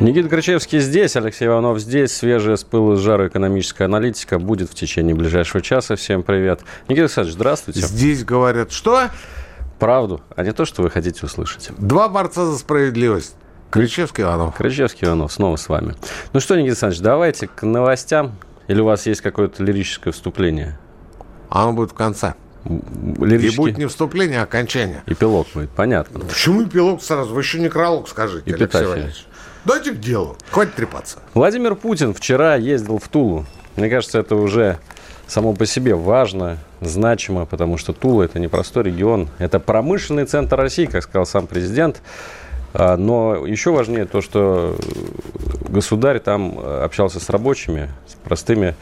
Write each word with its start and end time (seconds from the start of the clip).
Никита 0.00 0.28
Крычевский 0.28 0.78
здесь, 0.78 1.16
Алексей 1.16 1.46
Иванов 1.48 1.80
здесь. 1.80 2.12
Свежая 2.12 2.54
с 2.54 2.62
пылу 2.62 2.94
с 2.94 3.00
жару 3.00 3.26
экономическая 3.26 3.86
аналитика 3.86 4.38
будет 4.38 4.70
в 4.70 4.74
течение 4.74 5.12
ближайшего 5.12 5.60
часа. 5.60 5.96
Всем 5.96 6.22
привет. 6.22 6.60
Никита 6.86 7.02
Александрович, 7.06 7.34
здравствуйте. 7.34 7.80
Здесь 7.80 8.24
говорят, 8.24 8.70
что? 8.70 9.10
Правду, 9.80 10.20
а 10.36 10.44
не 10.44 10.52
то, 10.52 10.64
что 10.64 10.82
вы 10.82 10.90
хотите 10.90 11.26
услышать. 11.26 11.70
Два 11.78 12.08
борца 12.08 12.46
за 12.46 12.58
справедливость. 12.58 13.34
Кричевский 13.70 14.22
Иванов. 14.22 14.54
Крычевский 14.54 15.08
Иванов 15.08 15.32
снова 15.32 15.56
с 15.56 15.68
вами. 15.68 15.96
Ну 16.32 16.38
что, 16.38 16.54
Никита 16.54 16.70
Александрович, 16.70 17.02
давайте 17.02 17.48
к 17.48 17.64
новостям. 17.64 18.36
Или 18.68 18.80
у 18.80 18.84
вас 18.84 19.04
есть 19.06 19.20
какое-то 19.20 19.64
лирическое 19.64 20.12
вступление? 20.12 20.78
Оно 21.48 21.72
будет 21.72 21.90
в 21.90 21.94
конце. 21.94 22.34
Лирический... 22.64 23.54
И 23.54 23.56
будет 23.56 23.78
не 23.78 23.86
вступление, 23.86 24.40
а 24.40 24.42
окончание. 24.44 25.02
Эпилог 25.06 25.48
будет, 25.54 25.70
понятно. 25.70 26.20
Почему 26.20 26.64
эпилог 26.64 27.02
сразу? 27.02 27.34
Вы 27.34 27.40
еще 27.40 27.58
некролог 27.58 28.08
скажите, 28.08 28.54
Алексей 28.54 28.66
Эпитафия. 28.66 29.12
Дайте 29.68 29.92
к 29.92 30.00
делу. 30.00 30.34
Хватит 30.50 30.76
трепаться. 30.76 31.18
Владимир 31.34 31.74
Путин 31.74 32.14
вчера 32.14 32.54
ездил 32.56 32.98
в 32.98 33.06
Тулу. 33.08 33.44
Мне 33.76 33.90
кажется, 33.90 34.18
это 34.18 34.34
уже 34.34 34.78
само 35.26 35.52
по 35.52 35.66
себе 35.66 35.94
важно, 35.94 36.56
значимо, 36.80 37.44
потому 37.44 37.76
что 37.76 37.92
Тула– 37.92 38.22
это 38.24 38.38
не 38.38 38.48
простой 38.48 38.84
регион. 38.84 39.28
Это 39.36 39.60
промышленный 39.60 40.24
центр 40.24 40.56
России, 40.56 40.86
как 40.86 41.02
сказал 41.02 41.26
сам 41.26 41.46
президент. 41.46 42.00
А, 42.72 42.96
Но 42.96 43.44
еще 43.44 43.70
важнее 43.70 44.06
то, 44.06 44.22
что 44.22 44.74
государь 45.68 46.20
там 46.20 46.58
общался 46.58 47.20
с 47.20 47.28
рабочими, 47.28 47.90
с 48.06 48.14
простыми 48.14 48.74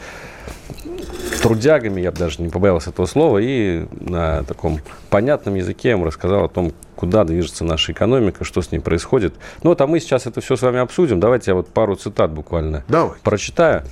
трудягами, 1.43 2.01
я 2.01 2.13
бы 2.13 2.19
даже 2.19 2.41
не 2.41 2.49
побоялся 2.49 2.91
этого 2.91 3.07
слова, 3.07 3.39
и 3.39 3.87
на 3.91 4.45
таком 4.45 4.79
понятном 5.11 5.57
языке 5.57 5.91
ему 5.91 6.05
рассказал 6.05 6.45
о 6.45 6.49
том, 6.49 6.73
куда 6.97 7.25
движется 7.25 7.65
наша 7.65 7.93
экономика, 7.93 8.45
что 8.45 8.63
с 8.63 8.73
ней 8.73 8.81
происходит. 8.81 9.35
Ну 9.63 9.71
вот, 9.71 9.81
а 9.81 9.87
мы 9.87 10.01
сейчас 10.01 10.27
это 10.27 10.41
все 10.41 10.57
с 10.57 10.63
вами 10.63 10.81
обсудим. 10.81 11.21
Давайте 11.21 11.53
я 11.53 11.55
вот 11.55 11.69
пару 11.69 11.95
цитат 11.95 12.33
буквально 12.33 12.83
Давай. 12.89 13.17
прочитаю. 13.23 13.85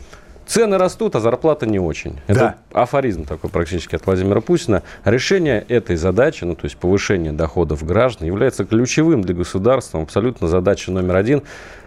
Цены 0.47 0.77
растут, 0.77 1.17
а 1.17 1.21
зарплата 1.21 1.65
не 1.67 1.79
очень. 1.79 2.21
Это 2.27 2.39
Да. 2.73 2.83
афоризм 2.83 3.25
такой 3.25 3.49
практически 3.49 3.95
от 3.97 4.05
Владимира 4.05 4.43
Путина. 4.43 4.83
Решение 5.05 5.65
этой 5.69 5.97
задачи, 5.97 6.45
ну 6.45 6.55
то 6.55 6.67
есть 6.67 6.77
повышение 6.77 7.33
доходов 7.33 7.83
граждан, 7.85 8.27
является 8.27 8.65
ключевым 8.67 9.23
для 9.23 9.35
государства, 9.35 10.03
абсолютно 10.03 10.49
задача 10.49 10.93
номер 10.93 11.17
один, 11.17 11.43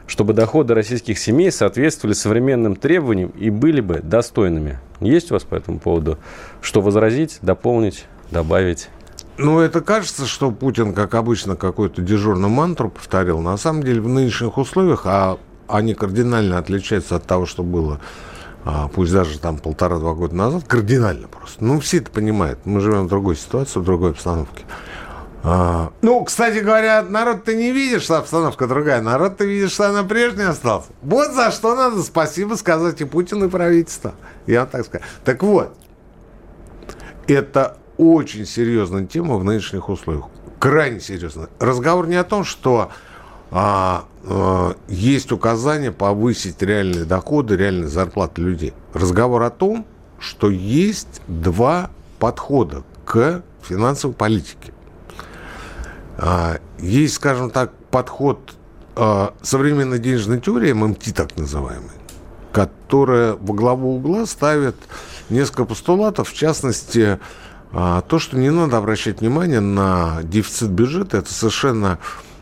чтобы 0.07 0.33
доходы 0.33 0.73
российских 0.73 1.19
семей 1.19 1.51
соответствовали 1.51 2.15
современным 2.15 2.75
требованиям 2.75 3.29
и 3.37 3.51
были 3.51 3.81
бы 3.81 3.99
достойными. 4.01 4.79
Есть 5.01 5.29
у 5.29 5.35
вас 5.35 5.43
по 5.43 5.53
этому 5.53 5.77
поводу 5.77 6.17
что 6.61 6.81
возразить, 6.81 7.37
дополнить, 7.43 8.05
добавить? 8.31 8.89
Ну, 9.37 9.59
это 9.59 9.81
кажется, 9.81 10.25
что 10.25 10.51
Путин, 10.51 10.93
как 10.93 11.13
обычно, 11.13 11.55
какую-то 11.55 12.01
дежурную 12.01 12.49
мантру 12.49 12.89
повторил. 12.89 13.39
На 13.39 13.57
самом 13.57 13.83
деле, 13.83 14.01
в 14.01 14.07
нынешних 14.07 14.57
условиях, 14.57 15.03
а 15.05 15.37
они 15.67 15.93
кардинально 15.93 16.57
отличаются 16.57 17.17
от 17.17 17.25
того, 17.25 17.45
что 17.45 17.61
было, 17.61 17.99
а, 18.65 18.87
пусть 18.87 19.13
даже 19.13 19.39
там 19.39 19.59
полтора-два 19.59 20.13
года 20.13 20.35
назад, 20.35 20.63
кардинально 20.67 21.27
просто. 21.27 21.63
Ну, 21.63 21.79
все 21.79 21.97
это 21.97 22.09
понимают. 22.09 22.59
Мы 22.65 22.79
живем 22.79 23.05
в 23.05 23.09
другой 23.09 23.35
ситуации, 23.35 23.79
в 23.79 23.83
другой 23.83 24.11
обстановке. 24.11 24.65
А, 25.43 25.91
ну, 26.01 26.23
кстати 26.25 26.57
говоря, 26.57 27.03
народ 27.07 27.43
ты 27.43 27.55
не 27.55 27.71
видишь, 27.71 28.03
что 28.03 28.17
обстановка 28.17 28.65
другая. 28.65 29.01
Народ 29.01 29.37
ты 29.37 29.45
видишь, 29.45 29.71
что 29.71 29.87
она 29.87 30.03
прежняя 30.03 30.49
осталась. 30.49 30.87
Вот 31.03 31.31
за 31.33 31.51
что 31.51 31.75
надо 31.75 32.01
спасибо 32.01 32.55
сказать 32.55 32.99
и 33.01 33.05
Путину, 33.05 33.45
и 33.45 33.49
правительству. 33.49 34.13
Я 34.47 34.61
вам 34.61 34.69
так 34.69 34.85
скажу. 34.85 35.03
Так 35.23 35.43
вот, 35.43 35.77
это 37.27 37.77
очень 37.97 38.45
серьезная 38.45 39.05
тема 39.05 39.37
в 39.37 39.43
нынешних 39.43 39.89
условиях. 39.89 40.25
Крайне 40.59 40.99
серьезная. 40.99 41.49
Разговор 41.59 42.07
не 42.07 42.15
о 42.15 42.23
том, 42.23 42.43
что 42.43 42.91
а, 43.51 44.05
а, 44.23 44.75
есть 44.87 45.31
указание 45.31 45.91
повысить 45.91 46.61
реальные 46.61 47.05
доходы, 47.05 47.55
реальные 47.55 47.87
зарплаты 47.87 48.41
людей. 48.41 48.73
Разговор 48.93 49.43
о 49.43 49.49
том, 49.49 49.85
что 50.19 50.49
есть 50.49 51.21
два 51.27 51.91
подхода 52.19 52.83
к 53.05 53.43
финансовой 53.61 54.15
политике. 54.15 54.73
А, 56.17 56.59
есть, 56.79 57.15
скажем 57.15 57.51
так, 57.51 57.71
подход 57.91 58.55
а, 58.95 59.33
современной 59.41 59.99
денежной 59.99 60.41
теории, 60.41 60.73
ММТ 60.73 61.13
так 61.15 61.37
называемый, 61.37 61.91
которая 62.51 63.33
во 63.33 63.53
главу 63.53 63.95
угла 63.95 64.25
ставит 64.25 64.75
несколько 65.29 65.65
постулатов, 65.65 66.29
в 66.29 66.33
частности, 66.33 67.19
а, 67.71 68.01
то, 68.01 68.19
что 68.19 68.37
не 68.37 68.49
надо 68.49 68.77
обращать 68.77 69.21
внимание 69.21 69.59
на 69.59 70.21
дефицит 70.23 70.69
бюджета, 70.69 71.17
это 71.17 71.33
совершенно 71.33 71.99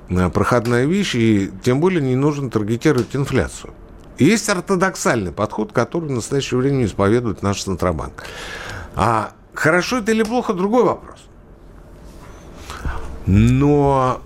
а, 0.09 0.29
проходная 0.29 0.85
вещь, 0.85 1.15
и 1.15 1.51
тем 1.63 1.79
более 1.79 2.01
не 2.01 2.15
нужно 2.15 2.49
таргетировать 2.49 3.15
инфляцию. 3.15 3.73
Есть 4.17 4.47
ортодоксальный 4.49 5.31
подход, 5.31 5.71
который 5.73 6.07
в 6.09 6.11
настоящее 6.11 6.59
время 6.59 6.85
исповедует 6.85 7.41
наш 7.41 7.63
Центробанк. 7.63 8.23
А 8.95 9.31
хорошо 9.53 9.97
это 9.97 10.11
или 10.11 10.23
плохо, 10.23 10.53
другой 10.53 10.83
вопрос. 10.85 11.19
Но 13.25 14.21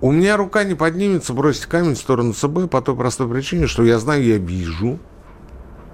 у 0.00 0.12
меня 0.12 0.36
рука 0.36 0.64
не 0.64 0.74
поднимется 0.74 1.34
бросить 1.34 1.66
камень 1.66 1.94
в 1.94 1.98
сторону 1.98 2.32
ЦБ 2.32 2.70
по 2.70 2.80
той 2.80 2.96
простой 2.96 3.28
причине, 3.28 3.66
что 3.66 3.84
я 3.84 3.98
знаю, 3.98 4.24
я 4.24 4.38
вижу, 4.38 4.98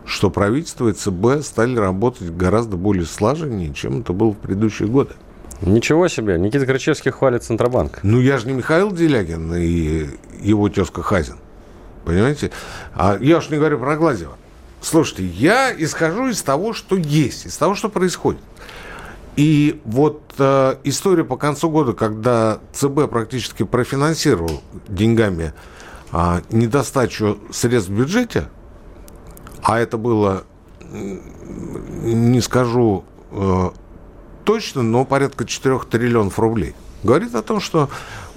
что 0.05 0.31
правительство 0.31 0.89
и 0.89 0.93
ЦБ 0.93 1.43
стали 1.45 1.77
работать 1.77 2.31
гораздо 2.35 2.77
более 2.77 3.07
слаженнее, 3.07 3.73
чем 3.73 4.01
это 4.01 4.13
было 4.13 4.33
в 4.33 4.39
предыдущие 4.39 4.89
годы. 4.89 5.15
Ничего 5.63 6.09
себе, 6.09 6.39
Никита 6.39 6.67
Крычевский 6.67 7.11
хвалит 7.11 7.43
Центробанк. 7.43 8.01
Ну, 8.03 8.21
я 8.21 8.39
же 8.39 8.47
не 8.47 8.53
Михаил 8.53 8.93
Делягин 8.93 9.55
и 9.55 10.09
его 10.41 10.69
тезка 10.69 11.03
Хазин. 11.03 11.37
Понимаете? 12.05 12.51
А 12.95 13.17
я 13.21 13.39
уж 13.39 13.49
не 13.49 13.57
говорю 13.57 13.79
про 13.79 13.97
Глазева. 13.97 14.37
Слушайте, 14.83 15.27
я 15.27 15.73
исхожу 15.77 16.29
из 16.29 16.43
того, 16.43 16.75
что 16.75 16.97
есть, 16.97 17.47
из 17.47 17.57
того, 17.57 17.75
что 17.75 17.89
происходит. 17.89 18.43
И 19.37 19.81
вот 19.85 20.23
э, 20.39 20.77
история 20.85 21.25
по 21.25 21.37
концу 21.37 21.71
года, 21.71 21.95
когда 21.95 22.59
ЦБ 22.73 23.09
практически 23.11 23.63
профинансировал 23.63 24.63
деньгами 24.87 25.55
э, 26.13 26.41
недостачу 26.51 27.39
средств 27.51 27.91
в 27.91 27.97
бюджете, 27.97 28.49
а 29.65 29.81
это 29.81 29.97
было, 29.97 30.45
не 30.93 32.41
скажу 32.43 33.05
э, 33.31 33.71
точно, 34.45 34.83
но 34.83 35.07
порядка 35.07 35.47
4 35.47 35.81
триллионов 35.91 36.39
рублей, 36.39 36.75
говорит 37.03 37.35
о 37.35 37.43
том, 37.43 37.61
что 37.61 37.89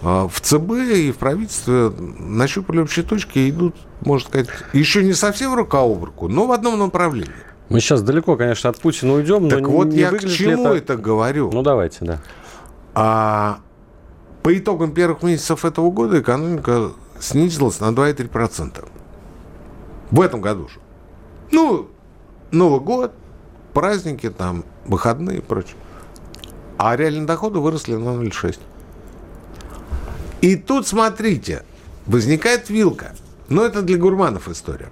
э, 0.02 0.28
в 0.32 0.40
ЦБ 0.40 0.72
и 0.96 1.12
в 1.12 1.18
правительстве 1.18 1.92
нащупали 2.18 2.80
общие 2.80 3.04
точки 3.04 3.40
и 3.40 3.50
идут, 3.50 3.76
можно 4.06 4.30
сказать, 4.30 4.48
еще 4.72 5.04
не 5.04 5.12
совсем 5.12 5.54
рука 5.54 5.82
об 5.82 6.02
руку, 6.02 6.30
но 6.30 6.48
в 6.48 6.54
одном 6.54 6.80
направлении. 6.80 7.34
Мы 7.68 7.82
сейчас 7.82 8.02
далеко, 8.02 8.38
конечно, 8.38 8.70
от 8.70 8.80
Путина 8.80 9.14
уйдем, 9.14 9.50
Так 9.50 9.60
но 9.64 9.70
вот 9.70 9.88
не 9.90 10.00
я 10.00 10.12
к 10.12 10.26
чему 10.26 10.68
это... 10.68 10.78
это 10.78 10.96
говорю. 10.96 11.52
Ну, 11.52 11.62
давайте, 11.62 12.06
да. 12.06 12.22
А 12.96 13.60
по 14.44 14.58
итогам 14.58 14.94
первых 14.94 15.24
месяцев 15.24 15.66
этого 15.66 15.92
года 15.92 16.22
экономика 16.22 16.92
снизилась 17.20 17.82
на 17.82 17.90
2,3%. 17.90 18.86
В 20.12 20.22
этом 20.22 20.40
году 20.40 20.70
же. 20.70 20.80
Ну, 21.52 21.90
Новый 22.52 22.80
год, 22.80 23.14
праздники, 23.74 24.30
там, 24.30 24.64
выходные 24.86 25.40
и 25.40 25.42
прочее. 25.42 25.76
А 26.78 26.96
реальные 26.96 27.26
доходы 27.26 27.60
выросли 27.60 27.96
на 27.96 28.10
0,6. 28.10 28.60
И 30.42 30.56
тут, 30.56 30.88
смотрите, 30.88 31.64
возникает 32.06 32.70
вилка. 32.70 33.14
Но 33.50 33.64
это 33.64 33.82
для 33.82 33.98
гурманов 33.98 34.48
история. 34.48 34.90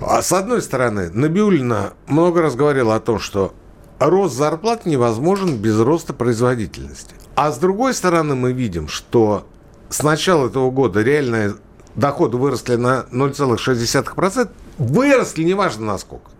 А 0.00 0.22
с 0.22 0.32
одной 0.32 0.62
стороны, 0.62 1.10
Набиулина 1.10 1.94
много 2.06 2.42
раз 2.42 2.54
говорила 2.54 2.94
о 2.94 3.00
том, 3.00 3.18
что 3.18 3.54
рост 3.98 4.36
зарплат 4.36 4.86
невозможен 4.86 5.56
без 5.56 5.78
роста 5.80 6.12
производительности. 6.12 7.14
А 7.34 7.50
с 7.50 7.58
другой 7.58 7.94
стороны, 7.94 8.34
мы 8.34 8.52
видим, 8.52 8.88
что 8.88 9.46
с 9.88 10.02
начала 10.02 10.46
этого 10.46 10.70
года 10.70 11.02
реальные 11.02 11.54
доходы 11.96 12.36
выросли 12.36 12.76
на 12.76 13.06
0,6%. 13.10 14.50
Выросли, 14.78 15.42
неважно 15.42 15.86
насколько. 15.86 16.30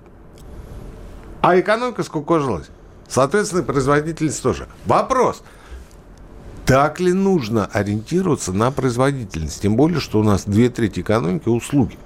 А 1.40 1.58
экономика 1.58 2.02
скукожилась. 2.02 2.69
Соответственно, 3.08 3.62
производительность 3.62 4.43
тоже. 4.43 4.69
Вопрос. 4.87 5.43
Так 6.64 7.00
ли 7.00 7.12
нужно 7.12 7.67
ориентироваться 7.67 8.52
на 8.52 8.70
производительность? 8.70 9.62
Тем 9.62 9.76
более, 9.76 10.00
что 10.00 10.20
у 10.20 10.23
нас 10.23 10.44
две 10.44 10.69
трети 10.69 11.00
экономики– 11.00 11.49
услуги. 11.50 11.99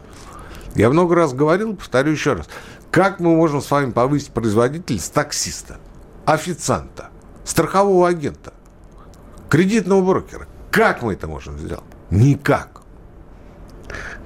Я 0.75 0.88
много 0.88 1.14
раз 1.17 1.34
говорил, 1.34 1.76
повторю 1.76 2.12
еще 2.12 2.34
раз. 2.34 2.49
Как 2.90 3.20
мы 3.20 3.34
можем 3.34 3.61
с 3.61 3.70
вами 3.70 3.90
повысить 3.90 4.31
производительность 4.31 5.12
таксиста, 5.12 5.79
официанта, 6.25 7.11
страхового 7.44 8.08
агента, 8.08 8.55
кредитного 9.50 10.02
брокера? 10.02 10.46
Как 10.70 11.02
мы 11.02 11.14
это 11.14 11.26
можем 11.26 11.58
сделать? 11.58 11.84
Никак. 12.11 12.71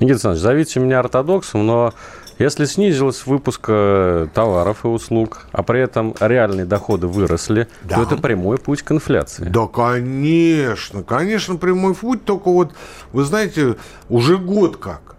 Никита 0.01 0.13
Александрович, 0.13 0.43
зовите 0.43 0.81
меня 0.81 1.01
ортодоксом, 1.01 1.67
но 1.67 1.95
если 2.39 2.67
снизилась 2.67 3.25
выпуска 3.25 4.29
товаров 4.35 4.85
и 4.85 4.89
услуг, 4.89 5.47
а 5.53 5.63
при 5.63 5.81
этом 5.81 6.15
реальные 6.21 6.67
доходы 6.67 7.07
выросли, 7.07 7.67
да. 7.83 7.97
то 7.97 8.03
это 8.03 8.17
прямой 8.17 8.59
путь 8.59 8.83
к 8.83 8.93
инфляции. 8.93 9.45
Да, 9.45 9.67
конечно, 9.67 11.03
конечно, 11.03 11.57
прямой 11.57 11.95
путь, 11.95 12.25
только 12.27 12.51
вот, 12.51 12.75
вы 13.13 13.25
знаете, 13.25 13.77
уже 14.11 14.37
год 14.37 14.77
как. 14.77 15.17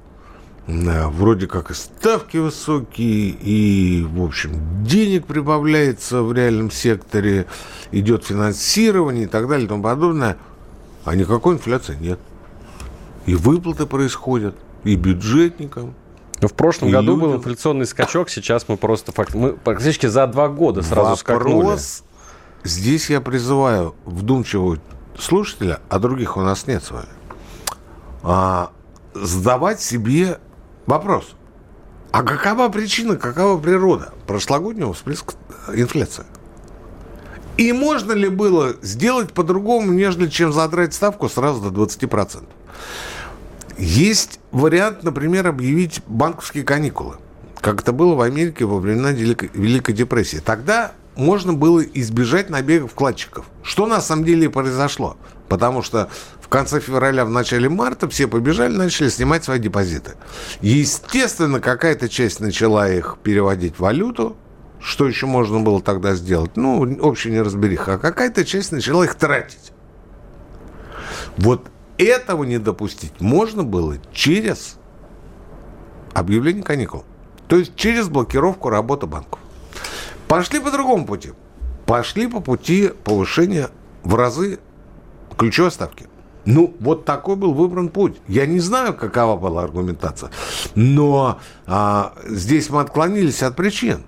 Вроде 0.67 1.47
как 1.47 1.71
и 1.71 1.73
ставки 1.73 2.37
высокие, 2.37 3.29
и, 3.29 4.03
в 4.03 4.21
общем, 4.21 4.83
денег 4.83 5.25
прибавляется 5.25 6.21
в 6.21 6.33
реальном 6.33 6.71
секторе, 6.71 7.45
идет 7.91 8.25
финансирование 8.25 9.23
и 9.23 9.27
так 9.27 9.47
далее 9.47 9.65
и 9.65 9.69
тому 9.69 9.81
подобное. 9.81 10.37
А 11.05 11.15
никакой 11.15 11.55
инфляции 11.55 11.97
нет. 11.99 12.19
И 13.25 13.33
выплаты 13.33 13.85
происходят, 13.85 14.55
и 14.87 14.95
бюджетникам, 14.95 15.93
в 16.41 16.53
прошлом 16.53 16.89
и 16.89 16.91
году 16.91 17.15
люди... 17.15 17.21
был 17.21 17.35
инфляционный 17.35 17.85
скачок, 17.85 18.29
сейчас 18.29 18.67
мы 18.67 18.77
просто 18.77 19.11
факт... 19.11 19.33
мы 19.33 19.53
практически 19.53 20.05
за 20.05 20.27
два 20.27 20.47
года 20.47 20.81
сразу 20.81 21.01
Вопрос... 21.01 21.19
скакнули. 21.19 21.77
Здесь 22.63 23.09
я 23.09 23.21
призываю 23.21 23.95
вдумчивого 24.05 24.77
слушателя, 25.17 25.79
а 25.89 25.99
других 25.99 26.37
у 26.37 26.41
нас 26.41 26.67
нет 26.67 26.83
с 26.83 26.91
вами, 26.91 27.07
а, 28.23 28.71
задавать 29.13 29.81
себе 29.81 30.39
вопрос. 30.85 31.31
А 32.11 32.23
какова 32.23 32.69
причина, 32.69 33.15
какова 33.15 33.59
природа 33.59 34.13
прошлогоднего 34.25 34.93
всплеска 34.93 35.33
инфляции? 35.73 36.25
И 37.57 37.71
можно 37.73 38.11
ли 38.11 38.29
было 38.29 38.75
сделать 38.81 39.33
по-другому, 39.33 39.91
нежели 39.91 40.27
чем 40.27 40.53
задрать 40.53 40.93
ставку 40.93 41.27
сразу 41.27 41.71
до 41.71 41.83
20%? 41.83 42.43
Есть 43.77 44.39
вариант, 44.51 45.03
например, 45.03 45.47
объявить 45.47 46.01
банковские 46.07 46.63
каникулы, 46.63 47.17
как 47.61 47.81
это 47.81 47.91
было 47.91 48.15
в 48.15 48.21
Америке 48.21 48.65
во 48.65 48.79
времена 48.79 49.11
Великой 49.11 49.93
депрессии. 49.93 50.37
Тогда 50.37 50.93
можно 51.15 51.53
было 51.53 51.81
избежать 51.81 52.49
набега 52.49 52.87
вкладчиков. 52.87 53.45
Что 53.63 53.85
на 53.85 54.01
самом 54.01 54.23
деле 54.23 54.49
произошло? 54.49 55.17
Потому 55.47 55.81
что 55.81 56.09
в 56.41 56.47
конце 56.47 56.79
февраля, 56.79 57.25
в 57.25 57.29
начале 57.29 57.69
марта 57.69 58.09
все 58.09 58.27
побежали, 58.27 58.75
начали 58.75 59.09
снимать 59.09 59.43
свои 59.43 59.59
депозиты. 59.59 60.13
Естественно, 60.61 61.59
какая-то 61.59 62.09
часть 62.09 62.39
начала 62.39 62.89
их 62.89 63.17
переводить 63.21 63.75
в 63.75 63.79
валюту, 63.79 64.37
что 64.79 65.07
еще 65.07 65.25
можно 65.25 65.59
было 65.59 65.81
тогда 65.81 66.15
сделать? 66.15 66.55
Ну, 66.55 66.97
общая 67.01 67.31
неразбериха. 67.31 67.95
А 67.95 67.97
какая-то 67.97 68.45
часть 68.45 68.71
начала 68.71 69.03
их 69.03 69.15
тратить. 69.15 69.71
Вот 71.37 71.67
этого 71.97 72.43
не 72.43 72.57
допустить 72.57 73.19
можно 73.19 73.63
было 73.63 73.97
через 74.11 74.77
объявление 76.13 76.63
каникул. 76.63 77.03
То 77.47 77.57
есть 77.57 77.75
через 77.75 78.09
блокировку 78.09 78.69
работы 78.69 79.05
банков. 79.05 79.39
Пошли 80.27 80.59
по 80.59 80.71
другому 80.71 81.05
пути. 81.05 81.31
Пошли 81.85 82.27
по 82.27 82.41
пути 82.41 82.91
повышения 83.03 83.69
в 84.03 84.15
разы 84.15 84.59
ключевой 85.37 85.71
ставки. 85.71 86.07
Ну, 86.45 86.75
вот 86.79 87.05
такой 87.05 87.35
был 87.35 87.53
выбран 87.53 87.89
путь. 87.89 88.17
Я 88.27 88.45
не 88.45 88.59
знаю, 88.59 88.93
какова 88.93 89.37
была 89.37 89.63
аргументация, 89.63 90.31
но 90.75 91.39
а, 91.65 92.13
здесь 92.25 92.69
мы 92.69 92.79
отклонились 92.79 93.43
от 93.43 93.55
причин. 93.55 94.03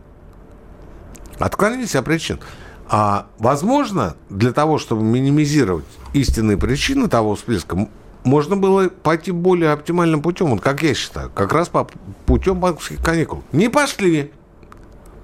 Отклонились 1.38 1.96
от 1.96 2.06
причин. 2.06 2.40
А, 2.88 3.28
возможно, 3.40 4.16
для 4.30 4.54
того, 4.54 4.78
чтобы 4.78 5.04
минимизировать 5.04 5.86
истинные 6.14 6.58
причины 6.58 7.08
того 7.08 7.36
всплеска, 7.36 7.88
можно 8.24 8.56
было 8.56 8.90
пойти 8.90 9.32
более 9.32 9.72
оптимальным 9.72 10.22
путем, 10.22 10.48
вот 10.48 10.62
как 10.62 10.84
я 10.84 10.94
считаю, 10.94 11.30
как 11.30 11.54
раз 11.54 11.70
по 11.70 11.88
путем 12.26 12.60
банковских 12.60 13.04
каникул. 13.04 13.44
Не 13.52 13.70
пошли. 13.70 14.32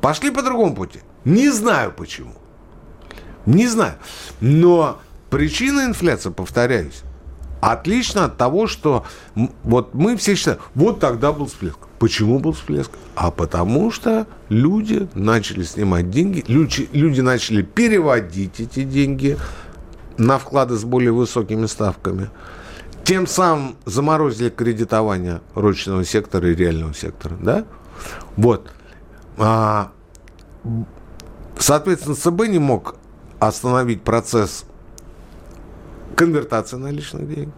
Пошли 0.01 0.31
по 0.31 0.41
другому 0.41 0.75
пути. 0.75 0.99
Не 1.23 1.49
знаю 1.49 1.93
почему. 1.95 2.33
Не 3.45 3.67
знаю. 3.67 3.95
Но 4.39 4.99
причина 5.29 5.85
инфляции, 5.85 6.29
повторяюсь, 6.29 7.01
отлично 7.61 8.25
от 8.25 8.37
того, 8.37 8.67
что 8.67 9.05
вот 9.63 9.93
мы 9.93 10.17
все 10.17 10.35
считаем, 10.35 10.59
вот 10.73 10.99
тогда 10.99 11.31
был 11.31 11.47
всплеск. 11.47 11.79
Почему 11.99 12.39
был 12.39 12.53
всплеск? 12.53 12.91
А 13.15 13.31
потому 13.31 13.91
что 13.91 14.27
люди 14.49 15.07
начали 15.13 15.63
снимать 15.63 16.09
деньги, 16.09 16.43
люди, 16.47 16.89
люди 16.91 17.21
начали 17.21 17.61
переводить 17.61 18.59
эти 18.59 18.83
деньги 18.83 19.37
на 20.17 20.37
вклады 20.37 20.75
с 20.75 20.83
более 20.83 21.11
высокими 21.11 21.65
ставками. 21.65 22.29
Тем 23.03 23.27
самым 23.27 23.75
заморозили 23.85 24.49
кредитование 24.49 25.41
ручного 25.53 26.03
сектора 26.03 26.49
и 26.51 26.55
реального 26.55 26.93
сектора. 26.93 27.35
Да? 27.39 27.65
Вот. 28.35 28.71
А, 29.37 29.91
соответственно, 31.59 32.15
ЦБ 32.15 32.47
не 32.47 32.59
мог 32.59 32.95
остановить 33.39 34.01
процесс 34.01 34.65
конвертации 36.15 36.77
наличных 36.77 37.27
денег. 37.27 37.53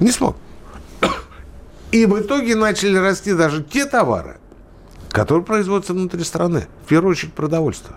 Не 0.00 0.10
смог. 0.10 0.36
И 1.92 2.04
в 2.04 2.20
итоге 2.20 2.56
начали 2.56 2.96
расти 2.96 3.32
даже 3.32 3.62
те 3.62 3.86
товары, 3.86 4.38
которые 5.10 5.44
производятся 5.44 5.92
внутри 5.92 6.24
страны. 6.24 6.66
В 6.84 6.88
первую 6.88 7.12
очередь 7.12 7.32
продовольствие. 7.32 7.96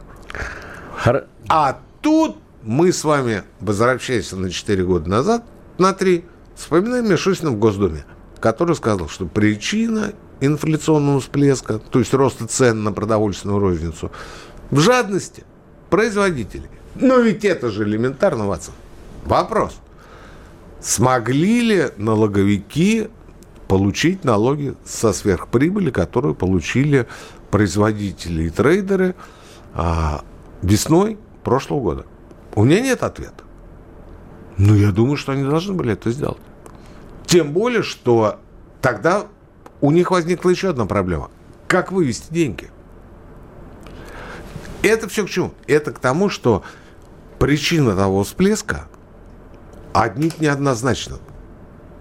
Хор... 1.04 1.26
А 1.48 1.80
тут 2.02 2.38
мы 2.64 2.92
с 2.92 3.04
вами, 3.04 3.44
возвращаясь 3.60 4.32
на 4.32 4.50
4 4.50 4.84
года 4.84 5.10
назад, 5.10 5.44
на 5.78 5.94
3, 5.94 6.26
вспоминаем 6.56 7.10
Мишустина 7.10 7.52
в 7.52 7.58
Госдуме, 7.58 8.06
который 8.40 8.76
сказал, 8.76 9.08
что 9.08 9.26
причина 9.26 10.14
инфляционного 10.42 11.20
всплеска, 11.20 11.80
то 11.80 12.00
есть 12.00 12.14
роста 12.14 12.48
цен 12.48 12.84
на 12.84 12.92
продовольственную 12.92 13.60
розницу, 13.60 14.12
в 14.72 14.80
жадности 14.80 15.44
производителей. 15.90 16.70
Но 16.96 17.20
ведь 17.20 17.46
это 17.46 17.70
же 17.70 17.84
элементарно, 17.84 18.48
Ватсон. 18.48 18.74
Вопрос. 19.26 19.76
Смогли 20.82 21.62
ли 21.62 21.90
налоговики 21.98 23.10
получить 23.68 24.24
налоги 24.24 24.76
со 24.86 25.14
сверхприбыли, 25.14 25.92
которую 25.92 26.36
получили 26.36 27.08
производители 27.52 28.44
и 28.44 28.50
трейдеры 28.50 29.16
а, 29.74 30.24
весной 30.62 31.18
прошлого 31.44 31.82
года? 31.82 32.06
У 32.60 32.66
меня 32.66 32.82
нет 32.82 33.04
ответа. 33.04 33.46
Но 34.58 34.76
я 34.76 34.92
думаю, 34.92 35.16
что 35.16 35.32
они 35.32 35.46
должны 35.46 35.76
были 35.76 35.94
это 35.94 36.12
сделать. 36.12 36.42
Тем 37.26 37.54
более, 37.54 37.84
что 37.84 38.42
тогда 38.82 39.28
у 39.80 39.92
них 39.92 40.12
возникла 40.12 40.50
еще 40.50 40.72
одна 40.72 40.86
проблема. 40.86 41.32
Как 41.70 41.94
вывести 41.94 42.34
деньги? 42.34 42.70
Это 44.82 45.08
все 45.08 45.26
к 45.26 45.30
чему? 45.30 45.54
Это 45.68 45.94
к 45.94 46.00
тому, 46.00 46.28
что 46.28 46.64
причина 47.40 47.96
того 47.96 48.26
всплеска 48.26 48.90
отнюдь 49.94 50.42
неоднозначна. 50.42 51.20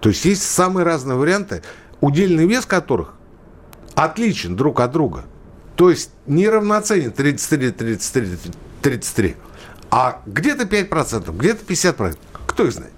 То 0.01 0.09
есть 0.09 0.25
есть 0.25 0.43
самые 0.43 0.83
разные 0.83 1.17
варианты, 1.17 1.63
удельный 2.01 2.45
вес 2.45 2.65
которых 2.65 3.13
отличен 3.95 4.57
друг 4.57 4.81
от 4.81 4.91
друга. 4.91 5.23
То 5.77 5.89
есть 5.89 6.11
неравноценен 6.27 7.13
33, 7.13 7.71
33, 7.71 8.37
33. 8.81 9.37
А 9.91 10.21
где-то 10.25 10.63
5%, 10.63 11.35
где-то 11.37 11.65
50%. 11.65 12.17
Кто 12.47 12.65
их 12.65 12.71
знает? 12.71 12.91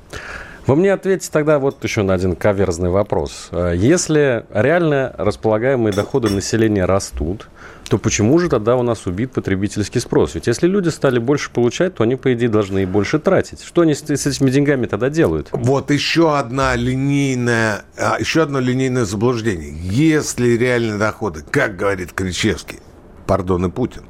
Вы 0.68 0.76
мне 0.76 0.94
ответьте 0.94 1.30
тогда 1.32 1.58
вот 1.58 1.84
еще 1.84 2.04
на 2.04 2.14
один 2.14 2.36
каверзный 2.36 2.90
вопрос. 2.90 3.50
Если 3.52 4.46
реально 4.54 5.14
располагаемые 5.18 5.92
доходы 5.92 6.30
населения 6.30 6.86
растут, 6.86 7.48
то 7.90 7.98
почему 7.98 8.40
же 8.40 8.48
тогда 8.48 8.78
у 8.78 8.84
нас 8.84 9.06
убит 9.06 9.34
потребительский 9.34 10.00
спрос? 10.00 10.36
Ведь 10.36 10.48
если 10.48 10.68
люди 10.68 10.88
стали 10.90 11.20
больше 11.20 11.52
получать, 11.52 11.96
то 11.96 12.04
они, 12.04 12.16
по 12.16 12.32
идее, 12.34 12.48
должны 12.48 12.84
и 12.84 12.86
больше 12.86 13.20
тратить. 13.20 13.64
Что 13.64 13.82
они 13.82 13.96
с, 13.96 14.02
с 14.02 14.28
этими 14.28 14.50
деньгами 14.50 14.86
тогда 14.86 15.10
делают? 15.10 15.50
Вот 15.52 15.92
еще 15.92 16.38
одна 16.38 16.76
линейная, 16.78 17.84
а, 17.98 18.18
еще 18.18 18.44
одно 18.44 18.60
линейное 18.62 19.04
заблуждение. 19.04 19.74
Если 19.76 20.52
реальные 20.52 21.00
доходы, 21.00 21.44
как 21.52 21.76
говорит 21.76 22.14
Кричевский, 22.14 22.80
пардон, 23.28 23.66
и 23.66 23.70
Путин, 23.70 24.04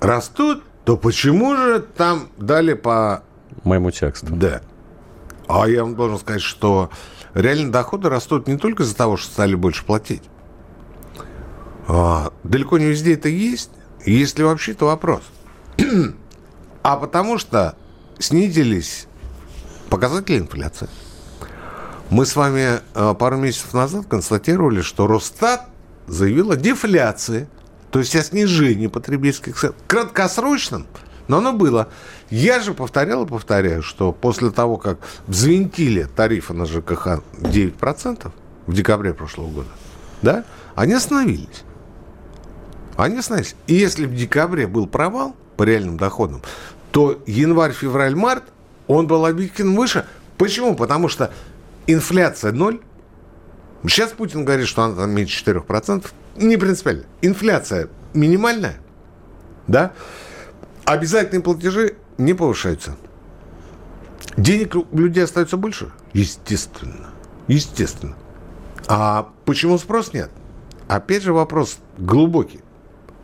растут, 0.00 0.62
то 0.88 0.96
почему 0.96 1.54
же 1.54 1.80
там 1.80 2.30
дали 2.38 2.72
по... 2.72 3.22
Моему 3.62 3.90
тексту. 3.90 4.28
Да. 4.30 4.62
А 5.46 5.68
я 5.68 5.84
вам 5.84 5.94
должен 5.94 6.18
сказать, 6.18 6.40
что 6.40 6.88
реальные 7.34 7.70
доходы 7.70 8.08
растут 8.08 8.48
не 8.48 8.56
только 8.56 8.84
из-за 8.84 8.96
того, 8.96 9.18
что 9.18 9.30
стали 9.30 9.54
больше 9.54 9.84
платить. 9.84 10.22
А, 11.88 12.32
далеко 12.42 12.78
не 12.78 12.86
везде 12.86 13.12
это 13.12 13.28
есть. 13.28 13.70
Если 14.06 14.42
вообще, 14.42 14.72
то 14.72 14.86
вопрос. 14.86 15.20
а 16.82 16.96
потому 16.96 17.36
что 17.36 17.76
снизились 18.18 19.08
показатели 19.90 20.38
инфляции. 20.38 20.88
Мы 22.08 22.24
с 22.24 22.34
вами 22.34 22.80
э, 22.94 23.14
пару 23.14 23.36
месяцев 23.36 23.74
назад 23.74 24.06
констатировали, 24.06 24.80
что 24.80 25.06
Росстат 25.06 25.68
заявил 26.06 26.52
о 26.52 26.56
дефляции, 26.56 27.46
то 27.90 27.98
есть 27.98 28.14
о 28.16 28.22
снижении 28.22 28.86
потребительских 28.86 29.58
цен. 29.58 29.74
Краткосрочном, 29.86 30.86
но 31.26 31.38
оно 31.38 31.52
было. 31.52 31.88
Я 32.30 32.60
же 32.60 32.74
повторял 32.74 33.24
и 33.24 33.28
повторяю, 33.28 33.82
что 33.82 34.12
после 34.12 34.50
того, 34.50 34.76
как 34.76 34.98
взвинтили 35.26 36.04
тарифы 36.04 36.54
на 36.54 36.66
ЖКХ 36.66 37.20
9% 37.38 38.32
в 38.66 38.74
декабре 38.74 39.14
прошлого 39.14 39.48
года, 39.48 39.68
да, 40.22 40.44
они 40.74 40.94
остановились. 40.94 41.64
Они 42.96 43.18
остановились. 43.18 43.54
И 43.66 43.74
если 43.74 44.06
в 44.06 44.14
декабре 44.14 44.66
был 44.66 44.86
провал 44.86 45.36
по 45.56 45.62
реальным 45.62 45.96
доходам, 45.96 46.42
то 46.92 47.22
январь, 47.26 47.72
февраль, 47.72 48.14
март, 48.14 48.44
он 48.86 49.06
был 49.06 49.24
объективно 49.26 49.78
выше. 49.78 50.06
Почему? 50.36 50.74
Потому 50.74 51.08
что 51.08 51.32
инфляция 51.86 52.52
ноль. 52.52 52.80
Сейчас 53.84 54.10
Путин 54.10 54.44
говорит, 54.44 54.66
что 54.66 54.82
она 54.82 54.96
там 54.96 55.10
меньше 55.10 55.44
4%. 55.44 56.06
Не 56.38 56.56
принципиально. 56.56 57.04
Инфляция 57.22 57.88
минимальная. 58.14 58.78
Да? 59.66 59.92
Обязательные 60.84 61.42
платежи 61.42 61.96
не 62.16 62.34
повышаются. 62.34 62.96
Денег 64.36 64.74
у 64.74 64.98
людей 64.98 65.24
остается 65.24 65.56
больше? 65.56 65.90
Естественно. 66.12 67.10
Естественно. 67.48 68.16
А 68.86 69.30
почему 69.44 69.78
спрос 69.78 70.12
нет? 70.12 70.30
Опять 70.86 71.22
же 71.22 71.32
вопрос 71.32 71.78
глубокий. 71.98 72.60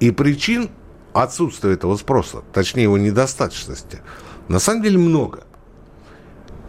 И 0.01 0.11
причин 0.11 0.71
отсутствия 1.13 1.73
этого 1.73 1.97
спроса, 1.97 2.43
точнее 2.53 2.83
его 2.83 2.99
недостаточности, 2.99 4.01
на 4.49 4.59
самом 4.59 4.83
деле 4.83 4.99
много. 4.99 5.45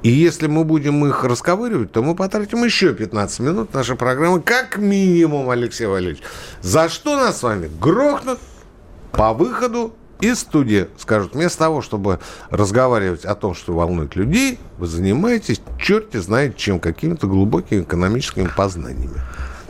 И 0.06 0.10
если 0.10 0.46
мы 0.46 0.66
будем 0.66 1.04
их 1.08 1.24
расковыривать, 1.24 1.92
то 1.92 2.04
мы 2.04 2.14
потратим 2.14 2.64
еще 2.64 2.94
15 2.94 3.40
минут 3.40 3.74
нашей 3.74 3.96
программы, 3.96 4.40
как 4.40 4.78
минимум, 4.78 5.50
Алексей 5.50 5.88
Валерьевич. 5.88 6.22
За 6.62 6.90
что 6.90 7.16
нас 7.16 7.40
с 7.40 7.42
вами 7.42 7.72
грохнут 7.82 8.38
по 9.12 9.34
выходу 9.34 9.96
из 10.22 10.42
студии. 10.42 10.86
Скажут, 11.00 11.34
вместо 11.34 11.58
того, 11.58 11.82
чтобы 11.82 12.20
разговаривать 12.52 13.26
о 13.26 13.34
том, 13.34 13.56
что 13.56 13.74
волнует 13.74 14.16
людей, 14.16 14.60
вы 14.78 14.86
занимаетесь 14.86 15.60
черти 15.82 16.18
знает 16.18 16.56
чем, 16.56 16.80
какими-то 16.80 17.26
глубокими 17.26 17.82
экономическими 17.82 18.48
познаниями. 18.56 19.20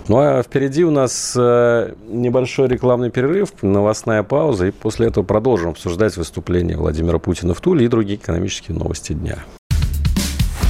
Ну 0.10 0.18
а 0.18 0.44
впереди 0.44 0.84
у 0.84 0.92
нас 0.92 1.34
э, 1.38 1.94
небольшой 2.10 2.68
рекламный 2.68 3.10
перерыв, 3.10 3.51
новостная 3.62 4.22
пауза, 4.24 4.68
и 4.68 4.72
после 4.72 5.08
этого 5.08 5.24
продолжим 5.24 5.70
обсуждать 5.70 6.18
выступление 6.18 6.75
Владимира 6.75 7.20
Путина 7.20 7.54
в 7.54 7.62
Туле 7.62 7.86
и 7.86 7.88
другие 7.88 8.20
экономические 8.20 8.77
новости 8.77 9.13
дня. 9.13 9.38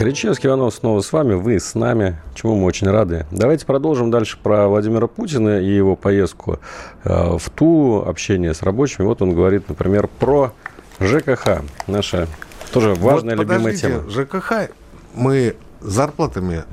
Кричевский 0.00 0.48
Иванов 0.48 0.72
снова 0.72 1.02
с 1.02 1.12
вами, 1.12 1.34
вы 1.34 1.60
с 1.60 1.74
нами, 1.74 2.16
чему 2.34 2.56
мы 2.56 2.64
очень 2.64 2.88
рады. 2.88 3.26
Давайте 3.30 3.66
продолжим 3.66 4.10
дальше 4.10 4.38
про 4.42 4.66
Владимира 4.66 5.06
Путина 5.06 5.60
и 5.60 5.66
его 5.66 5.94
поездку 5.94 6.58
э, 7.04 7.36
в 7.36 7.50
Тулу, 7.50 8.08
общение 8.08 8.54
с 8.54 8.62
рабочими. 8.62 9.04
Вот 9.04 9.20
он 9.20 9.34
говорит, 9.34 9.68
например, 9.68 10.08
про 10.08 10.54
ЖКХ, 11.00 11.60
наша 11.86 12.28
тоже 12.72 12.94
важная 12.94 13.36
вот 13.36 13.46
любимая 13.46 13.76
тема. 13.76 14.08
ЖКХ, 14.08 14.70
мы 15.12 15.56
зарплатами, 15.82 16.64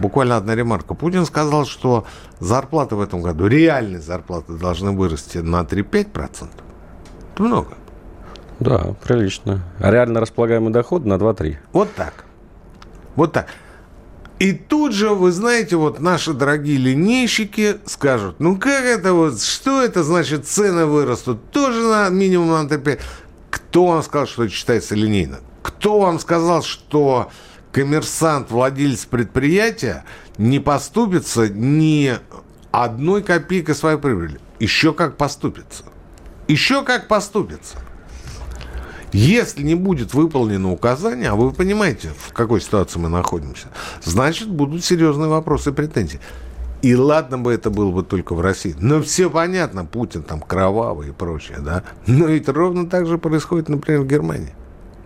буквально 0.00 0.36
одна 0.36 0.56
ремарка. 0.56 0.94
Путин 0.94 1.24
сказал, 1.24 1.66
что 1.66 2.04
зарплаты 2.40 2.96
в 2.96 3.00
этом 3.00 3.22
году, 3.22 3.46
реальные 3.46 4.00
зарплаты 4.00 4.54
должны 4.54 4.90
вырасти 4.90 5.38
на 5.38 5.60
3-5%. 5.60 6.48
Это 7.34 7.42
много. 7.44 7.74
Да, 8.58 8.96
прилично. 9.04 9.62
А 9.78 9.88
реально 9.92 10.18
располагаемый 10.18 10.72
доход 10.72 11.04
на 11.04 11.14
2-3. 11.14 11.58
Вот 11.72 11.94
так. 11.94 12.24
Вот 13.16 13.32
так. 13.32 13.46
И 14.38 14.52
тут 14.52 14.92
же, 14.92 15.10
вы 15.10 15.30
знаете, 15.30 15.76
вот 15.76 16.00
наши 16.00 16.32
дорогие 16.32 16.76
линейщики 16.76 17.76
скажут, 17.86 18.40
ну 18.40 18.56
как 18.56 18.84
это 18.84 19.12
вот, 19.12 19.40
что 19.40 19.80
это 19.82 20.02
значит, 20.02 20.48
цены 20.48 20.86
вырастут, 20.86 21.50
тоже 21.52 21.80
на 21.82 22.08
минимум 22.08 22.68
на 22.68 22.78
5. 22.78 23.00
Кто 23.50 23.86
вам 23.86 24.02
сказал, 24.02 24.26
что 24.26 24.44
это 24.44 24.52
считается 24.52 24.96
линейно? 24.96 25.38
Кто 25.62 26.00
вам 26.00 26.18
сказал, 26.18 26.62
что 26.62 27.30
коммерсант, 27.70 28.50
владелец 28.50 29.04
предприятия 29.04 30.04
не 30.38 30.58
поступится 30.58 31.48
ни 31.48 32.18
одной 32.72 33.22
копейкой 33.22 33.76
своей 33.76 33.98
прибыли? 33.98 34.40
Еще 34.58 34.92
как 34.92 35.16
поступится. 35.16 35.84
Еще 36.48 36.82
как 36.82 37.06
поступится. 37.06 37.78
Если 39.12 39.62
не 39.62 39.74
будет 39.74 40.14
выполнено 40.14 40.72
указание, 40.72 41.30
а 41.30 41.34
вы 41.34 41.52
понимаете, 41.52 42.10
в 42.28 42.32
какой 42.32 42.60
ситуации 42.60 42.98
мы 42.98 43.10
находимся, 43.10 43.68
значит, 44.02 44.48
будут 44.48 44.84
серьезные 44.84 45.28
вопросы 45.28 45.70
и 45.70 45.72
претензии. 45.72 46.20
И 46.80 46.96
ладно 46.96 47.38
бы 47.38 47.52
это 47.52 47.70
было 47.70 47.90
бы 47.92 48.02
только 48.02 48.34
в 48.34 48.40
России. 48.40 48.74
Но 48.80 49.02
все 49.02 49.30
понятно, 49.30 49.84
Путин 49.84 50.22
там 50.22 50.40
кровавый 50.40 51.10
и 51.10 51.12
прочее, 51.12 51.58
да? 51.60 51.84
Но 52.06 52.26
ведь 52.26 52.48
ровно 52.48 52.88
так 52.88 53.06
же 53.06 53.18
происходит, 53.18 53.68
например, 53.68 54.00
в 54.00 54.06
Германии. 54.06 54.54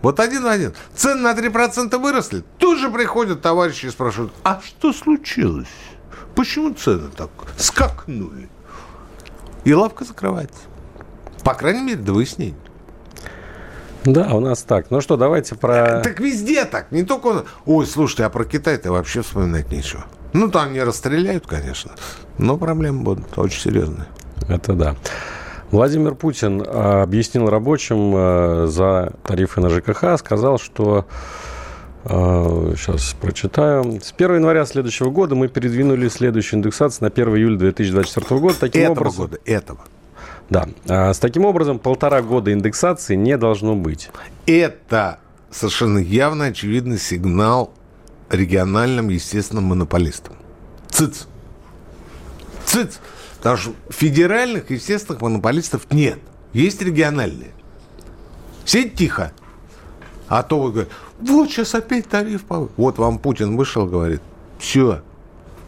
Вот 0.01 0.19
один 0.19 0.43
в 0.43 0.47
один. 0.47 0.73
Цены 0.95 1.21
на 1.21 1.33
3% 1.33 1.97
выросли. 1.99 2.43
Тут 2.57 2.79
же 2.79 2.89
приходят 2.89 3.41
товарищи 3.41 3.87
и 3.87 3.89
спрашивают, 3.89 4.31
а 4.43 4.61
что 4.65 4.93
случилось? 4.93 5.67
Почему 6.33 6.73
цены 6.73 7.09
так 7.15 7.29
скакнули? 7.57 8.49
И 9.65 9.73
лавка 9.73 10.05
закрывается. 10.05 10.61
По 11.43 11.53
крайней 11.53 11.81
мере, 11.81 11.97
до 11.97 12.13
выяснения. 12.13 12.55
Да, 14.13 14.33
у 14.33 14.39
нас 14.39 14.63
так. 14.63 14.89
Ну 14.89 15.01
что, 15.01 15.17
давайте 15.17 15.55
про... 15.55 16.01
Так 16.03 16.19
везде 16.19 16.63
так, 16.65 16.91
не 16.91 17.03
только... 17.03 17.27
Он... 17.27 17.45
Ой, 17.65 17.85
слушайте, 17.85 18.23
а 18.23 18.29
про 18.29 18.45
Китай-то 18.45 18.91
вообще 18.91 19.21
вспоминать 19.21 19.69
нечего. 19.69 20.05
Ну, 20.31 20.49
там 20.49 20.71
не 20.71 20.81
расстреляют, 20.81 21.45
конечно, 21.45 21.91
но 22.37 22.57
проблемы 22.57 23.03
будут 23.03 23.37
очень 23.37 23.61
серьезные. 23.61 24.07
Это 24.47 24.73
да. 24.73 24.95
Владимир 25.71 26.15
Путин 26.15 26.63
а, 26.65 27.03
объяснил 27.03 27.49
рабочим 27.49 28.13
а, 28.15 28.67
за 28.67 29.13
тарифы 29.23 29.59
на 29.59 29.69
ЖКХ, 29.69 30.17
сказал, 30.17 30.57
что 30.57 31.05
Сейчас 32.03 33.13
а, 33.13 33.21
прочитаю. 33.21 33.99
С 34.01 34.13
1 34.13 34.35
января 34.35 34.65
следующего 34.65 35.09
года 35.09 35.35
мы 35.35 35.49
передвинули 35.49 36.07
следующую 36.07 36.59
индексацию 36.59 37.03
на 37.03 37.07
1 37.09 37.35
июля 37.35 37.57
2024 37.57 38.39
года. 38.39 38.55
Таким 38.57 38.83
этого 38.83 38.93
образом, 38.93 39.25
года, 39.25 39.39
этого. 39.43 39.79
Да. 40.49 40.67
А 40.87 41.13
с 41.13 41.19
таким 41.19 41.45
образом 41.45 41.79
полтора 41.79 42.21
года 42.21 42.53
индексации 42.53 43.15
не 43.15 43.37
должно 43.37 43.75
быть. 43.75 44.09
Это 44.45 45.19
совершенно 45.51 45.97
явно 45.97 46.45
очевидный 46.45 46.97
сигнал 46.97 47.73
региональным, 48.29 49.09
естественным 49.09 49.65
монополистам. 49.65 50.35
Цыц. 50.89 51.27
Цыц. 52.65 52.99
Потому 53.37 53.57
что 53.57 53.73
федеральных, 53.89 54.69
естественных 54.71 55.21
монополистов 55.21 55.91
нет. 55.91 56.19
Есть 56.53 56.81
региональные. 56.81 57.51
Все 58.65 58.89
тихо. 58.89 59.31
А 60.27 60.43
то 60.43 60.59
вы 60.59 60.71
говорите, 60.71 60.93
вот 61.19 61.49
сейчас 61.49 61.73
опять 61.75 62.09
тариф 62.09 62.43
повысит. 62.43 62.73
Вот 62.77 62.97
вам 62.97 63.19
Путин 63.19 63.55
вышел, 63.55 63.85
говорит, 63.85 64.21
все, 64.59 65.01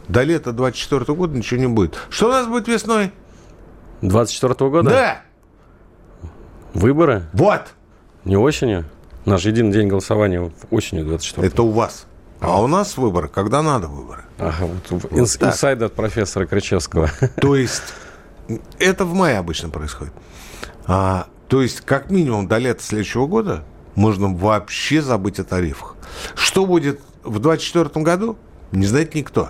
до 0.07 0.23
лета 0.23 0.51
24 0.51 1.05
года 1.15 1.37
ничего 1.37 1.59
не 1.61 1.67
будет. 1.67 1.97
Что 2.09 2.27
у 2.27 2.31
нас 2.31 2.47
будет 2.47 2.67
весной? 2.67 3.11
24 4.01 4.53
-го 4.53 4.69
года? 4.69 4.89
Да. 4.89 5.21
Выборы? 6.73 7.23
Вот. 7.33 7.73
Не 8.25 8.37
осенью? 8.37 8.85
Наш 9.25 9.45
единый 9.45 9.71
день 9.71 9.87
голосования 9.87 10.51
осенью 10.71 11.05
24 11.05 11.47
Это 11.47 11.63
у 11.63 11.71
вас. 11.71 12.05
А 12.39 12.61
у 12.61 12.67
нас 12.67 12.95
выборы, 12.97 13.27
когда 13.27 13.61
надо 13.61 13.87
выборы. 13.87 14.23
Ага, 14.37 14.65
вот, 14.65 15.03
вот 15.03 15.11
инс, 15.11 15.37
инсайд 15.41 15.81
от 15.81 15.93
профессора 15.93 16.45
Кричевского. 16.45 17.09
То 17.41 17.55
есть, 17.55 17.83
это 18.79 19.03
в 19.03 19.13
мае 19.13 19.37
обычно 19.37 19.69
происходит. 19.69 20.13
А, 20.87 21.27
то 21.49 21.61
есть, 21.61 21.81
как 21.81 22.09
минимум 22.09 22.47
до 22.47 22.57
лета 22.57 22.81
следующего 22.81 23.27
года 23.27 23.65
можно 23.95 24.33
вообще 24.33 25.01
забыть 25.01 25.39
о 25.39 25.43
тарифах. 25.43 25.97
Что 26.35 26.65
будет 26.65 27.01
в 27.23 27.39
2024 27.39 28.05
году, 28.05 28.37
не 28.71 28.85
знает 28.85 29.15
никто. 29.15 29.49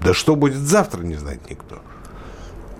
Да 0.00 0.12
что 0.12 0.36
будет 0.36 0.58
завтра, 0.58 1.02
не 1.02 1.14
знает 1.14 1.48
никто. 1.48 1.80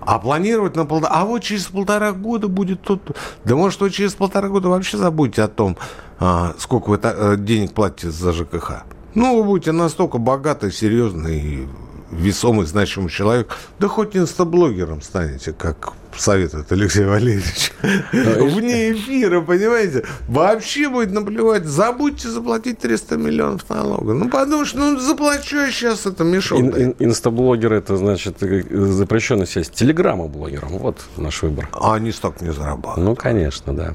А 0.08 0.18
планировать 0.18 0.74
на 0.74 0.86
полтора... 0.86 1.12
А 1.14 1.26
вот 1.26 1.42
через 1.42 1.66
полтора 1.66 2.12
года 2.12 2.48
будет 2.48 2.80
тут... 2.80 3.14
Да 3.44 3.54
может, 3.56 3.78
вы 3.82 3.90
через 3.90 4.14
полтора 4.14 4.48
года 4.48 4.70
вообще 4.70 4.96
забудете 4.96 5.42
о 5.42 5.48
том, 5.48 5.76
а, 6.18 6.54
сколько 6.56 6.88
вы 6.88 6.98
э, 7.02 7.36
денег 7.36 7.74
платите 7.74 8.10
за 8.10 8.32
ЖКХ. 8.32 8.84
Ну, 9.14 9.36
вы 9.36 9.44
будете 9.44 9.72
настолько 9.72 10.16
богатый, 10.16 10.72
серьезный, 10.72 11.68
весомый, 12.10 12.66
значимый 12.66 13.10
человек. 13.10 13.54
Да 13.78 13.88
хоть 13.88 14.16
инстаблогером 14.16 15.02
станете, 15.02 15.52
как 15.52 15.92
советует 16.16 16.70
Алексей 16.72 17.04
Валерьевич. 17.04 17.72
Вне 18.12 18.92
эфира, 18.92 19.40
понимаете? 19.40 20.04
Вообще 20.26 20.88
будет 20.88 21.12
наплевать. 21.12 21.64
Забудьте 21.64 22.28
заплатить 22.28 22.78
300 22.80 23.16
миллионов 23.16 23.68
налога. 23.68 24.14
Ну, 24.14 24.28
потому 24.28 24.64
что, 24.64 24.78
ну, 24.78 24.98
заплачу 24.98 25.56
я 25.58 25.70
сейчас 25.70 26.06
это 26.06 26.24
мешок. 26.24 26.58
Ин, 26.58 26.70
ин, 26.70 26.94
инстаблогер 26.98 27.72
это 27.72 27.96
значит 27.96 28.42
э, 28.42 28.62
запрещенная 28.70 29.46
связь. 29.46 29.70
Телеграмма 29.70 30.26
блогером. 30.26 30.78
Вот 30.78 31.00
наш 31.16 31.42
выбор. 31.42 31.68
А 31.72 31.94
они 31.94 32.12
столько 32.12 32.44
не 32.44 32.52
зарабатывают. 32.52 33.08
Ну, 33.08 33.14
конечно, 33.14 33.74
да. 33.74 33.94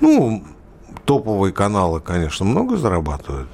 Ну, 0.00 0.44
топовые 1.04 1.52
каналы, 1.52 2.00
конечно, 2.00 2.44
много 2.44 2.76
зарабатывают, 2.76 3.48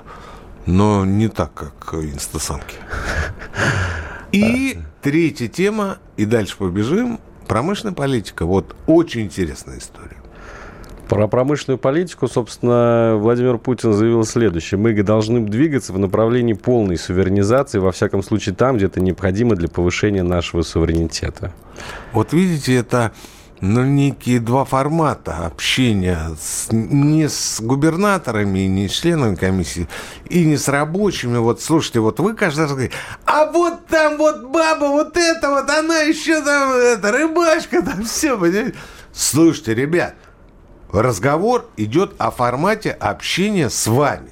но 0.67 1.05
не 1.05 1.29
так, 1.29 1.53
как 1.55 1.95
инстасамки. 1.95 2.77
И 4.33 4.79
третья 5.03 5.49
тема, 5.49 5.99
и 6.17 6.25
дальше 6.25 6.57
побежим, 6.57 7.21
промышленная 7.49 7.95
политика. 7.95 8.47
Вот 8.47 8.75
очень 8.87 9.23
интересная 9.23 9.79
история. 9.79 10.17
Про 11.09 11.29
промышленную 11.29 11.79
политику, 11.79 12.27
собственно, 12.27 13.17
Владимир 13.19 13.59
Путин 13.59 13.93
заявил 13.93 14.25
следующее. 14.25 14.79
Мы 14.79 14.95
должны 15.03 15.41
двигаться 15.41 15.93
в 15.93 15.99
направлении 15.99 16.55
полной 16.55 16.97
суверенизации, 16.97 17.79
во 17.79 17.93
всяком 17.93 18.23
случае 18.23 18.55
там, 18.55 18.79
где 18.79 18.87
это 18.87 19.01
необходимо 19.01 19.55
для 19.55 19.69
повышения 19.69 20.23
нашего 20.23 20.63
суверенитета. 20.63 21.53
Вот 22.13 22.33
видите, 22.33 22.75
это 22.75 23.13
ну, 23.63 23.85
некие 23.85 24.41
два 24.41 24.65
формата 24.65 25.47
общения 25.47 26.19
с, 26.39 26.67
не 26.73 27.29
с 27.29 27.61
губернаторами, 27.61 28.59
не 28.67 28.89
с 28.89 28.93
членами 28.93 29.37
комиссии, 29.37 29.89
и 30.29 30.45
не 30.45 30.57
с 30.57 30.67
рабочими. 30.67 31.39
Вот, 31.39 31.63
слушайте, 31.63 32.01
вот 32.01 32.19
вы 32.19 32.35
каждый 32.35 32.63
раз 32.63 32.73
говорите, 32.73 32.95
а 33.25 33.47
вот 33.47 33.87
там 33.87 34.19
вот 34.19 34.51
баба, 34.51 34.87
вот 34.87 35.17
это 35.17 35.49
вот, 35.49 35.71
она 35.71 36.01
еще 36.01 36.43
там, 36.43 36.73
это, 36.73 37.13
рыбачка, 37.13 37.83
там 37.83 38.03
все, 38.03 38.37
понимаете? 38.37 38.75
Слушайте, 39.13 39.75
ребят, 39.77 40.17
разговор 40.93 41.71
идет 41.77 42.15
о 42.19 42.33
формате 42.33 42.91
общения 42.91 43.71
с 43.71 43.87
вами. 43.87 44.31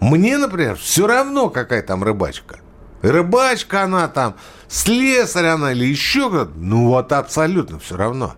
Мне, 0.00 0.36
например, 0.36 0.76
все 0.76 1.06
равно, 1.06 1.48
какая 1.48 1.80
там 1.80 2.04
рыбачка. 2.04 2.58
Рыбачка 3.10 3.84
она 3.84 4.08
там, 4.08 4.34
слесарь 4.68 5.46
она 5.46 5.72
или 5.72 5.84
еще 5.84 6.28
кто-то. 6.28 6.52
Ну 6.56 6.88
вот 6.88 7.12
абсолютно 7.12 7.78
все 7.78 7.96
равно. 7.96 8.34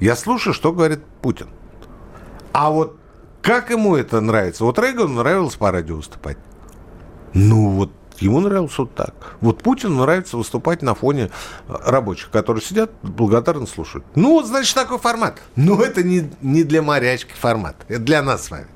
Я 0.00 0.16
слушаю, 0.16 0.54
что 0.54 0.72
говорит 0.72 1.04
Путин. 1.20 1.48
А 2.52 2.70
вот 2.70 2.96
как 3.42 3.70
ему 3.70 3.96
это 3.96 4.20
нравится? 4.20 4.64
Вот 4.64 4.78
Рейгану 4.78 5.14
нравилось 5.14 5.56
по 5.56 5.70
радио 5.70 5.96
выступать. 5.96 6.38
Ну 7.32 7.70
вот 7.70 7.92
ему 8.18 8.40
нравилось 8.40 8.76
вот 8.76 8.94
так. 8.94 9.36
Вот 9.40 9.62
Путину 9.62 10.02
нравится 10.02 10.36
выступать 10.36 10.82
на 10.82 10.94
фоне 10.94 11.30
рабочих, 11.68 12.30
которые 12.30 12.62
сидят, 12.62 12.90
благодарно 13.02 13.66
слушают. 13.66 14.04
Ну, 14.14 14.32
вот, 14.32 14.46
значит, 14.46 14.74
такой 14.74 14.98
формат. 14.98 15.38
Но 15.56 15.80
это 15.82 16.02
не, 16.02 16.30
не 16.42 16.64
для 16.64 16.82
морячки 16.82 17.32
формат. 17.32 17.76
Это 17.88 18.00
для 18.00 18.22
нас 18.22 18.44
с 18.44 18.50
вами. 18.50 18.66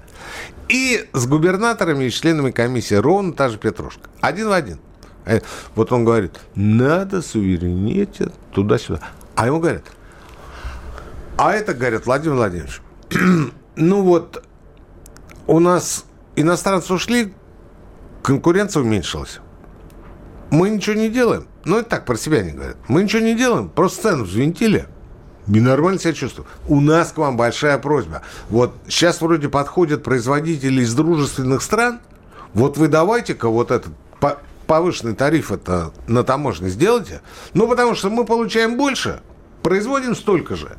И 0.69 1.09
с 1.13 1.27
губернаторами 1.27 2.05
и 2.05 2.11
членами 2.11 2.51
комиссии 2.51 2.95
ровно 2.95 3.33
та 3.33 3.51
же 3.51 3.59
Петрушка. 3.59 4.09
Один 4.21 4.49
в 4.49 4.53
один. 4.53 4.79
Э, 5.25 5.41
вот 5.75 5.93
он 5.93 6.05
говорит, 6.05 6.39
надо 6.55 7.23
суверенитет 7.23 8.33
туда-сюда. 8.53 9.01
А 9.35 9.47
ему 9.47 9.59
говорят, 9.59 9.85
а 11.37 11.53
это, 11.53 11.75
говорят, 11.75 12.07
Владимир 12.07 12.37
Владимирович, 12.37 12.81
ну 13.77 14.03
вот 14.03 14.45
у 15.47 15.61
нас 15.61 16.05
иностранцы 16.37 16.93
ушли, 16.93 17.35
конкуренция 18.23 18.83
уменьшилась. 18.83 19.41
Мы 20.51 20.71
ничего 20.71 20.97
не 20.97 21.09
делаем. 21.09 21.47
Ну, 21.65 21.79
это 21.79 21.91
так, 21.91 22.05
про 22.05 22.17
себя 22.17 22.43
не 22.43 22.53
говорят. 22.53 22.77
Мы 22.87 23.03
ничего 23.03 23.23
не 23.23 23.35
делаем, 23.35 23.69
просто 23.69 24.11
цену 24.11 24.25
взвинтили. 24.25 24.87
И 25.49 25.61
нормально 25.61 25.99
себя 25.99 26.13
чувствую. 26.13 26.47
У 26.69 26.81
нас 26.81 27.13
к 27.13 27.19
вам 27.19 27.37
большая 27.37 27.79
просьба. 27.79 28.23
Вот 28.49 28.75
сейчас 28.89 29.21
вроде 29.21 29.49
подходят 29.49 30.03
производители 30.03 30.83
из 30.83 30.95
дружественных 30.95 31.63
стран. 31.63 32.01
Вот 32.55 32.79
вы 32.79 32.89
давайте-ка 32.89 33.49
вот 33.49 33.71
этот 33.71 33.93
повышенный 34.67 35.15
тариф 35.15 35.53
это 35.53 35.93
на 36.07 36.25
таможне 36.25 36.69
сделайте. 36.69 37.23
Ну, 37.53 37.69
потому 37.69 37.95
что 37.95 38.11
мы 38.11 38.25
получаем 38.25 38.77
больше, 38.77 39.23
производим 39.63 40.15
столько 40.15 40.57
же. 40.57 40.77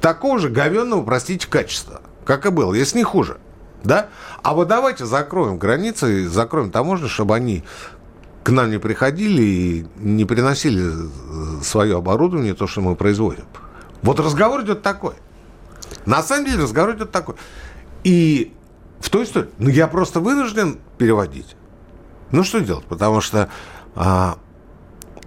Такого 0.00 0.38
же 0.38 0.48
говенного, 0.48 1.02
простите, 1.02 1.46
качества, 1.48 2.02
как 2.24 2.46
и 2.46 2.50
было, 2.50 2.74
если 2.74 2.98
не 2.98 3.04
хуже. 3.04 3.38
Да? 3.84 4.08
А 4.42 4.54
вот 4.54 4.68
давайте 4.68 5.06
закроем 5.06 5.58
границы, 5.58 6.28
закроем 6.28 6.70
таможню, 6.70 7.08
чтобы 7.08 7.34
они 7.34 7.64
к 8.42 8.50
нам 8.50 8.70
не 8.70 8.78
приходили 8.78 9.42
и 9.42 9.86
не 9.98 10.24
приносили 10.24 10.90
э, 10.90 11.62
свое 11.62 11.98
оборудование, 11.98 12.54
то, 12.54 12.66
что 12.66 12.80
мы 12.80 12.96
производим. 12.96 13.44
Вот 14.02 14.20
разговор 14.20 14.62
идет 14.62 14.82
такой. 14.82 15.14
На 16.06 16.22
самом 16.22 16.46
деле 16.46 16.62
разговор 16.62 16.94
идет 16.94 17.10
такой. 17.10 17.34
И 18.04 18.54
в 19.00 19.10
той 19.10 19.24
истории, 19.24 19.50
ну, 19.58 19.68
я 19.68 19.86
просто 19.86 20.20
вынужден 20.20 20.78
переводить. 20.96 21.56
Ну, 22.30 22.44
что 22.44 22.60
делать? 22.60 22.84
Потому 22.84 23.20
что 23.20 23.48
а, 23.94 24.38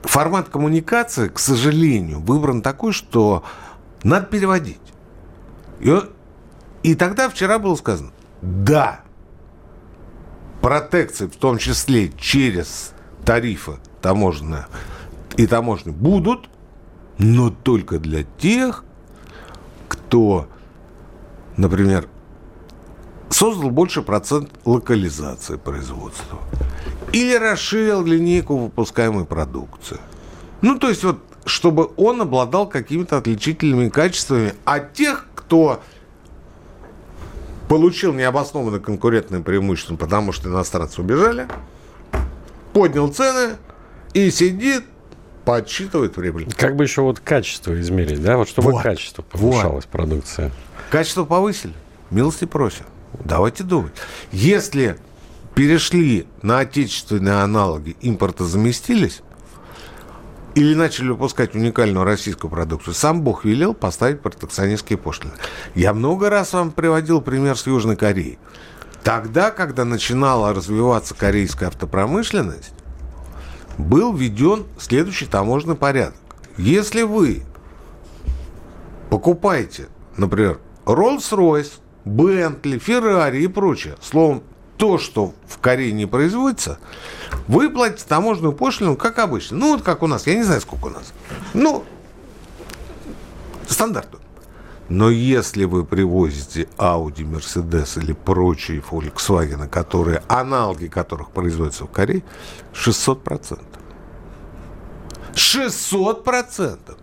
формат 0.03 0.49
коммуникации, 0.49 1.27
к 1.27 1.39
сожалению, 1.39 2.19
выбран 2.19 2.61
такой, 2.61 2.93
что 2.93 3.43
надо 4.03 4.27
переводить. 4.27 4.79
И, 5.79 5.95
и 6.83 6.95
тогда 6.95 7.29
вчера 7.29 7.59
было 7.59 7.75
сказано, 7.75 8.11
да, 8.41 9.01
протекции, 10.61 11.27
в 11.27 11.35
том 11.35 11.57
числе 11.57 12.09
через 12.09 12.93
тарифы 13.25 13.73
таможенные 14.01 14.67
и 15.37 15.47
таможни, 15.47 15.91
будут, 15.91 16.49
но 17.17 17.49
только 17.49 17.99
для 17.99 18.23
тех, 18.23 18.83
кто, 19.87 20.47
например, 21.57 22.07
создал 23.29 23.69
больше 23.69 24.01
процент 24.01 24.51
локализации 24.65 25.57
производства. 25.57 26.39
Или 27.13 27.35
расширил 27.35 28.03
линейку 28.05 28.57
выпускаемой 28.57 29.25
продукции. 29.25 29.97
Ну, 30.61 30.77
то 30.79 30.89
есть 30.89 31.03
вот, 31.03 31.19
чтобы 31.45 31.91
он 31.97 32.21
обладал 32.21 32.67
какими-то 32.67 33.17
отличительными 33.17 33.89
качествами 33.89 34.53
от 34.63 34.93
тех, 34.93 35.27
кто 35.35 35.81
получил 37.67 38.13
необоснованное 38.13 38.79
конкурентное 38.79 39.41
преимущество, 39.41 39.95
потому 39.95 40.31
что 40.31 40.49
иностранцы 40.49 41.01
убежали, 41.01 41.47
поднял 42.73 43.07
цены 43.11 43.55
и 44.13 44.29
сидит, 44.29 44.83
подсчитывает 45.45 46.13
прибыль. 46.13 46.51
Как 46.53 46.75
бы 46.75 46.83
еще 46.83 47.01
вот 47.01 47.19
качество 47.19 47.79
измерить, 47.79 48.21
да? 48.21 48.37
Вот 48.37 48.49
чтобы 48.49 48.71
вот. 48.71 48.83
качество 48.83 49.21
повышалось 49.21 49.85
вот. 49.85 49.91
продукция. 49.91 50.51
Качество 50.89 51.25
повысили. 51.25 51.73
Милости 52.09 52.45
просим. 52.45 52.85
Давайте 53.23 53.63
думать. 53.63 53.93
Если 54.31 54.97
перешли 55.55 56.27
на 56.41 56.59
отечественные 56.59 57.41
аналоги, 57.41 57.95
импорта 58.01 58.45
заместились, 58.45 59.21
или 60.55 60.73
начали 60.75 61.09
выпускать 61.09 61.55
уникальную 61.55 62.03
российскую 62.03 62.51
продукцию, 62.51 62.93
сам 62.93 63.21
Бог 63.21 63.45
велел 63.45 63.73
поставить 63.73 64.21
протекционистские 64.21 64.97
пошлины. 64.97 65.33
Я 65.75 65.93
много 65.93 66.29
раз 66.29 66.53
вам 66.53 66.71
приводил 66.71 67.21
пример 67.21 67.57
с 67.57 67.67
Южной 67.67 67.95
Кореей. 67.95 68.37
Тогда, 69.03 69.51
когда 69.51 69.85
начинала 69.85 70.53
развиваться 70.53 71.15
корейская 71.15 71.67
автопромышленность, 71.67 72.73
был 73.77 74.13
введен 74.13 74.65
следующий 74.77 75.25
таможенный 75.25 75.75
порядок. 75.75 76.15
Если 76.57 77.01
вы 77.03 77.43
покупаете, 79.09 79.87
например, 80.17 80.59
Rolls-Royce, 80.85 81.71
Бентли, 82.05 82.77
Феррари 82.77 83.43
и 83.43 83.47
прочее. 83.47 83.95
Словом, 84.01 84.43
то, 84.81 84.97
что 84.97 85.35
в 85.47 85.59
Корее 85.59 85.91
не 85.91 86.07
производится, 86.07 86.79
вы 87.47 87.69
платите 87.69 88.03
таможенную 88.07 88.53
пошлину, 88.53 88.97
как 88.97 89.19
обычно. 89.19 89.57
Ну, 89.57 89.73
вот 89.73 89.83
как 89.83 90.01
у 90.01 90.07
нас. 90.07 90.25
Я 90.25 90.33
не 90.33 90.41
знаю, 90.41 90.59
сколько 90.59 90.85
у 90.85 90.89
нас. 90.89 91.13
Ну, 91.53 91.83
стандартную. 93.69 94.23
Но 94.89 95.11
если 95.11 95.65
вы 95.65 95.85
привозите 95.85 96.67
Audi, 96.79 97.17
Mercedes 97.17 98.01
или 98.01 98.13
прочие 98.13 98.81
Volkswagen, 98.81 99.67
которые, 99.67 100.23
аналоги 100.27 100.87
которых 100.87 101.29
производятся 101.29 101.85
в 101.85 101.91
Корее, 101.91 102.23
600%. 102.73 103.59
600%! 105.35 106.97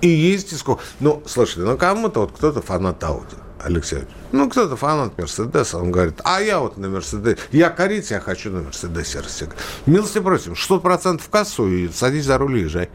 И 0.00 0.08
есть 0.08 0.54
и 0.54 0.56
сколько. 0.56 0.82
Ну, 0.98 1.22
слушайте, 1.26 1.60
ну 1.60 1.76
кому-то 1.76 2.20
вот 2.20 2.32
кто-то 2.32 2.62
фанат 2.62 3.02
Audi. 3.02 3.36
Алексей 3.62 4.04
Ну, 4.32 4.48
кто-то 4.48 4.76
фанат 4.76 5.18
Мерседеса, 5.18 5.78
он 5.78 5.90
говорит, 5.90 6.20
а 6.24 6.40
я 6.40 6.60
вот 6.60 6.76
на 6.76 6.88
Мерседесе, 6.88 7.38
я 7.52 7.70
корейец, 7.70 8.10
я 8.10 8.20
хочу 8.20 8.50
на 8.50 8.62
Мерседесе. 8.62 9.20
Милости 9.86 10.18
просим, 10.18 10.52
600% 10.52 11.18
в 11.18 11.28
кассу 11.28 11.68
и 11.68 11.88
садись 11.88 12.24
за 12.24 12.38
руль 12.38 12.58
и 12.58 12.60
езжай. 12.62 12.90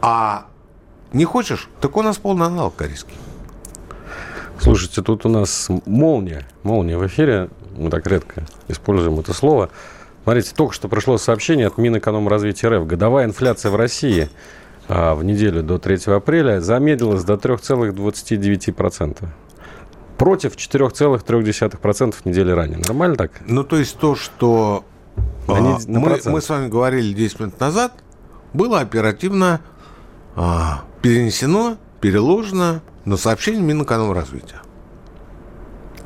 А 0.00 0.46
не 1.12 1.24
хочешь? 1.24 1.68
Так 1.80 1.96
у 1.96 2.02
нас 2.02 2.18
полный 2.18 2.46
аналог 2.46 2.74
корейский. 2.74 3.14
Слушайте, 4.60 5.02
тут 5.02 5.26
у 5.26 5.28
нас 5.28 5.68
молния. 5.86 6.46
Молния 6.62 6.96
в 6.96 7.06
эфире. 7.06 7.50
Мы 7.76 7.90
так 7.90 8.06
редко 8.06 8.44
используем 8.68 9.18
это 9.18 9.32
слово. 9.32 9.70
Смотрите, 10.22 10.52
только 10.54 10.72
что 10.72 10.88
пришло 10.88 11.18
сообщение 11.18 11.66
от 11.66 11.78
Минэкономразвития 11.78 12.70
РФ. 12.70 12.86
Годовая 12.86 13.26
инфляция 13.26 13.72
в 13.72 13.76
России 13.76 14.28
в 14.88 15.22
неделю 15.22 15.62
до 15.62 15.78
3 15.78 16.12
апреля 16.14 16.60
замедлилась 16.60 17.24
до 17.24 17.34
3,29%. 17.34 19.28
Против 20.18 20.56
4,3% 20.56 22.14
недели 22.24 22.50
ранее. 22.50 22.78
Нормально 22.78 23.16
так? 23.16 23.32
Ну, 23.46 23.64
то 23.64 23.76
есть 23.76 23.96
то, 23.98 24.14
что 24.14 24.84
На 25.48 25.76
а, 25.76 25.78
на 25.86 26.00
мы, 26.00 26.20
мы 26.26 26.40
с 26.40 26.48
вами 26.48 26.68
говорили 26.68 27.12
10 27.12 27.40
минут 27.40 27.60
назад, 27.60 27.92
было 28.52 28.80
оперативно 28.80 29.60
а, 30.36 30.84
перенесено, 31.00 31.76
переложено 32.00 32.82
на 33.04 33.16
сообщение 33.16 33.62
Минэкономразвития. 33.62 34.62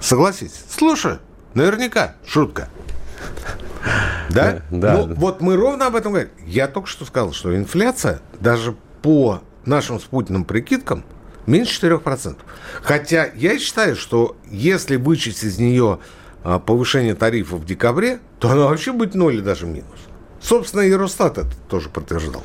Согласитесь? 0.00 0.64
Слушай, 0.68 1.18
наверняка 1.54 2.14
шутка. 2.26 2.68
Да? 4.31 4.61
Да, 4.70 4.79
да. 4.79 4.92
Ну, 4.94 5.14
вот 5.14 5.40
мы 5.40 5.55
ровно 5.57 5.87
об 5.87 5.94
этом 5.94 6.12
говорим. 6.12 6.31
Я 6.44 6.66
только 6.66 6.88
что 6.88 7.05
сказал, 7.05 7.33
что 7.33 7.57
инфляция 7.57 8.20
даже 8.40 8.74
по 9.00 9.40
нашим 9.64 10.00
спутанным 10.00 10.44
прикидкам 10.44 11.05
меньше 11.46 11.87
4%. 11.87 12.37
Хотя 12.83 13.31
я 13.35 13.59
считаю, 13.59 13.96
что 13.96 14.37
если 14.50 14.96
вычесть 14.96 15.44
из 15.44 15.59
нее 15.59 16.00
а, 16.42 16.59
повышение 16.59 17.14
тарифов 17.14 17.61
в 17.61 17.64
декабре, 17.64 18.20
то 18.38 18.50
она 18.50 18.66
вообще 18.66 18.92
будет 18.92 19.14
ноль 19.14 19.37
и 19.37 19.40
даже 19.40 19.66
минус. 19.66 19.98
Собственно, 20.40 20.83
и 20.83 20.92
Росстат 20.92 21.38
это 21.38 21.57
тоже 21.68 21.88
подтверждал. 21.88 22.42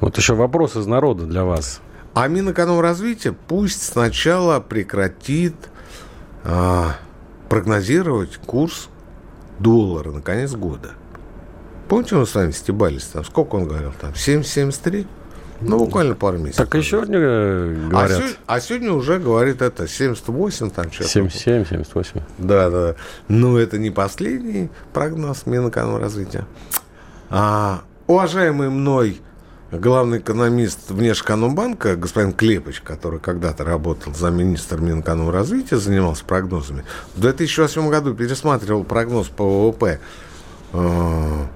Вот 0.00 0.16
еще 0.16 0.34
вопрос 0.34 0.76
из 0.76 0.86
народа 0.86 1.24
для 1.26 1.44
вас. 1.44 1.80
А 2.14 2.28
Минэкономразвитие 2.28 3.32
пусть 3.32 3.82
сначала 3.82 4.60
прекратит 4.60 5.54
а, 6.44 6.96
прогнозировать 7.48 8.36
курс 8.36 8.88
доллара 9.58 10.10
на 10.10 10.20
конец 10.20 10.52
года. 10.52 10.90
Помните, 11.88 12.14
мы 12.16 12.26
с 12.26 12.34
вами 12.34 12.50
стебались 12.50 13.04
там? 13.04 13.24
Сколько 13.24 13.56
он 13.56 13.68
говорил 13.68 13.92
там? 14.00 14.12
7,73? 14.12 15.06
Ну, 15.60 15.78
буквально 15.78 16.14
пару 16.14 16.38
месяцев. 16.38 16.66
Так 16.66 16.74
и 16.74 16.82
сегодня 16.82 17.18
э, 17.20 17.76
А, 17.86 17.88
говорят 17.88 18.18
сё- 18.18 18.36
а 18.46 18.60
сегодня 18.60 18.92
уже 18.92 19.18
говорит 19.18 19.62
это 19.62 19.86
78, 19.86 20.70
там 20.70 20.90
что-то. 20.90 21.08
77, 21.10 21.64
78. 21.64 22.20
Да, 22.38 22.70
да. 22.70 22.94
Но 23.28 23.58
это 23.58 23.78
не 23.78 23.90
последний 23.90 24.68
прогноз 24.92 25.46
Минэкономразвития. 25.46 26.44
А, 27.30 27.82
уважаемый 28.06 28.68
мной 28.68 29.20
главный 29.78 30.18
экономист 30.18 30.90
Внешэкономбанка, 30.90 31.96
господин 31.96 32.32
Клепыч, 32.32 32.80
который 32.80 33.20
когда-то 33.20 33.64
работал 33.64 34.14
за 34.14 34.30
министр 34.30 34.80
Минэкономразвития, 34.80 35.78
занимался 35.78 36.24
прогнозами, 36.24 36.84
в 37.14 37.20
2008 37.20 37.88
году 37.88 38.14
пересматривал 38.14 38.84
прогноз 38.84 39.28
по 39.28 39.68
ВВП 39.70 40.00
э, 40.72 41.46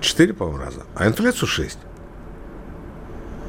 4, 0.00 0.34
по-моему, 0.34 0.58
раза, 0.58 0.82
а 0.94 1.06
инфляцию 1.06 1.48
6. 1.48 1.78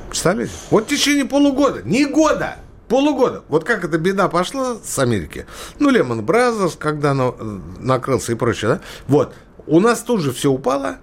Представляете? 0.10 0.54
Вот 0.72 0.86
в 0.86 0.88
течение 0.88 1.26
полугода, 1.26 1.82
не 1.84 2.06
года, 2.06 2.58
полугода. 2.88 3.44
Вот 3.48 3.64
как 3.64 3.84
эта 3.84 3.98
беда 3.98 4.28
пошла 4.28 4.78
с 4.84 4.98
Америки. 5.00 5.46
Ну, 5.78 5.90
Lehman 5.90 6.26
Brothers, 6.26 6.76
когда 6.76 7.14
на- 7.14 7.34
накрылся 7.80 8.32
и 8.32 8.36
прочее, 8.36 8.72
да? 8.72 8.82
Вот. 9.08 9.36
У 9.68 9.80
нас 9.80 10.02
тут 10.02 10.22
же 10.22 10.32
все 10.34 10.50
упало, 10.50 10.98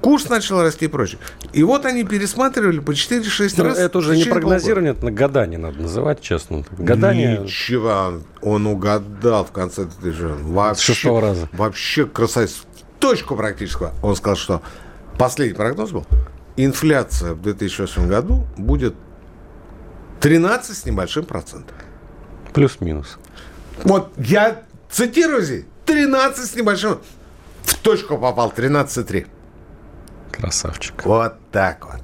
курс 0.00 0.28
начал 0.28 0.62
расти 0.62 0.86
и 0.86 0.88
прочее. 0.88 1.18
И 1.52 1.62
вот 1.62 1.84
они 1.86 2.04
пересматривали 2.04 2.78
по 2.78 2.92
4-6 2.92 3.54
Ну, 3.58 3.64
раз. 3.64 3.78
это 3.78 3.98
уже 3.98 4.16
не 4.16 4.24
прогнозирование, 4.24 4.92
это 4.92 5.10
гадание 5.10 5.58
надо 5.58 5.80
называть, 5.82 6.20
честно. 6.20 6.64
Гадание 6.78 7.38
Ничего, 7.38 8.20
он 8.42 8.66
угадал 8.66 9.44
в 9.44 9.52
конце 9.52 9.86
вообще, 10.02 10.92
шестого 10.94 11.20
раза. 11.20 11.48
Вообще 11.52 12.06
красавец. 12.06 12.62
Точку 12.98 13.34
практически. 13.36 13.86
Он 14.02 14.14
сказал, 14.16 14.36
что 14.36 14.62
последний 15.18 15.54
прогноз 15.54 15.90
был. 15.90 16.06
Инфляция 16.56 17.32
в 17.34 17.42
2008 17.42 18.06
году 18.08 18.46
будет 18.58 18.94
13 20.20 20.76
с 20.76 20.84
небольшим 20.84 21.24
процентом. 21.24 21.74
плюс-минус. 22.52 23.18
Вот 23.84 24.12
я 24.18 24.62
цитирую 24.90 25.40
здесь. 25.42 25.64
13 25.86 26.50
с 26.50 26.54
небольшим. 26.54 26.98
В 27.62 27.76
точку 27.78 28.18
попал. 28.18 28.52
13,3. 28.54 29.26
Красавчик. 30.40 31.04
Вот 31.04 31.34
так 31.52 31.84
вот. 31.86 32.00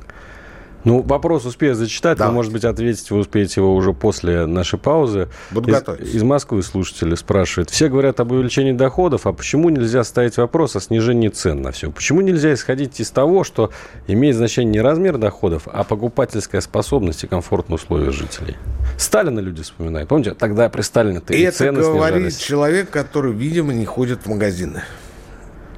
Ну, 0.85 1.03
вопрос 1.03 1.45
успею 1.45 1.75
зачитать. 1.75 2.17
Да. 2.17 2.29
Вы, 2.29 2.35
может 2.35 2.53
быть, 2.53 2.65
ответить 2.65 3.11
вы 3.11 3.19
успеете 3.19 3.61
его 3.61 3.75
уже 3.75 3.93
после 3.93 4.47
нашей 4.47 4.79
паузы. 4.79 5.29
Буду 5.51 5.69
из, 5.69 5.75
готовиться. 5.75 6.17
из 6.17 6.23
Москвы 6.23 6.63
слушатели 6.63 7.17
спрашивают. 7.17 7.71
Все 7.71 7.89
говорят 7.89 8.21
об 8.21 8.31
увеличении 8.31 8.71
доходов, 8.71 9.27
а 9.27 9.33
почему 9.33 9.69
нельзя 9.71 10.05
ставить 10.05 10.37
вопрос 10.37 10.77
о 10.77 10.81
снижении 10.81 11.29
цен 11.29 11.61
на 11.61 11.73
все? 11.73 11.91
Почему 11.91 12.21
нельзя 12.21 12.55
исходить 12.55 13.01
из 13.01 13.11
того, 13.11 13.43
что 13.43 13.73
имеет 14.07 14.37
значение 14.37 14.75
не 14.75 14.81
размер 14.81 15.19
доходов, 15.19 15.67
а 15.67 15.83
покупательская 15.83 16.61
способность 16.61 17.25
и 17.25 17.27
комфортные 17.27 17.75
условия 17.75 18.13
жителей? 18.13 18.57
Сталина 18.97 19.41
люди 19.41 19.65
вспоминают. 19.65 20.09
Помните, 20.09 20.35
тогда 20.35 20.69
при 20.69 20.83
Сталине-то 20.83 21.35
И 21.35 21.39
и 21.39 21.43
это 21.43 21.57
цены 21.57 21.81
говорит 21.81 22.19
снижались. 22.19 22.37
человек, 22.39 22.91
который, 22.91 23.33
видимо, 23.33 23.73
не 23.73 23.87
ходит 23.87 24.21
в 24.23 24.27
магазины. 24.29 24.85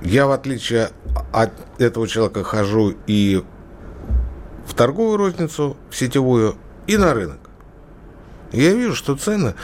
Я, 0.02 0.26
в 0.26 0.32
отличие 0.32 0.90
от 1.32 1.52
этого 1.78 2.06
человека, 2.08 2.44
хожу 2.44 2.94
и 3.06 3.42
в 4.66 4.74
торговую 4.74 5.16
розницу, 5.16 5.76
в 5.90 5.96
сетевую, 5.96 6.56
и 6.86 6.96
на 6.96 7.14
рынок. 7.14 7.38
Я 8.52 8.72
вижу, 8.74 8.94
что 8.94 9.16
цены 9.16 9.54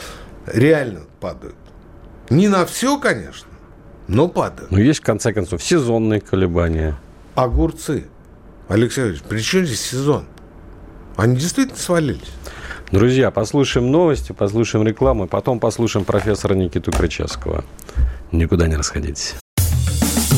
реально 0.46 1.00
падают. 1.20 1.57
Не 2.30 2.48
на 2.48 2.64
все, 2.66 2.98
конечно, 2.98 3.48
но 4.09 4.28
падают. 4.28 4.70
Но 4.70 4.78
есть, 4.78 5.00
в 5.00 5.02
конце 5.02 5.33
концов, 5.33 5.62
сезонные 5.62 6.20
колебания. 6.20 6.96
Огурцы. 7.35 8.07
Алексей 8.68 9.04
Ильич, 9.04 9.22
при 9.22 9.40
чем 9.40 9.64
здесь 9.66 9.80
сезон? 9.80 10.24
Они 11.16 11.37
действительно 11.37 11.78
свалились. 11.78 12.33
Друзья, 12.90 13.30
послушаем 13.30 13.90
новости, 13.90 14.33
послушаем 14.33 14.87
рекламу, 14.87 15.26
потом 15.26 15.61
послушаем 15.61 16.04
профессора 16.04 16.54
Никиту 16.54 16.92
Крычевского. 16.92 17.64
Никуда 18.33 18.68
не 18.68 18.76
расходитесь. 18.76 19.37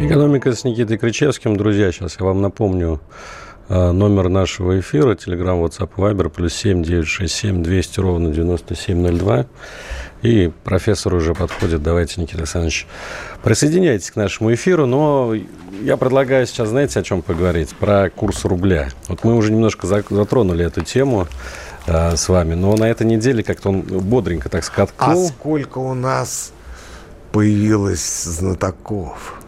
Экономика 0.00 0.52
с 0.54 0.64
Никитой 0.64 0.96
Кричевским. 0.96 1.56
Друзья, 1.56 1.92
сейчас 1.92 2.16
я 2.18 2.24
вам 2.24 2.40
напомню 2.40 3.00
э, 3.68 3.92
номер 3.92 4.28
нашего 4.30 4.80
эфира. 4.80 5.14
Телеграм, 5.14 5.62
WhatsApp, 5.62 5.90
Viber. 5.96 6.30
Плюс 6.30 6.54
семь 6.54 6.82
девять 6.82 7.06
шесть 7.06 7.34
семь 7.34 7.62
двести 7.62 8.00
ровно 8.00 8.30
девяносто 8.32 8.74
семь 8.74 8.98
ноль 8.98 9.18
два. 9.18 9.46
И 10.22 10.50
профессор 10.64 11.14
уже 11.14 11.34
подходит. 11.34 11.82
Давайте, 11.82 12.20
Никита 12.20 12.38
Александрович, 12.38 12.86
присоединяйтесь 13.42 14.10
к 14.10 14.16
нашему 14.16 14.52
эфиру. 14.54 14.86
Но 14.86 15.34
я 15.82 15.96
предлагаю 15.98 16.46
сейчас, 16.46 16.70
знаете, 16.70 16.98
о 16.98 17.02
чем 17.02 17.20
поговорить? 17.20 17.70
Про 17.76 18.08
курс 18.10 18.44
рубля. 18.46 18.88
Вот 19.08 19.22
мы 19.24 19.36
уже 19.36 19.52
немножко 19.52 19.86
за- 19.86 20.04
затронули 20.08 20.64
эту 20.64 20.80
тему 20.82 21.26
э, 21.86 22.16
с 22.16 22.26
вами. 22.28 22.54
Но 22.54 22.74
на 22.74 22.84
этой 22.88 23.06
неделе 23.06 23.42
как-то 23.42 23.68
он 23.68 23.82
бодренько 23.82 24.48
так 24.48 24.62
А 24.62 24.64
скаткнул. 24.64 25.28
сколько 25.28 25.78
у 25.78 25.92
нас 25.92 26.52
появилось 27.32 28.24
знатоков? 28.24 29.39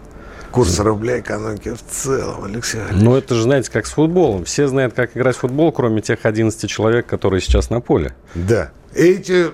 Курс 0.52 0.78
рубля 0.80 1.20
экономики 1.20 1.70
в 1.70 1.82
целом, 1.82 2.44
Алексей 2.44 2.78
Иванович. 2.78 3.02
Ну, 3.02 3.16
это 3.16 3.34
же, 3.34 3.42
знаете, 3.42 3.70
как 3.70 3.86
с 3.86 3.92
футболом. 3.92 4.44
Все 4.44 4.68
знают, 4.68 4.92
как 4.94 5.16
играть 5.16 5.34
в 5.34 5.40
футбол, 5.40 5.72
кроме 5.72 6.02
тех 6.02 6.26
11 6.26 6.68
человек, 6.68 7.06
которые 7.06 7.40
сейчас 7.40 7.70
на 7.70 7.80
поле. 7.80 8.14
Да. 8.34 8.70
Эти 8.94 9.50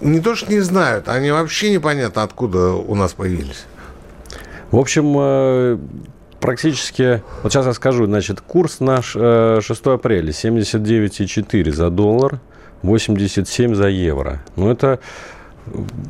не 0.00 0.20
то 0.20 0.34
что 0.34 0.52
не 0.52 0.60
знают, 0.60 1.08
они 1.08 1.30
вообще 1.30 1.70
непонятно, 1.70 2.22
откуда 2.22 2.72
у 2.72 2.94
нас 2.94 3.14
появились. 3.14 3.64
В 4.70 4.78
общем, 4.78 5.14
э, 5.16 5.78
практически... 6.40 7.22
Вот 7.42 7.52
сейчас 7.52 7.66
я 7.66 7.72
скажу. 7.72 8.06
Значит, 8.06 8.40
курс 8.40 8.80
наш 8.80 9.14
э, 9.16 9.60
6 9.62 9.86
апреля 9.86 10.30
79,4 10.30 11.72
за 11.72 11.90
доллар, 11.90 12.40
87 12.82 13.74
за 13.74 13.88
евро. 13.88 14.42
Ну, 14.56 14.70
это 14.70 15.00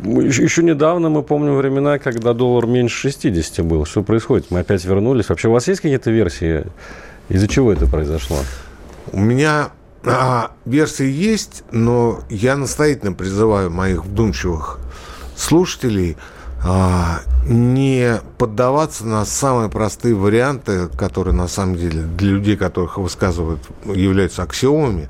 Еще 0.04 0.62
недавно 0.62 1.10
мы 1.10 1.22
помним 1.22 1.56
времена, 1.56 1.98
когда 1.98 2.32
доллар 2.32 2.66
меньше 2.66 3.10
60 3.10 3.64
был. 3.64 3.84
Что 3.84 4.02
происходит? 4.02 4.50
Мы 4.50 4.60
опять 4.60 4.84
вернулись. 4.84 5.28
Вообще 5.28 5.48
у 5.48 5.52
вас 5.52 5.68
есть 5.68 5.80
какие-то 5.80 6.10
версии, 6.10 6.64
из-за 7.28 7.48
чего 7.48 7.72
это 7.72 7.86
произошло? 7.86 8.38
У 9.12 9.20
меня 9.20 9.70
а, 10.04 10.52
версии 10.64 11.06
есть, 11.06 11.62
но 11.70 12.20
я 12.28 12.56
настоятельно 12.56 13.12
призываю 13.12 13.70
моих 13.70 14.04
вдумчивых 14.04 14.80
слушателей 15.36 16.16
а, 16.62 17.20
не 17.46 18.20
поддаваться 18.38 19.06
на 19.06 19.24
самые 19.24 19.68
простые 19.68 20.14
варианты, 20.14 20.88
которые 20.88 21.34
на 21.34 21.48
самом 21.48 21.76
деле 21.76 22.02
для 22.02 22.30
людей, 22.32 22.56
которых 22.56 22.98
высказывают, 22.98 23.60
являются 23.84 24.42
аксиомами, 24.42 25.08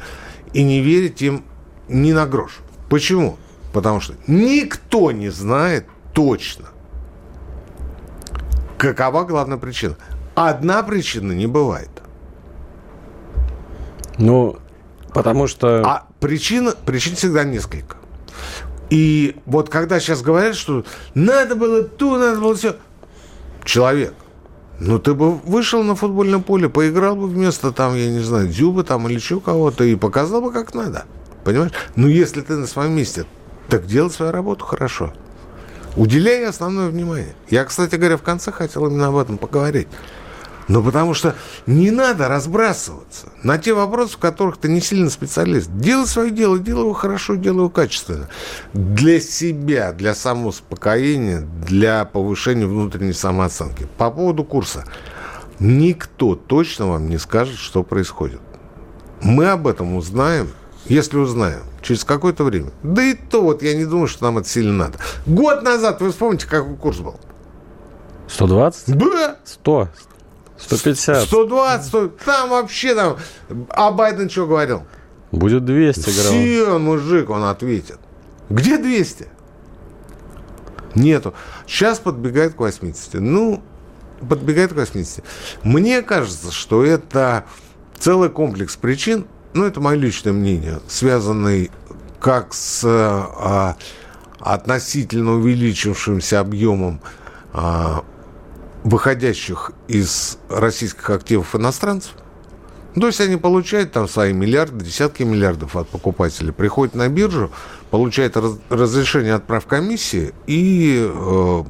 и 0.53 0.63
не 0.63 0.81
верить 0.81 1.23
им 1.23 1.45
ни 1.89 2.13
на 2.13 2.27
грош. 2.27 2.59
Почему? 2.89 3.39
Потому 3.75 4.01
что 4.01 4.15
никто 4.29 5.11
не 5.11 5.31
знает 5.31 5.87
точно, 6.13 6.67
какова 8.79 9.25
главная 9.25 9.59
причина. 9.59 9.97
Одна 10.37 10.85
причина 10.85 11.33
не 11.33 11.49
бывает. 11.49 11.91
Ну, 14.17 14.59
потому 15.13 15.49
что... 15.49 15.83
А 15.85 16.07
причина, 16.21 16.75
причин 16.87 17.17
всегда 17.17 17.43
несколько. 17.43 17.97
И 18.91 19.41
вот 19.45 19.71
когда 19.71 19.99
сейчас 19.99 20.23
говорят, 20.23 20.55
что 20.55 20.85
надо 21.15 21.57
было 21.57 21.83
то, 21.83 22.17
надо 22.17 22.41
было 22.41 22.55
все. 22.55 22.77
Человек, 23.65 24.15
ну 24.79 25.01
ты 25.01 25.15
бы 25.15 25.33
вышел 25.33 25.83
на 25.83 25.97
футбольное 25.97 26.39
поле, 26.39 26.69
поиграл 26.69 27.17
бы 27.17 27.27
вместо 27.27 27.73
там, 27.73 27.97
я 27.97 28.09
не 28.09 28.21
знаю, 28.21 28.47
Дзюба 28.47 28.85
там 28.85 29.09
или 29.09 29.17
еще 29.17 29.41
кого-то 29.41 29.83
и 29.83 29.97
показал 29.97 30.43
бы 30.43 30.53
как 30.53 30.75
надо. 30.75 31.07
Понимаешь? 31.43 31.73
Ну 31.97 32.07
если 32.07 32.41
ты 32.41 32.55
на 32.55 32.69
своем 32.69 32.93
месте, 32.93 33.27
так 33.69 33.87
делай 33.87 34.11
свою 34.11 34.33
работу 34.33 34.65
хорошо. 34.65 35.13
Уделяй 35.97 36.45
основное 36.47 36.89
внимание. 36.89 37.35
Я, 37.51 37.65
кстати 37.65 37.95
говоря, 37.97 38.17
в 38.17 38.23
конце 38.23 38.51
хотел 38.51 38.87
именно 38.87 39.09
об 39.09 39.17
этом 39.17 39.39
поговорить. 39.39 39.89
Ну, 40.67 40.83
потому 40.83 41.13
что 41.13 41.35
не 41.67 41.91
надо 41.91 42.27
разбрасываться 42.29 43.29
на 43.43 43.59
те 43.59 43.75
вопросы, 43.75 44.15
в 44.15 44.19
которых 44.19 44.57
ты 44.57 44.69
не 44.69 44.81
сильно 44.81 45.11
специалист. 45.11 45.69
Делай 45.75 46.07
свое 46.07 46.31
дело, 46.31 46.59
делай 46.59 46.81
его 46.81 46.95
хорошо, 46.95 47.35
делай 47.35 47.59
его 47.59 47.69
качественно. 47.69 48.29
Для 48.73 49.21
себя, 49.21 49.93
для 49.93 50.15
самоуспокоения, 50.15 51.41
для 51.41 52.05
повышения 52.07 52.67
внутренней 52.67 53.13
самооценки. 53.13 53.87
По 53.99 54.11
поводу 54.11 54.43
курса. 54.45 54.85
Никто 55.59 56.35
точно 56.35 56.89
вам 56.89 57.09
не 57.09 57.19
скажет, 57.19 57.59
что 57.59 57.83
происходит. 57.83 58.41
Мы 59.21 59.47
об 59.49 59.67
этом 59.67 59.95
узнаем, 59.97 60.49
если 60.87 61.17
узнаем, 61.17 61.63
через 61.83 62.05
какое-то 62.05 62.45
время. 62.45 62.71
Да 62.83 63.03
и 63.03 63.15
то 63.15 63.43
вот 63.43 63.63
я 63.63 63.75
не 63.75 63.85
думаю, 63.85 64.09
что 64.09 64.25
нам 64.25 64.39
это 64.39 64.49
сильно 64.49 64.73
надо. 64.73 64.99
Год 65.27 65.63
назад, 65.63 66.01
вы 66.01 66.11
вспомните, 66.11 66.47
какой 66.47 66.77
курс 66.77 66.99
был? 66.99 67.19
120? 68.29 68.97
Да. 68.97 69.37
100. 69.45 69.89
150. 70.59 71.25
120, 71.27 71.87
100, 71.87 72.09
там 72.25 72.51
вообще 72.51 72.95
там... 72.95 73.17
А 73.69 73.91
Байден 73.91 74.31
что 74.31 74.47
говорил? 74.47 74.85
Будет 75.33 75.65
200 75.65 76.01
грамм. 76.01 76.15
Все, 76.15 76.79
мужик, 76.79 77.31
он 77.31 77.45
ответит. 77.45 77.99
Где 78.51 78.79
200? 78.79 79.29
Нету. 80.95 81.35
Сейчас 81.67 81.99
подбегает 81.99 82.55
к 82.55 82.61
80. 82.61 83.15
Ну, 83.15 83.63
подбегает 84.29 84.73
к 84.73 84.77
80. 84.77 85.25
Мне 85.65 86.03
кажется, 86.03 86.53
что 86.53 86.85
это 86.85 87.45
целый 87.99 88.31
комплекс 88.31 88.77
причин, 88.77 89.27
ну, 89.55 89.65
это 89.65 89.81
мое 89.81 89.97
личное 89.97 90.33
мнение, 90.33 90.81
связанный 90.89 91.71
как 92.21 92.53
с 92.55 92.83
а, 92.85 93.77
относительно 94.41 95.35
увеличившимся 95.35 96.41
объемом 96.41 97.01
а, 97.53 98.05
выходящих 98.83 99.73
из 99.89 100.39
российских 100.49 101.09
активов 101.11 101.55
иностранцев. 101.55 102.13
То 102.95 103.07
есть 103.07 103.21
они 103.21 103.37
получают 103.37 103.93
там 103.93 104.09
свои 104.09 104.33
миллиарды, 104.33 104.85
десятки 104.85 105.23
миллиардов 105.23 105.75
от 105.77 105.89
покупателей, 105.89 106.53
приходят 106.53 106.95
на 106.95 107.09
биржу, 107.09 107.51
получают 107.91 108.37
раз, 108.37 108.53
разрешение 108.71 109.35
от 109.35 109.47
правкомиссии 109.47 110.33
и 110.47 111.11
э, 111.13 111.65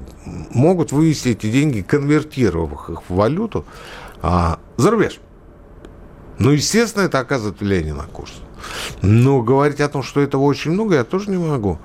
могут 0.50 0.92
вывести 0.92 1.30
эти 1.30 1.50
деньги, 1.50 1.80
конвертировав 1.80 2.90
их 2.90 3.02
в 3.08 3.14
валюту 3.14 3.64
э, 4.22 4.56
за 4.76 4.90
рубеж. 4.90 5.18
Ну, 6.38 6.50
естественно, 6.50 7.02
это 7.04 7.18
оказывает 7.18 7.60
влияние 7.60 7.94
на 7.94 8.04
курс. 8.04 8.32
Но 9.02 9.42
говорить 9.42 9.80
о 9.80 9.88
том, 9.88 10.02
что 10.02 10.20
этого 10.20 10.42
очень 10.42 10.72
много, 10.72 10.96
я 10.96 11.04
тоже 11.04 11.30
не 11.30 11.36
могу. 11.36 11.78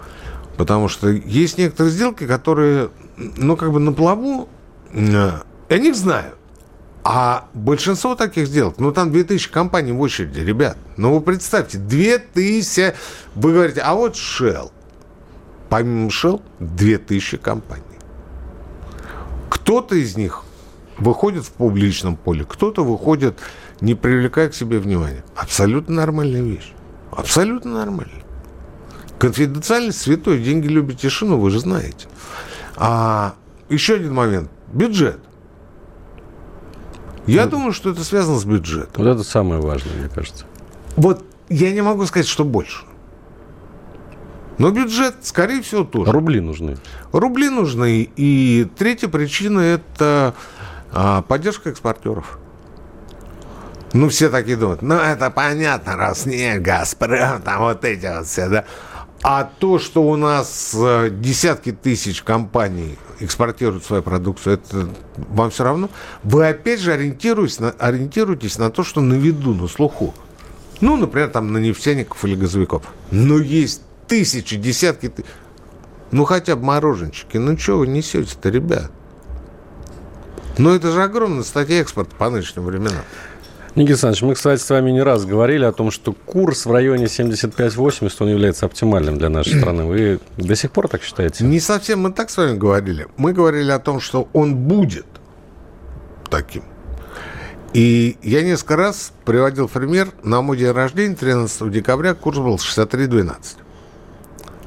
Потому 0.57 0.89
что 0.89 1.09
есть 1.09 1.57
некоторые 1.57 1.91
сделки, 1.91 2.25
которые, 2.25 2.89
ну, 3.17 3.55
как 3.55 3.71
бы 3.71 3.79
на 3.79 3.93
плаву 3.93 4.49
я 4.93 5.43
них 5.69 5.95
знаю. 5.95 6.33
А 7.03 7.47
большинство 7.53 8.15
таких 8.15 8.47
сделок, 8.47 8.75
ну 8.77 8.91
там 8.91 9.11
2000 9.11 9.49
компаний 9.51 9.93
в 9.93 10.01
очереди, 10.01 10.41
ребят. 10.41 10.77
Ну 10.97 11.13
вы 11.13 11.21
представьте, 11.21 11.77
2000, 11.77 12.93
вы 13.35 13.53
говорите, 13.53 13.81
а 13.81 13.95
вот 13.95 14.15
Shell. 14.15 14.71
Помимо 15.69 16.09
Shell, 16.09 16.41
2000 16.59 17.37
компаний. 17.37 17.83
Кто-то 19.49 19.95
из 19.95 20.17
них 20.17 20.43
выходит 20.97 21.45
в 21.45 21.51
публичном 21.51 22.17
поле, 22.17 22.45
кто-то 22.47 22.83
выходит, 22.83 23.39
не 23.81 23.95
привлекая 23.95 24.49
к 24.49 24.55
себе 24.55 24.79
внимания. 24.79 25.23
Абсолютно 25.35 25.95
нормальная 25.95 26.41
вещь. 26.41 26.73
Абсолютно 27.11 27.73
нормально. 27.73 28.13
Конфиденциальность 29.17 29.99
святой, 29.99 30.41
деньги 30.41 30.67
любят 30.67 30.99
тишину, 30.99 31.37
вы 31.39 31.49
же 31.49 31.59
знаете. 31.59 32.07
А 32.75 33.35
еще 33.69 33.95
один 33.95 34.13
момент. 34.13 34.49
Бюджет. 34.71 35.19
Я 37.27 37.45
ну, 37.45 37.51
думаю, 37.51 37.73
что 37.73 37.91
это 37.91 38.03
связано 38.03 38.39
с 38.39 38.45
бюджетом. 38.45 39.03
Вот 39.03 39.07
это 39.07 39.23
самое 39.23 39.61
важное, 39.61 39.93
мне 39.93 40.09
кажется. 40.09 40.45
Вот 40.95 41.23
я 41.49 41.71
не 41.71 41.81
могу 41.81 42.05
сказать, 42.05 42.27
что 42.27 42.43
больше. 42.43 42.85
Но 44.57 44.71
бюджет, 44.71 45.15
скорее 45.21 45.61
всего, 45.61 45.83
тоже. 45.83 46.11
Рубли 46.11 46.41
нужны. 46.41 46.77
Рубли 47.11 47.49
нужны. 47.49 48.09
И 48.15 48.67
третья 48.77 49.07
причина– 49.07 49.59
это 49.61 50.33
а, 50.91 51.21
поддержка 51.21 51.69
экспортеров. 51.69 52.38
Ну, 53.93 54.09
все 54.09 54.29
такие 54.29 54.55
думают, 54.55 54.81
ну, 54.81 54.95
это 54.95 55.31
понятно, 55.31 55.95
раз 55.95 56.25
нет, 56.25 56.61
Газпром, 56.61 57.41
там 57.45 57.61
вот 57.61 57.83
эти 57.83 58.05
вот 58.05 58.27
все, 58.27 58.47
да. 58.47 58.65
А 59.21 59.43
то, 59.43 59.79
что 59.79 60.03
у 60.03 60.15
нас 60.15 60.73
э, 60.77 61.09
десятки 61.11 61.73
тысяч 61.73 62.21
компаний 62.21 62.97
экспортируют 63.19 63.83
свою 63.83 64.01
продукцию, 64.01 64.53
это 64.53 64.89
вам 65.17 65.51
все 65.51 65.65
равно? 65.65 65.89
Вы 66.23 66.47
опять 66.47 66.79
же 66.79 66.93
ориентируетесь 66.93 67.59
на, 67.59 67.71
ориентируетесь 67.71 68.57
на 68.57 68.69
то, 68.69 68.83
что 68.83 69.01
на 69.01 69.15
виду, 69.15 69.53
на 69.53 69.67
слуху. 69.67 70.13
Ну, 70.79 70.95
например, 70.95 71.29
там 71.29 71.51
на 71.51 71.57
нефтяников 71.57 72.23
или 72.23 72.35
газовиков. 72.35 72.83
Но 73.11 73.39
есть 73.39 73.81
тысячи, 74.07 74.55
десятки 74.55 75.09
тысяч. 75.09 75.27
Ну, 76.11 76.23
хотя 76.23 76.55
бы 76.55 76.63
мороженчики. 76.63 77.35
Ну, 77.35 77.57
что 77.57 77.79
вы 77.79 77.87
несете-то, 77.87 78.49
ребят? 78.49 78.89
Ну, 80.57 80.73
это 80.73 80.91
же 80.91 81.03
огромная 81.03 81.43
статья 81.43 81.81
экспорта 81.81 82.15
по 82.15 82.29
нынешним 82.29 82.63
временам. 82.63 83.03
Никита 83.75 83.91
Александрович, 83.93 84.21
мы, 84.23 84.33
кстати, 84.33 84.61
с 84.61 84.69
вами 84.69 84.91
не 84.91 85.01
раз 85.01 85.25
говорили 85.25 85.63
о 85.63 85.71
том, 85.71 85.91
что 85.91 86.13
курс 86.13 86.65
в 86.65 86.71
районе 86.71 87.05
75-80, 87.05 88.11
он 88.19 88.29
является 88.29 88.65
оптимальным 88.65 89.17
для 89.17 89.29
нашей 89.29 89.59
страны. 89.59 89.83
Вы 89.83 90.19
до 90.37 90.55
сих 90.55 90.71
пор 90.71 90.87
так 90.87 91.03
считаете? 91.03 91.43
Не 91.43 91.59
совсем 91.59 92.01
мы 92.01 92.11
так 92.11 92.29
с 92.29 92.37
вами 92.37 92.57
говорили. 92.57 93.07
Мы 93.17 93.31
говорили 93.33 93.71
о 93.71 93.79
том, 93.79 93.99
что 93.99 94.27
он 94.33 94.55
будет 94.55 95.05
таким. 96.29 96.63
И 97.73 98.17
я 98.23 98.41
несколько 98.41 98.75
раз 98.75 99.13
приводил 99.25 99.67
пример. 99.67 100.09
На 100.23 100.41
мой 100.41 100.57
день 100.57 100.71
рождения, 100.71 101.15
13 101.15 101.69
декабря, 101.71 102.15
курс 102.15 102.39
был 102.39 102.55
63,12. 102.55 103.35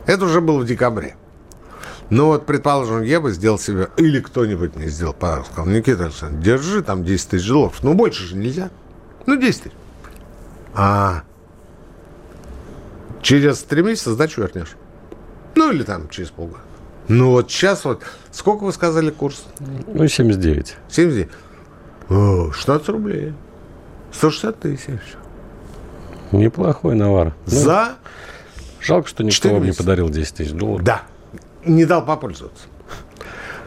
Это 0.07 0.25
уже 0.25 0.41
было 0.41 0.59
в 0.61 0.67
декабре. 0.67 1.17
Ну 2.11 2.27
вот, 2.27 2.47
предположим, 2.47 3.03
я 3.03 3.21
бы 3.21 3.33
сделал 3.33 3.59
себе, 3.59 3.89
или 3.97 4.21
кто-нибудь 4.21 4.77
мне 4.77 4.89
сделал 4.89 5.15
подарок, 5.15 5.47
сказал, 5.47 5.67
Никита 5.67 6.05
Александрович, 6.05 6.45
держи 6.45 6.83
там 6.83 7.05
10 7.05 7.29
тысяч 7.29 7.49
долларов. 7.49 7.79
Ну, 7.83 7.95
больше 7.95 8.25
же 8.25 8.37
нельзя. 8.37 8.71
Ну, 9.27 9.37
10 9.37 9.63
тысяч. 9.63 9.77
А 10.75 11.23
через 13.21 13.63
три 13.63 13.83
месяца 13.83 14.13
сдачу 14.13 14.43
вернешь. 14.43 14.77
Ну, 15.55 15.71
или 15.71 15.83
там 15.83 16.09
через 16.09 16.31
полгода. 16.31 16.61
Ну, 17.09 17.31
вот 17.33 17.51
сейчас 17.51 17.85
вот... 17.85 18.03
Сколько 18.31 18.65
вы 18.65 18.73
сказали 18.73 19.11
курс? 19.11 19.45
Ну, 19.87 20.09
79. 20.09 20.77
79. 20.89 21.31
О, 22.09 22.53
16 22.53 22.89
рублей. 22.89 23.35
160 24.13 24.61
тысяч. 24.61 25.01
Неплохой 26.31 26.95
навар. 26.95 27.35
Ну, 27.47 27.53
За? 27.53 27.97
Жалко, 28.81 29.09
что 29.09 29.23
никто 29.23 29.51
вам 29.51 29.65
не 29.65 29.73
подарил 29.73 30.09
10 30.09 30.35
тысяч 30.35 30.53
долларов. 30.53 30.85
Да. 30.85 31.03
Не 31.65 31.85
дал 31.85 32.05
попользоваться. 32.05 32.65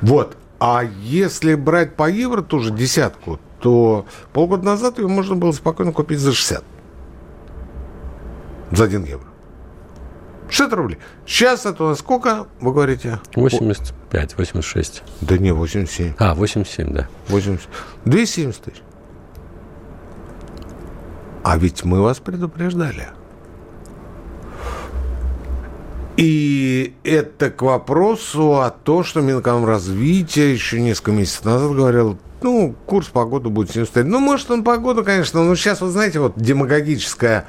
Вот. 0.01 0.35
А 0.59 0.83
если 0.83 1.55
брать 1.55 1.95
по 1.95 2.09
евро 2.09 2.41
тоже 2.41 2.71
десятку, 2.71 3.39
то 3.59 4.05
полгода 4.33 4.65
назад 4.65 4.99
ее 4.99 5.07
можно 5.07 5.35
было 5.35 5.51
спокойно 5.51 5.91
купить 5.91 6.19
за 6.19 6.33
60. 6.33 6.63
За 8.71 8.83
1 8.83 9.03
евро. 9.05 9.27
60 10.49 10.73
рублей. 10.73 10.99
Сейчас 11.25 11.65
это 11.65 11.83
у 11.83 11.87
нас 11.87 11.99
сколько, 11.99 12.47
вы 12.59 12.71
говорите? 12.71 13.19
85, 13.35 14.37
86. 14.37 15.03
Да 15.21 15.37
не, 15.37 15.51
87. 15.51 16.13
А, 16.17 16.35
87, 16.35 16.93
да. 16.93 17.07
80. 17.27 17.67
270 18.05 18.61
тысяч. 18.61 18.81
А 21.43 21.57
ведь 21.57 21.83
мы 21.83 22.01
вас 22.01 22.19
предупреждали. 22.19 23.09
И 26.17 26.95
это 27.03 27.51
к 27.51 27.61
вопросу 27.61 28.61
о 28.61 28.69
том, 28.69 29.03
что 29.03 29.21
Минкомразвитие 29.21 30.53
еще 30.53 30.79
несколько 30.79 31.11
месяцев 31.11 31.45
назад 31.45 31.71
говорил, 31.73 32.17
ну, 32.41 32.75
курс 32.85 33.07
по 33.07 33.25
году 33.25 33.49
будет 33.49 33.71
75. 33.71 34.05
Ну, 34.05 34.19
может, 34.19 34.51
он 34.51 34.63
по 34.63 34.77
году, 34.77 35.03
конечно, 35.03 35.43
но 35.43 35.55
сейчас, 35.55 35.81
вы 35.81 35.89
знаете, 35.89 36.19
вот 36.19 36.33
демагогическая 36.35 37.47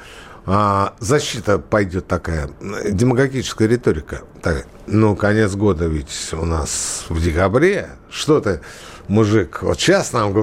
а, 0.49 0.93
защита 0.99 1.59
пойдет 1.59 2.07
такая, 2.07 2.49
демагогическая 2.89 3.67
риторика. 3.67 4.21
Так, 4.41 4.65
ну, 4.85 5.15
конец 5.15 5.53
года 5.55 5.87
ведь 5.87 6.29
у 6.31 6.45
нас 6.45 7.05
в 7.09 7.21
декабре. 7.21 7.89
Что 8.09 8.39
ты, 8.39 8.61
мужик, 9.09 9.61
вот 9.61 9.77
сейчас 9.77 10.13
нам 10.13 10.33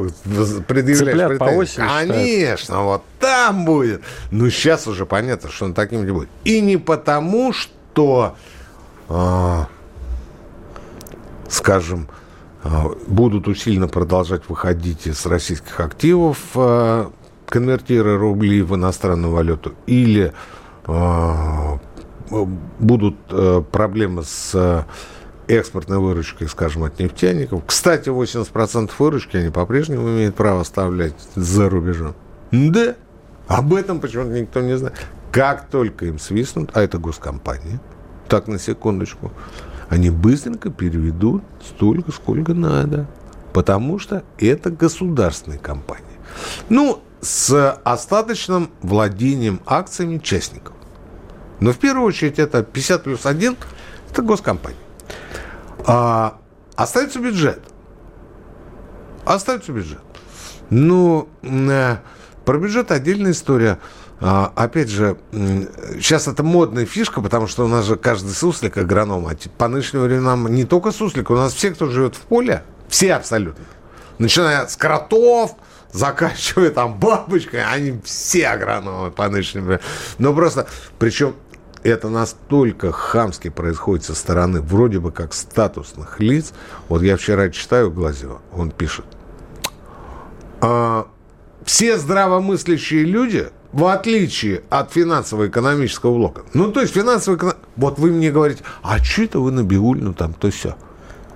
предъявляешь 0.69 0.99
Цыплят 0.99 1.39
по 1.39 1.45
осени 1.45 1.87
Конечно, 1.89 2.57
считают. 2.59 2.85
вот 2.85 3.03
там 3.19 3.65
будет. 3.65 4.03
Ну, 4.31 4.51
сейчас 4.51 4.87
уже 4.87 5.07
понятно, 5.07 5.51
что 5.51 5.65
он 5.65 5.73
таким 5.73 6.05
не 6.05 6.13
будет. 6.13 6.29
И 6.45 6.61
не 6.61 6.77
потому, 6.77 7.55
что, 7.55 8.37
а, 9.09 9.69
скажем, 11.49 12.09
будут 13.07 13.49
усиленно 13.49 13.89
продолжать 13.89 14.49
выходить 14.49 15.07
из 15.07 15.25
российских 15.27 15.81
активов, 15.81 16.39
а, 16.55 17.11
конвертируя 17.47 18.17
рубли 18.17 18.63
в 18.63 18.75
иностранную 18.75 19.33
валюту, 19.33 19.75
или 19.87 20.33
а, 20.87 21.79
будут 22.31 23.17
а, 23.31 23.61
проблемы 23.63 24.23
с 24.25 24.53
а, 24.55 24.87
экспортной 25.47 25.99
выручкой, 25.99 26.49
скажем, 26.49 26.85
от 26.85 26.99
нефтяников. 26.99 27.63
Кстати, 27.67 28.09
80% 28.09 28.91
выручки 28.99 29.37
они 29.37 29.51
по-прежнему 29.51 30.09
имеют 30.09 30.35
право 30.35 30.63
оставлять 30.63 31.15
за 31.35 31.69
рубежом. 31.69 32.15
Да, 32.51 32.95
об 33.47 33.75
этом 33.75 34.01
почему-то 34.01 34.31
никто 34.31 34.61
не 34.61 34.77
знает. 34.77 34.97
Как 35.31 35.67
только 35.69 36.07
им 36.07 36.19
свистнут, 36.19 36.71
а 36.75 36.83
это 36.83 36.99
госкомпания, 36.99 37.81
так 38.29 38.47
на 38.47 38.59
секундочку, 38.59 39.33
они 39.89 40.11
быстренько 40.11 40.71
переведут 40.71 41.43
столько, 41.63 42.13
сколько 42.13 42.55
надо. 42.55 43.07
Потому 43.53 43.99
что 43.99 44.25
это 44.39 44.71
государственные 44.71 45.59
компании. 45.61 46.05
Ну, 46.69 47.03
с 47.21 47.81
остаточным 47.85 48.71
владением 48.83 49.61
акциями 49.65 50.19
частников. 50.19 50.75
Но 51.61 51.73
в 51.73 51.79
первую 51.79 52.07
очередь 52.07 52.39
это 52.39 52.63
50 52.63 53.05
плюс 53.05 53.27
1, 53.27 53.57
это 54.11 54.23
госкомпания. 54.23 54.77
А, 55.87 56.39
остается 56.75 57.21
бюджет. 57.21 57.63
Остается 59.25 59.73
бюджет. 59.73 60.03
Ну, 60.71 61.29
э, 61.43 61.97
про 62.45 62.59
бюджет 62.59 62.91
отдельная 62.91 63.33
история. 63.33 63.79
А, 64.27 64.51
опять 64.57 64.89
же, 64.89 65.19
сейчас 65.33 66.29
это 66.29 66.43
модная 66.43 66.87
фишка, 66.87 67.21
потому 67.21 67.47
что 67.47 67.63
у 67.67 67.69
нас 67.69 67.85
же 67.85 67.97
каждый 67.97 68.31
суслик 68.31 68.79
агроном. 68.79 69.27
А 69.27 69.37
по 69.59 69.69
нынешним 69.69 70.01
временам 70.01 70.49
не 70.49 70.65
только 70.65 70.93
суслик, 70.93 71.29
у 71.29 71.35
нас 71.35 71.53
все, 71.53 71.73
кто 71.73 71.91
живет 71.91 72.15
в 72.15 72.21
поле, 72.21 72.63
все 72.89 73.13
абсолютно. 73.13 73.63
Начиная 74.17 74.67
с 74.67 74.79
кротов, 74.79 75.57
заканчивая 75.93 76.71
там 76.71 76.99
бабочкой, 76.99 77.67
они 77.67 78.01
все 78.03 78.47
агрономы 78.47 79.11
по 79.11 79.29
нынешним 79.29 79.65
временам. 79.65 79.85
Но 80.17 80.33
просто, 80.33 80.69
причем 80.99 81.35
это 81.83 82.09
настолько 82.09 82.93
хамски 82.93 83.51
происходит 83.51 84.07
со 84.07 84.15
стороны 84.15 84.63
вроде 84.63 85.01
бы 85.01 85.13
как 85.13 85.35
статусных 85.35 86.19
лиц. 86.19 86.55
Вот 86.89 87.03
я 87.03 87.19
вчера 87.19 87.51
читаю 87.51 87.91
Глазева, 87.91 88.41
он 88.55 88.71
пишет. 88.71 89.05
«А, 90.63 91.09
все 91.67 91.99
здравомыслящие 91.99 93.05
люди, 93.05 93.51
в 93.75 93.85
отличие 93.87 94.63
от 94.71 94.93
финансово-экономического 94.93 96.15
блока, 96.15 96.43
ну, 96.55 96.71
то 96.71 96.81
есть 96.81 96.95
финансово 96.95 97.55
Вот 97.77 97.99
вы 97.99 98.13
мне 98.13 98.31
говорите, 98.31 98.63
а 98.83 99.03
что 99.03 99.23
это 99.23 99.41
вы 99.41 99.51
на 99.51 99.65
Биулину 99.65 100.15
там 100.15 100.33
то 100.33 100.49
все? 100.51 100.77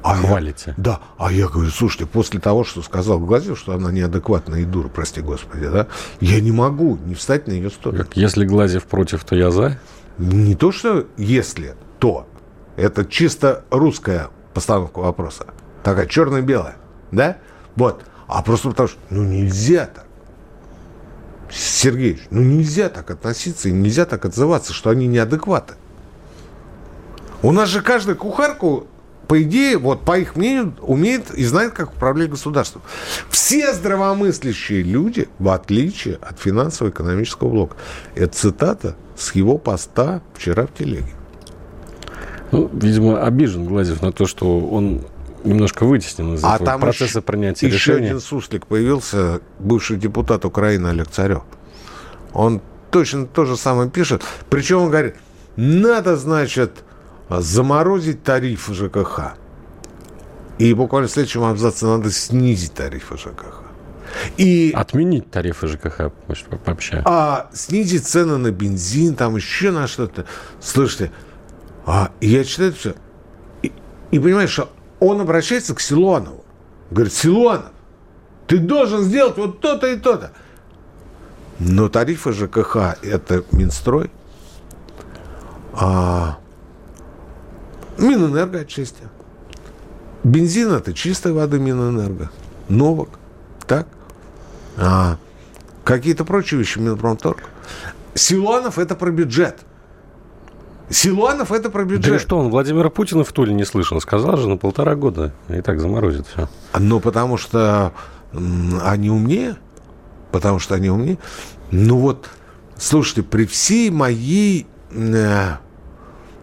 А 0.05 0.17
я- 0.17 0.29
Хвалите. 0.29 0.75
да, 0.77 1.01
а 1.19 1.33
я 1.33 1.49
говорю, 1.49 1.71
слушайте, 1.71 2.07
после 2.07 2.39
того, 2.39 2.63
что 2.63 2.81
сказал 2.83 3.19
Глазев, 3.19 3.59
что 3.59 3.73
она 3.75 3.91
неадекватная 3.91 4.61
и 4.61 4.65
дура, 4.65 4.87
прости 4.89 5.21
господи, 5.21 5.69
да, 5.69 5.89
я 6.21 6.41
не 6.41 6.53
могу 6.53 6.97
не 7.05 7.17
встать 7.17 7.49
на 7.49 7.53
ее 7.53 7.71
сторону. 7.71 8.05
Как, 8.05 8.17
если 8.17 8.45
Глазев 8.47 8.85
против, 8.85 9.25
то 9.25 9.35
я 9.35 9.51
за. 9.51 9.79
Не 10.19 10.55
то, 10.55 10.71
что 10.71 11.07
если, 11.17 11.75
то. 11.99 12.29
Это 12.77 13.05
чисто 13.05 13.65
русская 13.71 14.29
постановка 14.55 15.01
вопроса. 15.01 15.47
Такая 15.83 16.07
черно-белая, 16.07 16.77
да? 17.11 17.39
Вот. 17.75 18.05
А 18.29 18.43
просто 18.43 18.69
потому 18.69 18.89
что, 18.89 18.99
ну, 19.11 19.25
нельзя 19.25 19.87
так. 19.93 20.07
Сергеевич, 21.51 22.23
ну, 22.31 22.43
нельзя 22.43 22.89
так 22.89 23.11
относиться 23.11 23.69
и 23.69 23.73
нельзя 23.73 24.05
так 24.05 24.25
отзываться, 24.25 24.73
что 24.73 24.91
они 24.91 25.07
неадекваты. 25.07 25.75
У 27.43 27.53
нас 27.53 27.69
же 27.69 27.83
каждая 27.83 28.17
кухарку, 28.17 28.87
по 29.29 29.43
идее, 29.43 29.79
вот 29.79 30.05
по 30.05 30.19
их 30.19 30.37
мнению, 30.37 30.75
умеет 30.81 31.31
и 31.31 31.45
знает, 31.45 31.73
как 31.73 31.93
управлять 31.93 32.31
государством. 32.31 32.83
Все 33.31 33.73
здравомыслящие 33.73 34.83
люди, 34.83 35.29
в 35.39 35.49
отличие 35.51 36.17
от 36.17 36.41
финансово-экономического 36.41 37.49
блока. 37.49 37.77
Это 38.15 38.35
цитата 38.35 38.97
с 39.17 39.35
его 39.35 39.59
поста 39.59 40.23
вчера 40.35 40.67
в 40.67 40.75
телеге. 40.75 41.13
Ну, 42.51 42.71
видимо, 42.73 43.23
обижен 43.23 43.67
Глазев 43.67 44.03
на 44.03 44.11
то, 44.11 44.27
что 44.27 44.61
он 44.61 45.05
немножко 45.49 45.85
вытеснен 45.85 46.35
из 46.35 46.45
А 46.45 46.55
этого 46.57 46.67
там 46.67 46.81
процесса 46.81 47.05
еще, 47.19 47.21
принятия 47.23 47.67
еще 47.67 47.77
решения. 47.93 48.07
один 48.09 48.21
суслик 48.21 48.67
появился, 48.67 49.41
бывший 49.59 49.97
депутат 49.97 50.45
Украины 50.45 50.89
Олег 50.89 51.09
Царев. 51.09 51.43
Он 52.33 52.61
точно 52.91 53.27
то 53.27 53.45
же 53.45 53.57
самое 53.57 53.91
пишет. 53.91 54.23
Причем 54.51 54.79
он 54.83 54.91
говорит, 54.91 55.17
надо, 55.57 56.17
значит, 56.17 56.85
заморозить 57.29 58.23
тарифы 58.23 58.75
ЖКХ. 58.75 59.35
И 60.59 60.75
буквально 60.75 61.09
в 61.09 61.11
следующем 61.11 61.45
абзаце 61.45 61.87
надо 61.87 62.11
снизить 62.11 62.75
тарифы 62.75 63.17
ЖКХ. 63.17 63.63
И 64.39 64.73
Отменить 64.75 65.31
тарифы 65.31 65.69
ЖКХ, 65.69 66.11
вообще. 66.65 67.03
а 67.05 67.51
снизить 67.53 68.07
цены 68.07 68.39
на 68.39 68.51
бензин, 68.51 69.15
там 69.15 69.37
еще 69.37 69.71
на 69.71 69.87
что-то. 69.87 70.25
Слушайте, 70.61 71.13
а 71.85 72.11
я 72.21 72.43
читаю 72.45 72.73
все, 72.73 72.95
и, 73.63 73.71
и 74.11 74.19
понимаешь, 74.19 74.51
что 74.51 74.71
он 75.01 75.21
обращается 75.21 75.75
к 75.75 75.81
Силуанову. 75.81 76.45
Говорит, 76.91 77.13
Силуанов, 77.13 77.73
ты 78.47 78.59
должен 78.59 79.03
сделать 79.03 79.37
вот 79.37 79.61
то-то 79.61 79.87
и 79.87 79.97
то-то. 79.97 80.33
Но 81.59 81.89
тарифы 81.89 82.33
ЖКХ– 82.33 82.99
это 83.03 83.45
Минстрой, 83.53 84.11
а 85.73 86.39
Минэнерго 87.99 88.61
отчасти. 88.61 89.03
Бензин– 90.25 90.73
это 90.73 90.95
чистой 90.95 91.33
воды 91.33 91.59
Минэнерго. 91.59 92.31
Новок. 92.69 93.19
Так? 93.67 93.87
А 94.77 95.19
какие-то 95.85 96.25
прочие 96.25 96.59
вещи 96.59 96.79
Минпромторг. 96.79 97.43
Силуанов– 98.15 98.79
это 98.81 98.95
про 98.95 99.11
бюджет. 99.11 99.61
Силуанов– 100.91 101.53
это 101.53 101.71
про 101.71 101.85
Да 101.85 101.95
и 101.95 101.97
бюджет. 101.99 102.21
что, 102.21 102.39
он 102.39 102.51
Владимира 102.51 102.89
Путина 102.89 103.25
в 103.25 103.33
Туле 103.33 103.53
не 103.53 103.65
слышал. 103.65 104.01
Сказал 104.01 104.37
же 104.37 104.49
на 104.49 104.57
полтора 104.57 104.95
года. 104.95 105.35
И 105.49 105.61
так 105.61 105.81
заморозит 105.81 106.27
все. 106.27 106.49
Ну, 106.79 107.01
потому 107.01 107.37
что 107.37 107.93
они 108.83 109.11
умнее. 109.11 109.57
Потому 110.33 110.59
что 110.59 110.75
они 110.75 110.91
умнее. 110.91 111.19
Ну 111.71 111.99
вот, 111.99 112.29
слушайте, 112.77 113.23
при 113.23 113.45
всей 113.45 113.91
моей, 113.91 114.67
э, 114.91 115.57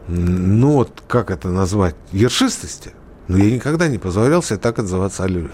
ну 0.07 0.73
вот, 0.73 1.03
как 1.07 1.31
это 1.31 1.49
назвать, 1.49 1.95
ершистости, 2.11 2.93
но 3.27 3.37
я 3.37 3.51
никогда 3.51 3.87
не 3.87 3.97
позволял 3.97 4.43
себе 4.43 4.57
так 4.57 4.79
отзываться 4.79 5.23
о 5.23 5.27
людях. 5.27 5.51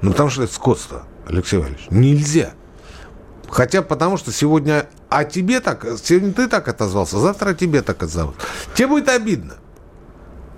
Ну, 0.00 0.12
потому 0.12 0.30
что 0.30 0.42
это 0.42 0.52
скотство, 0.52 1.04
Алексей 1.26 1.58
Валерьевич. 1.58 1.86
Нельзя. 1.90 2.52
Хотя 3.48 3.82
потому 3.82 4.16
что 4.16 4.32
сегодня 4.32 4.86
о 5.10 5.24
тебе 5.24 5.60
так, 5.60 5.84
сегодня 6.02 6.32
ты 6.32 6.48
так 6.48 6.68
отозвался, 6.68 7.18
завтра 7.18 7.52
тебе 7.52 7.82
так 7.82 8.02
отзовут. 8.02 8.36
Тебе 8.74 8.88
будет 8.88 9.08
обидно. 9.08 9.54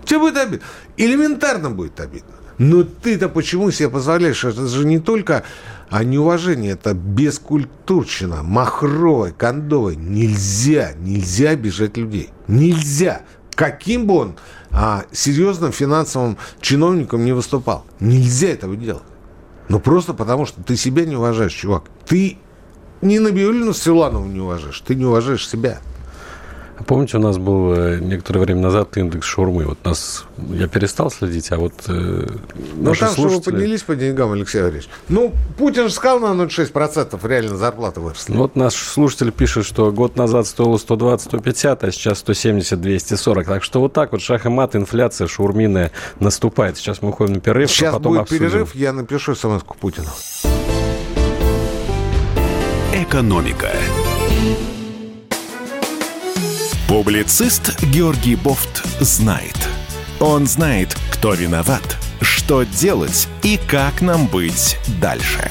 Тебе 0.05 0.21
будет 0.21 0.37
обидно. 0.37 0.67
Элементарно 0.97 1.71
будет 1.71 1.99
обидно. 2.01 2.33
Но 2.59 2.85
ты-то 2.85 3.29
почему 3.29 3.71
себе 3.71 3.89
позволяешь? 3.89 4.45
Это 4.45 4.67
же 4.67 4.87
не 4.87 5.01
только 5.01 5.43
а 5.93 6.05
неуважение, 6.05 6.73
это 6.73 6.95
бескультурщина, 6.95 8.43
махровая, 8.43 9.33
кондовая. 9.33 9.95
Нельзя, 9.95 10.93
нельзя 10.99 11.51
обижать 11.51 11.99
людей. 11.99 12.31
Нельзя. 12.49 13.23
Каким 13.55 14.07
бы 14.07 14.15
он 14.15 14.37
а, 14.71 15.05
серьезным 15.13 15.71
финансовым 15.71 16.39
чиновником 16.63 17.27
не 17.27 17.33
выступал. 17.33 17.85
Нельзя 18.01 18.49
этого 18.49 18.75
делать. 18.75 19.03
Ну, 19.69 19.81
просто 19.81 20.15
потому, 20.15 20.47
что 20.47 20.63
ты 20.63 20.77
себя 20.77 21.05
не 21.05 21.17
уважаешь, 21.17 21.53
чувак. 21.53 21.85
Ты 22.07 22.39
не 23.03 23.19
Набиулину 23.19 23.75
Силанову 23.75 24.27
не 24.27 24.41
уважаешь, 24.41 24.81
ты 24.81 24.95
не 24.95 25.05
уважаешь 25.05 25.47
себя. 25.49 25.81
Помните, 26.87 27.17
у 27.19 27.21
нас 27.21 27.39
был 27.39 27.75
э, 27.75 27.99
некоторое 28.01 28.41
время 28.41 28.61
назад 28.61 28.97
индекс 28.97 29.27
шурмы. 29.27 29.65
Вот 29.67 29.85
нас 29.85 30.25
я 30.51 30.67
перестал 30.67 31.11
следить, 31.11 31.53
а 31.53 31.59
вот 31.59 31.75
э, 31.87 32.27
Ну, 32.77 32.95
там, 32.95 33.11
слушатели... 33.11 33.13
что 33.13 33.29
вы 33.29 33.41
поднялись 33.41 33.83
по 33.83 33.95
деньгам, 33.95 34.33
Алексей 34.33 34.61
Валерьевич. 34.61 34.89
Ну, 35.09 35.33
Путин 35.59 35.89
же 35.89 35.95
сказал 35.95 36.19
на 36.35 36.43
0,6% 36.43 37.29
реально 37.29 37.57
зарплата 37.57 38.01
выросла. 38.01 38.35
Вот 38.35 38.57
наш 38.57 38.75
слушатель 38.75 39.31
пишет, 39.31 39.65
что 39.65 39.93
год 39.93 40.17
назад 40.17 40.47
стоило 40.47 40.77
120-150, 40.77 41.79
а 41.83 41.93
сейчас 41.93 42.25
170-240. 42.27 43.45
Так 43.45 43.63
что 43.63 43.81
вот 43.81 43.93
так 43.93 44.11
вот 44.13 44.21
шах 44.21 44.47
и 44.47 44.49
мат, 44.49 44.75
инфляция 44.75 45.29
шаурминая 45.29 45.93
наступает. 46.19 46.79
Сейчас 46.79 47.01
мы 47.01 47.11
уходим 47.11 47.35
на 47.35 47.41
перерыв, 47.41 47.71
а 47.71 47.73
Сейчас 47.73 47.95
а 47.95 47.99
потом 47.99 48.13
будет 48.15 48.23
обсудим. 48.23 48.49
перерыв, 48.49 48.75
я 48.75 48.93
напишу 48.93 49.35
смс 49.37 49.63
Путину. 49.81 50.09
Экономика. 53.03 53.73
Публицист 56.87 57.83
Георгий 57.83 58.37
Бофт 58.37 58.87
знает. 59.01 59.57
Он 60.21 60.47
знает, 60.47 60.97
кто 61.11 61.35
виноват, 61.35 61.97
что 62.21 62.63
делать 62.63 63.27
и 63.43 63.59
как 63.67 64.03
нам 64.03 64.29
быть 64.29 64.79
дальше. 65.01 65.51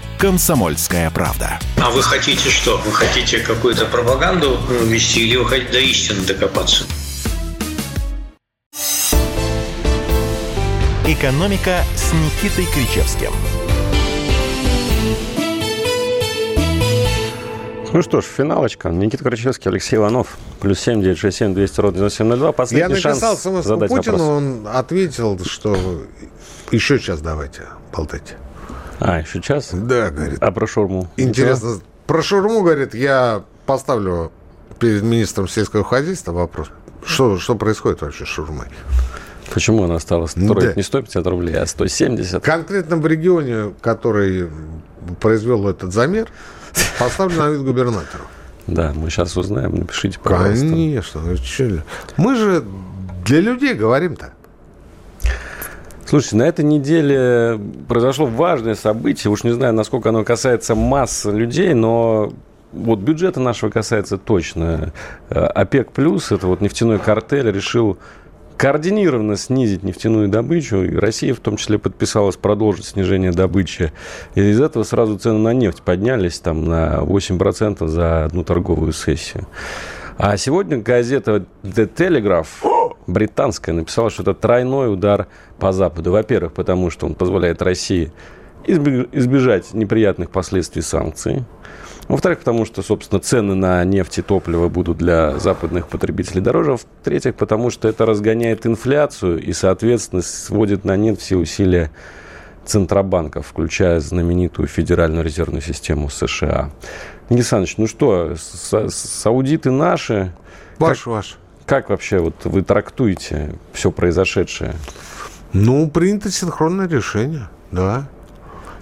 «Комсомольская 0.21 1.09
правда». 1.09 1.59
А 1.77 1.89
вы 1.89 2.03
хотите 2.03 2.51
что? 2.51 2.77
Вы 2.85 2.91
хотите 2.91 3.39
какую-то 3.39 3.87
пропаганду 3.87 4.59
вести 4.83 5.27
или 5.27 5.35
вы 5.35 5.47
хотите 5.47 5.71
до 5.71 5.79
истины 5.79 6.21
докопаться? 6.21 6.83
«Экономика» 11.07 11.83
с 11.95 12.13
Никитой 12.13 12.67
Кричевским– 12.71 13.31
Ну 17.93 18.01
что 18.03 18.21
ж, 18.21 18.23
финалочка. 18.23 18.89
Никита 18.89 19.23
Кричевский, 19.23 19.69
Алексей 19.69 19.97
Иванов. 19.97 20.37
Плюс 20.61 20.79
семь, 20.79 21.01
девять, 21.01 21.17
шесть, 21.17 21.39
семь, 21.39 21.53
двести, 21.53 21.81
ровно 21.81 21.95
девяносто 21.95 22.19
семь, 22.19 22.27
ноль 22.27 22.37
два. 22.37 22.53
Последний 22.53 22.83
Я 22.83 22.89
написал 22.89 23.37
шанс 23.37 23.41
смс 23.41 23.65
Путину, 23.65 23.89
вопрос. 23.89 24.21
он 24.21 24.67
ответил, 24.71 25.37
что 25.43 25.75
еще 26.71 26.99
сейчас 26.99 27.19
давайте 27.19 27.63
болтайте. 27.91 28.37
А, 29.01 29.19
еще 29.19 29.41
час? 29.41 29.71
Да, 29.73 30.09
говорит. 30.09 30.41
А 30.41 30.51
про 30.51 30.67
шурму? 30.67 31.09
Интересно. 31.17 31.79
Про 32.07 32.21
шурму, 32.21 32.61
говорит, 32.61 32.93
я 32.93 33.43
поставлю 33.65 34.31
перед 34.79 35.03
министром 35.03 35.47
сельского 35.47 35.83
хозяйства 35.83 36.31
вопрос. 36.31 36.69
Что, 37.03 37.37
что 37.37 37.55
происходит 37.55 38.01
вообще 38.01 38.25
с 38.25 38.29
шурмой? 38.29 38.67
Почему 39.53 39.83
она 39.83 39.99
стала 39.99 40.27
строить 40.27 40.69
да. 40.69 40.73
не 40.75 40.83
150 40.83 41.27
рублей, 41.27 41.55
а 41.57 41.65
170? 41.65 42.41
Конкретно 42.43 42.95
в 42.95 43.05
регионе, 43.05 43.73
который 43.81 44.49
произвел 45.19 45.67
этот 45.67 45.91
замер, 45.91 46.29
Поставлю 46.99 47.37
на 47.37 47.49
вид 47.49 47.63
губернатору. 47.63 48.23
Да, 48.67 48.93
мы 48.95 49.09
сейчас 49.09 49.35
узнаем. 49.35 49.75
Напишите, 49.75 50.19
пожалуйста. 50.19 50.67
Конечно. 50.67 51.21
Ну, 51.21 51.81
мы 52.17 52.35
же 52.35 52.63
для 53.25 53.41
людей 53.41 53.73
говорим-то. 53.73 54.33
Слушайте, 56.11 56.35
на 56.35 56.43
этой 56.43 56.65
неделе 56.65 57.57
произошло 57.87 58.25
важное 58.25 58.75
событие. 58.75 59.31
Уж 59.31 59.45
не 59.45 59.51
знаю, 59.51 59.73
насколько 59.73 60.09
оно 60.09 60.25
касается 60.25 60.75
масс 60.75 61.23
людей, 61.23 61.73
но 61.73 62.33
вот 62.73 62.99
бюджета 62.99 63.39
нашего 63.39 63.69
касается 63.69 64.17
точно. 64.17 64.91
Э, 65.29 65.39
ОПЕК+, 65.39 65.93
плюс, 65.93 66.33
это 66.33 66.47
вот 66.47 66.59
нефтяной 66.59 66.99
картель, 66.99 67.49
решил 67.49 67.97
координированно 68.57 69.37
снизить 69.37 69.83
нефтяную 69.83 70.27
добычу. 70.27 70.83
И 70.83 70.97
Россия 70.97 71.33
в 71.33 71.39
том 71.39 71.55
числе 71.55 71.79
подписалась 71.79 72.35
продолжить 72.35 72.87
снижение 72.87 73.31
добычи. 73.31 73.93
И 74.35 74.41
из 74.41 74.59
этого 74.59 74.83
сразу 74.83 75.17
цены 75.17 75.39
на 75.39 75.53
нефть 75.53 75.81
поднялись 75.81 76.41
там, 76.41 76.65
на 76.65 77.03
8% 77.03 77.87
за 77.87 78.25
одну 78.25 78.43
торговую 78.43 78.91
сессию. 78.91 79.47
А 80.17 80.35
сегодня 80.35 80.77
газета 80.77 81.45
The 81.63 81.89
Telegraph 81.89 82.47
британская 83.07 83.73
написала, 83.73 84.09
что 84.09 84.23
это 84.23 84.33
тройной 84.33 84.93
удар 84.93 85.27
по 85.59 85.71
Западу. 85.71 86.11
Во-первых, 86.11 86.53
потому 86.53 86.89
что 86.89 87.05
он 87.05 87.15
позволяет 87.15 87.61
России 87.61 88.11
избежать 88.65 89.73
неприятных 89.73 90.29
последствий 90.29 90.81
санкций. 90.81 91.43
Во-вторых, 92.07 92.39
потому 92.39 92.65
что, 92.65 92.81
собственно, 92.81 93.21
цены 93.21 93.55
на 93.55 93.83
нефть 93.85 94.19
и 94.19 94.21
топливо 94.21 94.67
будут 94.67 94.97
для 94.97 95.39
западных 95.39 95.87
потребителей 95.87 96.41
дороже. 96.41 96.77
В-третьих, 96.77 97.35
потому 97.35 97.69
что 97.69 97.87
это 97.87 98.05
разгоняет 98.05 98.65
инфляцию 98.65 99.41
и, 99.41 99.53
соответственно, 99.53 100.21
сводит 100.21 100.83
на 100.83 100.97
нет 100.97 101.19
все 101.19 101.37
усилия 101.37 101.91
центробанков, 102.65 103.47
включая 103.47 103.99
знаменитую 103.99 104.67
Федеральную 104.67 105.23
резервную 105.23 105.61
систему 105.61 106.09
США. 106.09 106.69
Никита 107.29 107.57
Александрович, 107.57 107.77
ну 107.77 107.87
что, 107.87 108.31
са- 108.31 108.89
саудиты 108.89 109.71
наши? 109.71 110.33
Ваш, 110.77 110.99
как, 110.99 111.07
ваш. 111.07 111.37
Как 111.65 111.89
вообще 111.89 112.19
вот 112.19 112.35
вы 112.45 112.63
трактуете 112.63 113.55
все 113.73 113.91
произошедшее? 113.91 114.75
Ну, 115.53 115.89
принято 115.89 116.31
синхронное 116.31 116.87
решение, 116.87 117.49
да. 117.71 118.07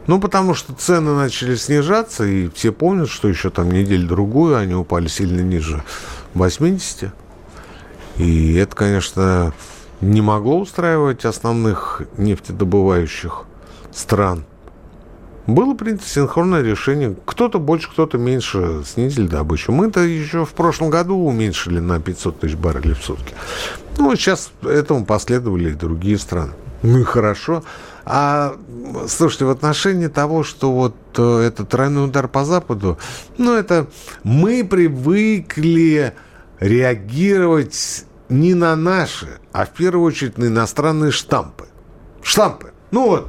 Ну, 0.08 0.20
потому 0.20 0.56
что 0.56 0.74
цены 0.74 1.16
начали 1.16 1.56
снижаться, 1.56 2.26
и 2.26 2.50
все 2.50 2.72
помнят, 2.72 3.10
что 3.10 3.28
еще 3.28 3.50
там 3.50 3.70
неделю-другую 3.72 4.58
они 4.58 4.74
упали 4.74 5.08
сильно 5.08 5.42
ниже 5.42 5.84
80. 6.34 7.12
И 8.18 8.56
это, 8.56 8.76
конечно, 8.76 9.54
не 10.02 10.22
могло 10.22 10.60
устраивать 10.60 11.26
основных 11.26 12.02
нефтедобывающих 12.18 13.44
стран. 13.92 14.46
Было 15.50 15.74
принято 15.74 16.06
синхронное 16.06 16.62
решение. 16.62 17.16
Кто-то 17.26 17.60
больше, 17.60 17.89
кто-то 17.89 18.18
меньше 18.18 18.84
снизили 18.86 19.28
добычу. 19.28 19.72
Мы-то 19.72 20.02
еще 20.02 20.45
в 20.45 20.52
прошлом 20.52 20.89
году 20.89 21.18
уменьшили 21.18 21.80
на 21.80 22.00
500 22.00 22.39
тысяч 22.39 22.56
баррелей 22.56 22.93
в 22.93 23.04
сутки. 23.04 23.34
Ну, 23.97 24.16
сейчас 24.16 24.52
этому 24.64 25.06
последовали 25.06 25.72
и 25.72 25.74
другие 25.74 26.18
страны. 26.20 26.54
Ну 26.84 27.00
и 27.00 27.04
хорошо. 27.04 27.64
А, 28.06 28.56
слушайте, 29.08 29.45
в 29.45 29.50
отношении 29.50 30.08
того, 30.08 30.43
что 30.43 30.72
вот 30.72 30.95
э, 31.18 31.39
это 31.47 31.66
тройной 31.66 32.06
удар 32.06 32.28
по 32.28 32.45
Западу, 32.45 32.97
ну, 33.38 33.54
это 33.54 33.88
мы 34.24 34.64
привыкли 34.64 36.14
реагировать 36.60 38.06
не 38.30 38.54
на 38.54 38.76
наши, 38.76 39.39
а 39.52 39.66
в 39.66 39.72
первую 39.72 40.06
очередь 40.06 40.38
на 40.38 40.45
иностранные 40.45 41.12
штампы. 41.12 41.66
Штампы. 42.22 42.72
Ну 42.91 43.08
вот, 43.08 43.28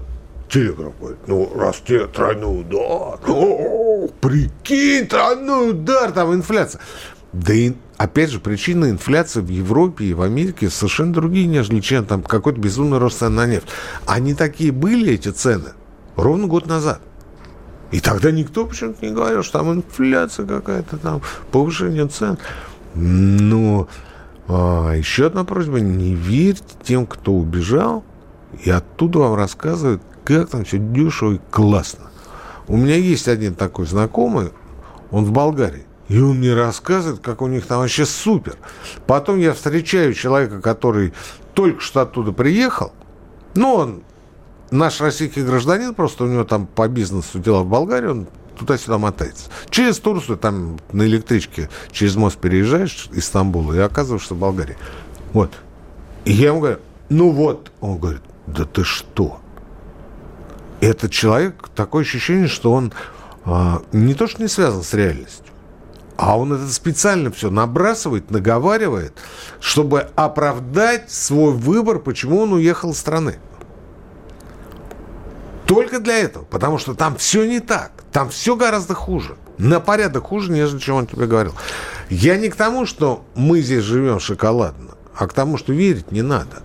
Телеграф 0.51 0.99
говорит, 0.99 1.21
ну, 1.29 1.53
раз 1.55 1.81
тебе 1.87 2.07
тройной 2.07 2.61
удар, 2.61 3.21
ну, 3.27 4.11
прикинь, 4.21 5.07
тройной 5.07 5.71
удар, 5.71 6.11
там 6.11 6.35
инфляция. 6.35 6.81
Да 7.33 7.55
и, 7.55 7.75
опять 7.97 8.31
же, 8.31 8.41
причины 8.41 8.91
инфляции 8.91 9.41
в 9.41 9.49
Европе 9.49 10.07
и 10.07 10.15
в 10.15 10.23
Америке 10.23 10.69
совершенно 10.69 11.13
другие, 11.13 11.47
нежели 11.47 11.79
чем 11.79 12.05
там 12.05 12.23
какой-то 12.23 12.61
безумный 12.61 12.99
рост 12.99 13.21
цен 13.21 13.35
на 13.35 13.47
нефть. 13.47 13.69
Они 14.07 14.35
такие 14.35 14.73
были, 14.73 15.13
эти 15.13 15.29
цены, 15.29 15.71
ровно 16.17 16.49
год 16.49 16.67
назад. 16.67 17.01
И 17.93 18.01
тогда 18.01 18.33
никто 18.33 18.67
почему-то 18.67 19.05
не 19.05 19.13
говорил, 19.13 19.45
что 19.45 19.59
там 19.59 19.73
инфляция 19.73 20.47
какая-то, 20.47 20.97
там 20.99 21.23
повышение 21.53 22.09
цен. 22.09 22.39
Но 22.95 23.89
а, 24.49 24.93
еще 24.95 25.27
одна 25.27 25.45
просьба, 25.45 25.79
не 25.79 26.15
верьте 26.15 26.75
тем, 26.83 27.07
кто 27.07 27.33
убежал, 27.33 28.05
и 28.65 28.71
оттуда 28.71 29.21
вам 29.21 29.35
рассказывают, 29.35 30.03
как 30.39 30.51
там 30.51 30.65
все 30.65 30.79
дешево 30.79 31.33
и 31.33 31.41
классно. 31.51 32.11
У 32.69 32.77
меня 32.77 32.97
есть 32.97 33.29
один 33.29 33.55
такой 33.55 33.87
знакомый, 33.87 34.51
он 35.11 35.25
в 35.25 35.33
Болгарии. 35.33 35.87
И 36.09 36.21
он 36.21 36.39
мне 36.39 36.55
рассказывает, 36.55 37.21
как 37.21 37.41
у 37.41 37.47
них 37.47 37.67
там 37.67 37.79
вообще 37.79 38.05
супер. 38.05 38.57
Потом 39.07 39.39
я 39.39 39.55
встречаю 39.55 40.13
человека, 40.13 40.61
который 40.61 41.13
только 41.55 41.81
что 41.81 42.01
оттуда 42.01 42.33
приехал. 42.33 42.93
Ну, 43.55 43.75
он 43.75 44.03
наш 44.71 45.01
российский 45.01 45.43
гражданин, 45.43 45.95
просто 45.95 46.25
у 46.25 46.27
него 46.27 46.45
там 46.45 46.67
по 46.67 46.89
бизнесу 46.89 47.39
дела 47.39 47.63
в 47.63 47.69
Болгарии, 47.69 48.09
он 48.09 48.27
туда-сюда 48.59 48.99
мотается. 48.99 49.51
Через 49.71 49.99
Турцию, 49.99 50.37
там 50.37 50.79
на 50.93 51.03
электричке 51.03 51.71
через 51.93 52.17
мост 52.17 52.39
переезжаешь 52.39 53.09
из 53.13 53.27
Стамбула 53.27 53.75
и 53.75 53.79
оказываешься 53.79 54.35
в 54.35 54.39
Болгарии. 54.39 54.77
Вот. 55.33 55.53
И 56.25 56.33
я 56.33 56.49
ему 56.49 56.61
говорю, 56.61 56.79
ну 57.09 57.31
вот. 57.31 57.73
Он 57.81 57.99
говорит, 57.99 58.23
да 58.47 58.65
ты 58.65 58.85
что? 58.85 59.41
Этот 60.81 61.11
человек, 61.11 61.69
такое 61.75 62.03
ощущение, 62.03 62.49
что 62.49 62.73
он 62.73 62.93
а, 63.45 63.83
не 63.93 64.15
то 64.15 64.27
что 64.27 64.43
не 64.43 64.49
связан 64.49 64.83
с 64.83 64.95
реальностью, 64.95 65.47
а 66.17 66.39
он 66.39 66.53
это 66.53 66.69
специально 66.69 67.31
все 67.31 67.51
набрасывает, 67.51 68.31
наговаривает, 68.31 69.15
чтобы 69.59 70.01
оправдать 70.17 71.11
свой 71.11 71.53
выбор, 71.53 71.99
почему 71.99 72.41
он 72.41 72.53
уехал 72.53 72.91
из 72.91 72.99
страны. 72.99 73.39
Только 75.67 76.01
для 76.01 76.19
этого. 76.19 76.45
Потому 76.45 76.79
что 76.79 76.95
там 76.95 77.17
все 77.17 77.45
не 77.45 77.61
так. 77.61 77.93
Там 78.11 78.29
все 78.29 78.57
гораздо 78.57 78.95
хуже. 78.95 79.37
На 79.57 79.79
порядок 79.79 80.25
хуже, 80.25 80.51
нежели 80.51 80.81
чем 80.81 80.97
он 80.97 81.07
тебе 81.07 81.27
говорил. 81.27 81.55
Я 82.09 82.37
не 82.37 82.49
к 82.49 82.57
тому, 82.57 82.87
что 82.87 83.25
мы 83.35 83.61
здесь 83.61 83.85
живем 83.85 84.19
шоколадно, 84.19 84.97
а 85.15 85.29
к 85.29 85.33
тому, 85.33 85.57
что 85.57 85.73
верить 85.73 86.11
не 86.11 86.23
надо. 86.23 86.63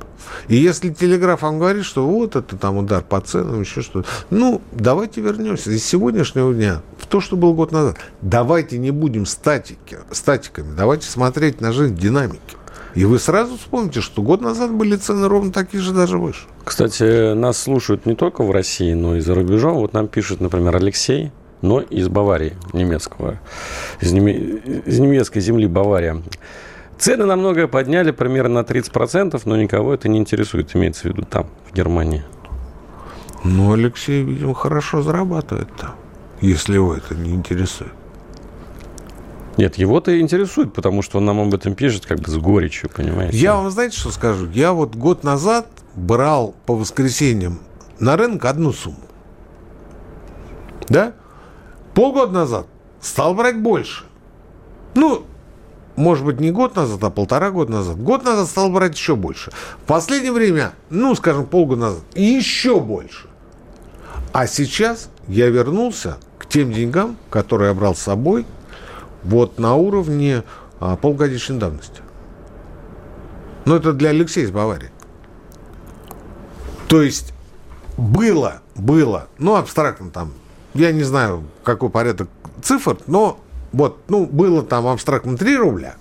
И 0.48 0.56
если 0.56 0.90
телеграф 0.90 1.42
вам 1.42 1.60
говорит, 1.60 1.86
что 1.86 2.08
вот 2.08 2.36
это 2.36 2.58
там 2.58 2.78
удар 2.78 3.04
по 3.04 3.22
ценам, 3.22 3.62
еще 3.62 3.82
что-то, 3.82 4.08
ну, 4.30 4.62
давайте 4.72 5.22
вернемся 5.22 5.72
из 5.72 5.84
сегодняшнего 5.84 6.54
дня 6.54 6.82
в 6.98 7.08
то, 7.08 7.22
что 7.22 7.36
было 7.36 7.54
год 7.54 7.72
назад. 7.72 7.98
Давайте 8.22 8.78
не 8.78 8.92
будем 8.92 9.26
статики, 9.26 10.00
статиками, 10.12 10.76
давайте 10.76 11.08
смотреть 11.08 11.62
на 11.62 11.72
жизнь 11.72 11.96
динамики. 11.96 12.40
И 12.96 13.04
вы 13.04 13.20
сразу 13.20 13.58
вспомните, 13.58 14.00
что 14.00 14.22
год 14.22 14.40
назад 14.40 14.72
были 14.72 14.96
цены 14.96 15.28
ровно 15.28 15.52
такие 15.52 15.84
же, 15.84 15.94
даже 15.94 16.18
выше. 16.18 16.46
Кстати, 16.64 17.34
нас 17.34 17.58
слушают 17.58 18.06
не 18.06 18.16
только 18.16 18.42
в 18.42 18.52
России, 18.52 18.94
но 18.94 19.18
и 19.18 19.20
за 19.20 19.36
рубежом. 19.36 19.76
Вот 19.76 19.92
нам 19.92 20.08
пишет, 20.08 20.40
например, 20.40 20.78
Алексей, 20.78 21.32
но 21.62 21.82
из 21.82 22.08
Баварии, 22.08 22.54
немецкого, 22.72 23.40
из, 24.00 24.14
неме... 24.14 24.34
из 24.86 25.00
немецкой 25.00 25.42
земли 25.42 25.68
Бавария. 25.68 26.22
Цены 26.98 27.26
намного 27.26 27.68
подняли, 27.68 28.12
примерно 28.12 28.62
на 28.62 28.66
30%, 28.66 29.42
но 29.46 29.58
никого 29.58 29.94
это 29.94 30.08
не 30.08 30.18
интересует, 30.18 30.76
имеется 30.76 31.04
в 31.04 31.06
виду 31.06 31.24
там, 31.24 31.48
в 31.70 31.74
Германии. 31.74 32.24
Ну, 33.44 33.74
Алексей, 33.74 34.24
видимо, 34.24 34.56
хорошо 34.56 35.02
зарабатывает 35.02 35.68
там, 35.78 35.96
если 36.42 36.76
его 36.76 36.96
это 36.96 37.14
не 37.14 37.32
интересует. 37.32 37.92
Нет, 39.58 39.78
его-то 39.78 40.20
интересует, 40.20 40.74
потому 40.74 41.02
что 41.02 41.20
он 41.20 41.26
нам 41.26 41.40
об 41.40 41.54
этом 41.54 41.76
пишет 41.76 42.06
как 42.06 42.20
бы 42.20 42.30
с 42.30 42.38
горечью, 42.38 42.90
понимаете? 42.90 43.38
Я 43.38 43.56
вам, 43.56 43.70
знаете, 43.72 43.98
что 43.98 44.12
скажу? 44.12 44.50
Я 44.50 44.74
вот 44.74 44.96
год 44.96 45.24
назад 45.24 45.68
брал 45.96 46.56
по 46.66 46.76
воскресеньям 46.76 47.60
на 48.00 48.18
рынок 48.18 48.44
одну 48.46 48.74
сумму. 48.74 48.98
Да? 50.90 51.14
Полгода 51.94 52.34
назад 52.34 52.68
стал 53.00 53.34
брать 53.34 53.62
больше. 53.62 54.04
Ну, 54.94 55.26
может 55.96 56.26
быть, 56.26 56.40
не 56.40 56.52
год 56.52 56.76
назад, 56.76 57.04
а 57.04 57.10
полтора 57.10 57.52
года 57.52 57.72
назад. 57.72 57.98
Год 57.98 58.24
назад 58.24 58.48
стал 58.48 58.70
брать 58.70 58.96
еще 58.96 59.16
больше. 59.16 59.52
В 59.84 59.88
последнее 59.88 60.32
время, 60.32 60.74
ну, 60.90 61.16
скажем, 61.16 61.46
полгода 61.46 61.82
назад, 61.82 62.04
еще 62.16 62.80
больше. 62.80 63.28
А 64.34 64.48
сейчас 64.48 65.10
я 65.28 65.50
вернулся 65.50 66.18
к 66.38 66.46
тем 66.46 66.74
деньгам, 66.74 67.18
которые 67.30 67.70
я 67.70 67.74
брал 67.74 67.96
с 67.96 68.00
собой 68.00 68.46
вот 69.24 69.58
на 69.58 69.76
уровне 69.76 70.44
а, 70.80 70.98
полгодичной 70.98 71.58
давности. 71.58 72.02
Ну, 73.64 73.76
это 73.76 73.94
для 73.94 74.10
Алексея 74.10 74.46
из 74.46 74.52
Баварии. 74.52 74.92
То 76.88 77.02
есть 77.02 77.34
было, 77.98 78.62
было, 78.76 79.28
ну, 79.38 79.56
абстрактно 79.56 80.12
там, 80.12 80.34
я 80.74 80.92
не 80.92 81.04
знаю, 81.04 81.46
какой 81.64 81.90
порядок 81.90 82.28
цифр, 82.62 82.98
но 83.08 83.40
вот, 83.76 84.00
ну, 84.08 84.26
было 84.26 84.64
там 84.64 84.88
абстрактно 84.88 85.38
3 85.38 85.58
рубля, 85.58 85.96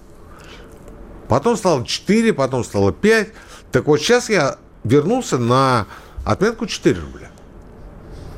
потом 1.28 1.56
стало 1.56 1.84
4, 1.84 2.32
потом 2.32 2.64
стало 2.64 2.92
5. 2.92 3.28
Так 3.72 3.86
вот 3.86 3.98
сейчас 3.98 4.30
я 4.30 4.56
вернулся 4.84 5.38
на 5.38 5.86
отметку 6.24 6.66
4 6.66 7.00
рубля. 7.00 7.30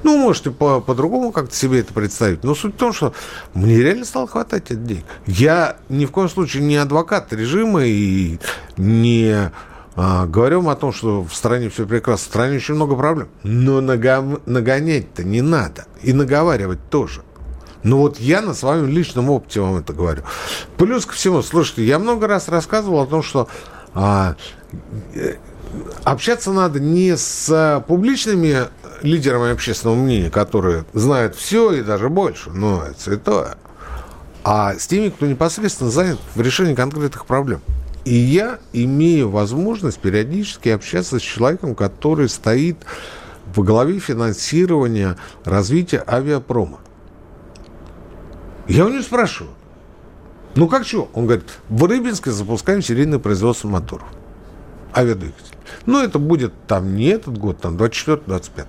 Ну, 0.03 0.18
можете 0.18 0.51
по- 0.51 0.80
по-другому 0.80 1.32
как-то 1.32 1.55
себе 1.55 1.80
это 1.80 1.93
представить. 1.93 2.45
Но 2.45 2.55
суть 2.55 2.74
в 2.74 2.78
том, 2.78 2.93
что 2.93 3.12
мне 3.55 3.76
реально 3.82 4.05
стало 4.05 4.28
хватать 4.28 4.70
этих 4.70 4.84
денег. 4.84 5.05
Я 5.26 5.76
ни 5.89 6.07
в 6.07 6.12
коем 6.12 6.28
случае 6.28 6.62
не 6.62 6.76
адвокат 6.76 7.32
режима 7.32 7.84
и 7.84 8.39
не 8.76 9.51
а, 9.97 10.26
говорю 10.26 10.66
о 10.68 10.76
том, 10.76 10.93
что 10.93 11.22
в 11.24 11.34
стране 11.34 11.70
все 11.70 11.87
прекрасно. 11.87 12.24
В 12.24 12.28
стране 12.28 12.57
очень 12.57 12.74
много 12.74 12.95
проблем. 12.95 13.28
Но 13.43 13.80
нага- 13.80 14.41
нагонять-то 14.47 15.24
не 15.24 15.43
надо. 15.43 15.87
И 16.03 16.12
наговаривать 16.12 16.89
тоже. 16.89 17.22
Ну 17.87 17.99
вот 17.99 18.18
я 18.18 18.41
на 18.43 18.53
своем 18.53 18.89
личном 18.89 19.30
опыте 19.30 19.61
вам 19.61 19.76
это 19.76 19.93
говорю. 19.93 20.24
Плюс 20.76 21.07
ко 21.07 21.12
всему, 21.12 21.41
слушайте, 21.43 21.84
я 21.84 22.01
много 22.01 22.26
раз 22.26 22.49
рассказывал 22.49 23.03
о 23.03 23.07
том, 23.07 23.22
что 23.22 23.47
а, 23.95 24.34
э, 25.14 25.37
общаться 26.03 26.51
надо 26.51 26.80
не 26.80 27.16
с 27.16 27.84
публичными 27.87 28.64
лидерами 29.03 29.53
общественного 29.53 29.95
мнения, 29.95 30.30
которые 30.30 30.84
знают 30.95 31.37
все 31.37 31.74
и 31.74 31.82
даже 31.82 32.09
больше, 32.09 32.51
ну, 32.51 32.80
это 32.80 33.01
святое, 33.01 33.57
а 34.43 34.74
с 34.74 34.89
теми, 34.89 35.11
кто 35.11 35.26
непосредственно 35.26 35.93
занят 35.93 36.18
в 36.34 36.41
решении 36.41 36.74
конкретных 36.74 37.24
проблем. 37.24 37.61
И 38.05 38.14
я 38.16 38.59
имею 38.72 39.30
возможность 39.30 40.01
периодически 40.01 40.70
общаться 40.70 41.20
с 41.20 41.22
человеком, 41.22 41.76
который 41.76 42.28
стоит 42.28 42.78
во 43.55 43.62
главе 43.62 44.01
финансирования 44.01 45.16
развития 45.45 46.03
авиапрома. 46.05 46.80
Я 48.69 48.85
у 48.85 48.89
него 48.89 49.03
спрашиваю, 49.03 49.53
ну 50.57 50.69
как 50.69 50.87
что? 50.87 51.11
Он 51.14 51.27
говорит, 51.27 51.51
в 51.69 51.85
Рыбинске 51.85 52.31
запускаем 52.31 52.83
серийное 52.83 53.19
производство 53.19 53.69
моторов. 53.69 54.09
Авиадвигатель. 54.95 55.55
Ну, 55.85 56.03
это 56.03 56.19
будет 56.19 56.55
там 56.67 56.97
не 56.97 57.07
этот 57.07 57.37
год, 57.37 57.61
там 57.61 57.77
24-25. 57.77 58.67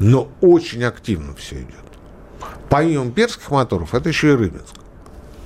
Но 0.00 0.28
очень 0.40 0.82
активно 0.82 1.34
все 1.34 1.56
идет. 1.56 1.76
Помимо 2.68 3.12
перских 3.12 3.50
моторов, 3.50 3.94
это 3.94 4.08
еще 4.08 4.32
и 4.32 4.34
Рыбинск. 4.34 4.74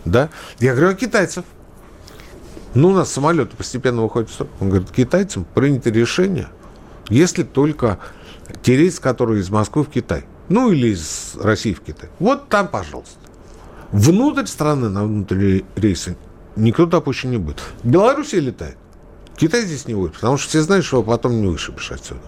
Да? 0.06 0.30
Я 0.58 0.72
говорю, 0.72 0.92
а 0.92 0.94
китайцев? 0.94 1.44
Ну, 2.74 2.88
у 2.88 2.92
нас 2.94 3.12
самолеты 3.12 3.56
постепенно 3.56 4.02
выходят 4.02 4.30
в 4.30 4.32
строй. 4.32 4.48
Он 4.60 4.70
говорит, 4.70 4.90
китайцам 4.90 5.44
принято 5.44 5.90
решение, 5.90 6.48
если 7.08 7.42
только 7.42 7.98
те 8.62 8.76
рейсы, 8.76 9.00
которые 9.00 9.40
из 9.40 9.50
Москвы 9.50 9.82
в 9.82 9.90
Китай. 9.90 10.24
Ну, 10.48 10.70
или 10.70 10.88
из 10.88 11.36
России 11.40 11.74
в 11.74 11.80
Китай. 11.80 12.08
Вот 12.18 12.48
там, 12.48 12.68
пожалуйста. 12.68 13.18
Внутрь 13.92 14.46
страны 14.46 14.88
на 14.88 15.04
внутренние 15.04 15.64
рейсы 15.76 16.16
никто 16.56 16.86
допущен 16.86 17.30
не 17.30 17.38
будет. 17.38 17.60
В 17.82 17.88
Белоруссии 17.88 18.36
летает. 18.36 18.76
Китай 19.36 19.62
здесь 19.62 19.86
не 19.86 19.94
будет, 19.94 20.14
потому 20.14 20.38
что 20.38 20.48
все 20.48 20.62
знают, 20.62 20.84
что 20.84 21.02
потом 21.02 21.40
не 21.40 21.46
вышибешь 21.46 21.92
отсюда. 21.92 22.20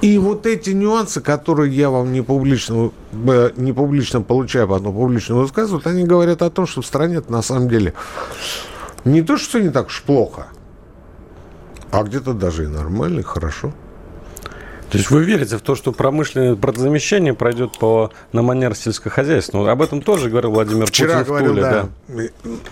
И 0.00 0.16
вот 0.18 0.46
эти 0.46 0.70
нюансы, 0.70 1.20
которые 1.20 1.74
я 1.74 1.90
вам 1.90 2.12
не 2.12 2.22
публично, 2.22 2.92
э, 3.12 3.50
не 3.56 3.72
публично 3.72 4.20
получаю, 4.20 4.66
а 4.66 4.68
потом 4.68 4.94
публично 4.94 5.34
высказывают, 5.34 5.86
они 5.88 6.04
говорят 6.04 6.42
о 6.42 6.50
том, 6.50 6.66
что 6.66 6.82
в 6.82 6.86
стране 6.86 7.20
на 7.28 7.42
самом 7.42 7.68
деле 7.68 7.94
не 9.04 9.22
то, 9.22 9.36
что 9.36 9.60
не 9.60 9.70
так 9.70 9.88
уж 9.88 10.02
плохо, 10.02 10.48
а 11.90 12.04
где-то 12.04 12.32
даже 12.32 12.64
и 12.64 12.68
нормально, 12.68 13.20
и 13.20 13.24
хорошо. 13.24 13.72
То 14.90 14.96
есть 14.96 15.10
вы 15.10 15.22
верите 15.22 15.58
в 15.58 15.60
то, 15.60 15.74
что 15.74 15.92
промышленное 15.92 16.54
бродозамещение 16.54 17.34
пройдет 17.34 17.78
по, 17.78 18.10
на 18.32 18.42
манер 18.42 18.74
сельскохозяйственного? 18.74 19.70
Об 19.70 19.82
этом 19.82 20.00
тоже 20.00 20.30
говорил 20.30 20.52
Владимир 20.52 20.86
Вчера 20.86 21.18
Путин 21.18 21.24
в 21.24 21.26
говорил, 21.26 21.50
Туле, 21.50 21.62
да. 21.62 21.88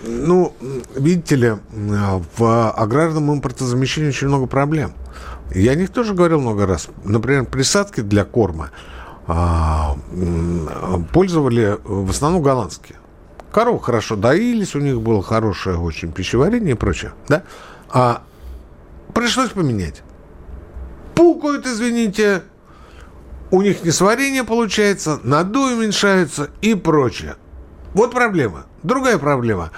Ну, 0.03 0.53
видите 0.95 1.35
ли, 1.35 1.53
в 1.71 2.71
аграрном 2.71 3.33
импортозамещении 3.33 4.09
очень 4.09 4.27
много 4.27 4.47
проблем. 4.47 4.93
Я 5.53 5.73
о 5.73 5.75
них 5.75 5.91
тоже 5.91 6.15
говорил 6.15 6.41
много 6.41 6.65
раз. 6.65 6.87
Например, 7.03 7.45
присадки 7.45 8.01
для 8.01 8.25
корма 8.25 8.71
а, 9.27 9.95
пользовали 11.13 11.77
в 11.83 12.09
основном 12.09 12.41
голландские. 12.41 12.97
Коровы 13.51 13.79
хорошо 13.79 14.15
доились, 14.15 14.75
у 14.75 14.79
них 14.79 15.01
было 15.01 15.21
хорошее 15.21 15.77
очень 15.77 16.11
пищеварение 16.11 16.71
и 16.71 16.77
прочее. 16.77 17.13
Да? 17.27 17.43
А 17.89 18.23
пришлось 19.13 19.49
поменять. 19.51 20.03
Пукают, 21.17 21.65
извините, 21.65 22.43
у 23.49 23.63
них 23.63 23.83
несварение 23.83 24.43
получается, 24.43 25.19
надуи 25.23 25.73
уменьшаются 25.73 26.51
и 26.61 26.75
прочее. 26.75 27.37
Вот 27.95 28.11
проблема. 28.11 28.67
Другая 28.83 29.17
проблема. 29.17 29.71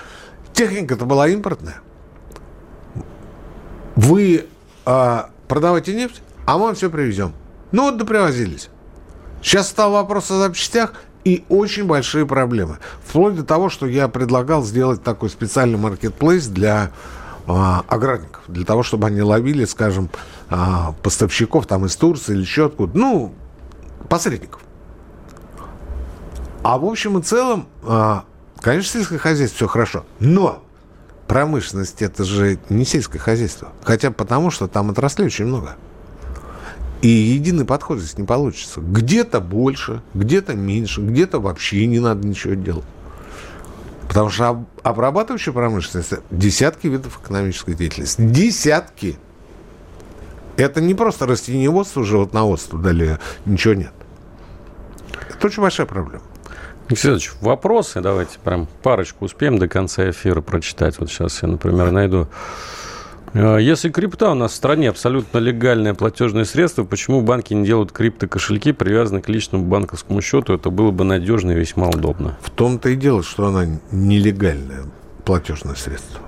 Техника-то 0.52 1.06
была 1.06 1.30
импортная. 1.30 1.78
Вы 3.96 4.48
а, 4.86 5.30
продавайте 5.48 5.96
нефть, 5.96 6.22
а 6.46 6.58
мы 6.58 6.66
вам 6.66 6.76
все 6.76 6.90
привезем. 6.90 7.34
Ну 7.72 7.84
вот 7.84 7.98
допривозились. 7.98 8.70
Сейчас 9.42 9.70
стал 9.70 9.94
вопрос 9.94 10.30
о 10.32 10.40
запчастях 10.40 10.94
и 11.24 11.46
очень 11.48 11.86
большие 11.86 12.26
проблемы. 12.26 12.80
Вплоть 13.02 13.36
до 13.36 13.46
того, 13.46 13.70
что 13.70 13.86
я 13.86 14.10
предлагал 14.10 14.62
сделать 14.64 15.04
такой 15.04 15.30
специальный 15.30 15.78
маркетплейс 15.78 16.48
для 16.48 16.92
а, 17.48 17.86
аграрников, 17.88 18.44
для 18.50 18.66
того, 18.66 18.84
чтобы 18.84 19.08
они 19.08 19.22
ловили, 19.22 19.64
скажем, 19.64 20.10
а, 20.50 20.93
поставщиков 21.04 21.68
там 21.68 21.86
из 21.86 21.95
Турции 21.95 22.34
или 22.34 22.41
еще 22.41 22.68
откуда, 22.68 22.97
ну, 22.97 23.34
посредников. 24.08 24.62
А 26.64 26.78
в 26.78 26.86
общем 26.86 27.18
и 27.18 27.22
целом, 27.22 27.68
а, 27.84 28.26
конечно, 28.60 29.00
сельское 29.00 29.18
хозяйство 29.18 29.58
все 29.58 29.68
хорошо, 29.68 30.06
но 30.20 30.64
промышленность 31.28 32.02
это 32.02 32.24
же 32.24 32.60
не 32.70 32.86
сельское 32.86 33.20
хозяйство. 33.20 33.70
Хотя 33.84 34.12
потому, 34.12 34.50
что 34.50 34.68
там 34.68 34.89
отраслей 34.89 35.28
очень 35.28 35.45
много. 35.45 35.76
И 37.02 37.08
единый 37.08 37.64
подход 37.64 38.00
здесь 38.00 38.18
не 38.18 38.26
получится. 38.26 38.82
Где-то 38.82 39.39
больше, 39.39 40.02
где-то 40.14 40.56
меньше, 40.56 41.02
где-то 41.02 41.39
вообще 41.39 41.86
не 41.86 42.00
надо 42.00 42.28
ничего 42.28 42.56
делать. 42.56 42.84
Потому 44.10 44.32
что 44.32 44.47
об- 44.50 44.66
обрабатывающая 44.82 45.54
промышленность– 45.54 46.14
десятки 46.32 46.88
видов 46.88 47.22
экономической 47.24 47.76
деятельности. 47.76 48.20
Десятки. 48.20 49.18
Это 50.60 50.82
не 50.82 50.93
просто 50.93 51.26
растениеводство, 51.26 52.03
животноводство, 52.03 52.78
далее 52.78 53.20
ничего 53.45 53.74
нет. 53.76 53.93
Это 55.30 55.47
очень 55.47 55.62
большая 55.62 55.88
проблема. 55.88 56.24
Алексей 56.89 57.18
вопросы 57.39 58.01
давайте 58.01 58.39
прям 58.43 58.68
парочку 58.84 59.26
успеем 59.26 59.57
до 59.57 59.70
конца 59.70 60.10
эфира 60.10 60.41
прочитать. 60.41 60.99
Вот 60.99 61.10
сейчас 61.10 61.41
я, 61.43 61.47
например, 61.47 61.91
найду. 61.91 62.28
Э, 63.34 63.60
если 63.62 63.89
крипта 63.89 64.32
у 64.32 64.34
нас 64.34 64.51
в 64.51 64.55
стране 64.55 64.89
абсолютно 64.89 65.38
легальное 65.38 65.93
платежное 65.93 66.43
средство, 66.43 66.84
почему 66.84 67.22
банки 67.22 67.53
не 67.53 67.66
делают 67.66 67.93
криптокошельки, 67.93 68.74
привязанные 68.74 69.22
к 69.22 69.30
личному 69.30 69.66
банковскому 69.66 70.22
счету? 70.22 70.53
Это 70.53 70.72
было 70.72 70.91
бы 70.91 71.05
надежно 71.05 71.51
и 71.51 71.55
весьма 71.55 71.88
удобно. 71.88 72.38
В 72.41 72.49
том-то 72.49 72.89
и 72.89 72.95
дело, 72.97 73.24
что 73.24 73.45
она 73.47 73.66
нелегальное 73.91 74.84
платежное 75.24 75.76
средство. 75.76 76.20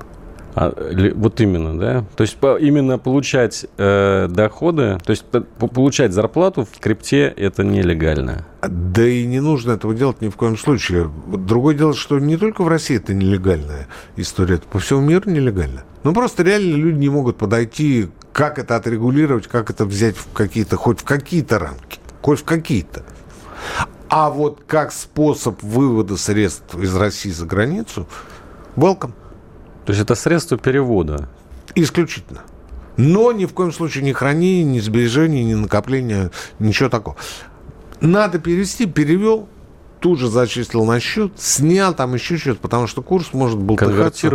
А, 0.54 0.74
вот 1.16 1.40
именно, 1.40 1.78
да? 1.78 2.06
То 2.16 2.24
есть 2.24 2.38
по, 2.38 2.58
именно 2.58 2.98
получать 2.98 3.66
э, 3.78 4.28
доходы, 4.30 4.98
то 5.04 5.12
есть 5.12 5.26
по, 5.26 5.42
получать 5.68 6.12
зарплату 6.14 6.66
в 6.66 6.80
крипте 6.80 7.28
это 7.28 7.64
нелегально. 7.64 8.46
Да 8.62 9.06
и 9.06 9.26
не 9.26 9.40
нужно 9.40 9.72
этого 9.74 9.94
делать 9.94 10.22
ни 10.22 10.30
в 10.30 10.36
коем 10.36 10.58
случае. 10.58 11.10
Другое 11.28 11.76
дело, 11.76 11.94
что 11.94 12.20
не 12.20 12.38
только 12.38 12.64
в 12.64 12.68
России 12.68 12.98
это 12.98 13.14
нелегальная 13.14 13.88
история, 14.18 14.56
это 14.56 14.68
по 14.68 14.80
всему 14.80 15.02
миру 15.02 15.30
нелегально. 15.30 15.84
Ну 16.04 16.14
просто 16.14 16.44
реально 16.44 16.76
люди 16.76 16.98
не 16.98 17.10
могут 17.10 17.38
подойти, 17.38 18.10
как 18.34 18.60
это 18.60 18.76
отрегулировать, 18.76 19.48
как 19.48 19.70
это 19.70 19.86
взять 19.86 20.18
в 20.18 20.32
какие-то, 20.34 20.76
хоть 20.76 21.00
в 21.00 21.04
какие-то 21.04 21.60
рамки, 21.60 22.00
хоть 22.22 22.40
в 22.40 22.44
какие-то. 22.44 23.04
А 24.10 24.30
вот 24.30 24.64
как 24.68 24.92
способ 24.92 25.62
вывода 25.64 26.18
средств 26.18 26.76
из 26.76 26.94
России 26.96 27.32
за 27.32 27.46
границу, 27.46 28.08
welcome. 28.76 29.14
То 29.86 29.92
есть 29.92 30.02
это 30.02 30.16
средство 30.16 30.58
перевода? 30.58 31.30
Исключительно. 31.76 32.42
Но 32.98 33.32
ни 33.32 33.46
в 33.46 33.54
коем 33.54 33.72
случае 33.72 34.04
не 34.04 34.14
хранение, 34.14 34.64
ни 34.64 34.80
сбережения, 34.80 35.44
ни 35.44 35.54
накопления, 35.54 36.32
ничего 36.60 36.90
такого. 36.90 37.16
Надо 38.00 38.40
перевести, 38.40 38.86
перевел, 38.86 39.48
тут 40.00 40.20
же 40.20 40.28
зачислил 40.28 40.86
на 40.86 41.00
счет, 41.00 41.34
снял 41.38 41.94
там 41.94 42.14
еще 42.14 42.38
что-то, 42.38 42.60
потому 42.60 42.88
что 42.88 43.02
курс 43.02 43.34
может 43.34 43.60
болтыхаться, 43.60 44.30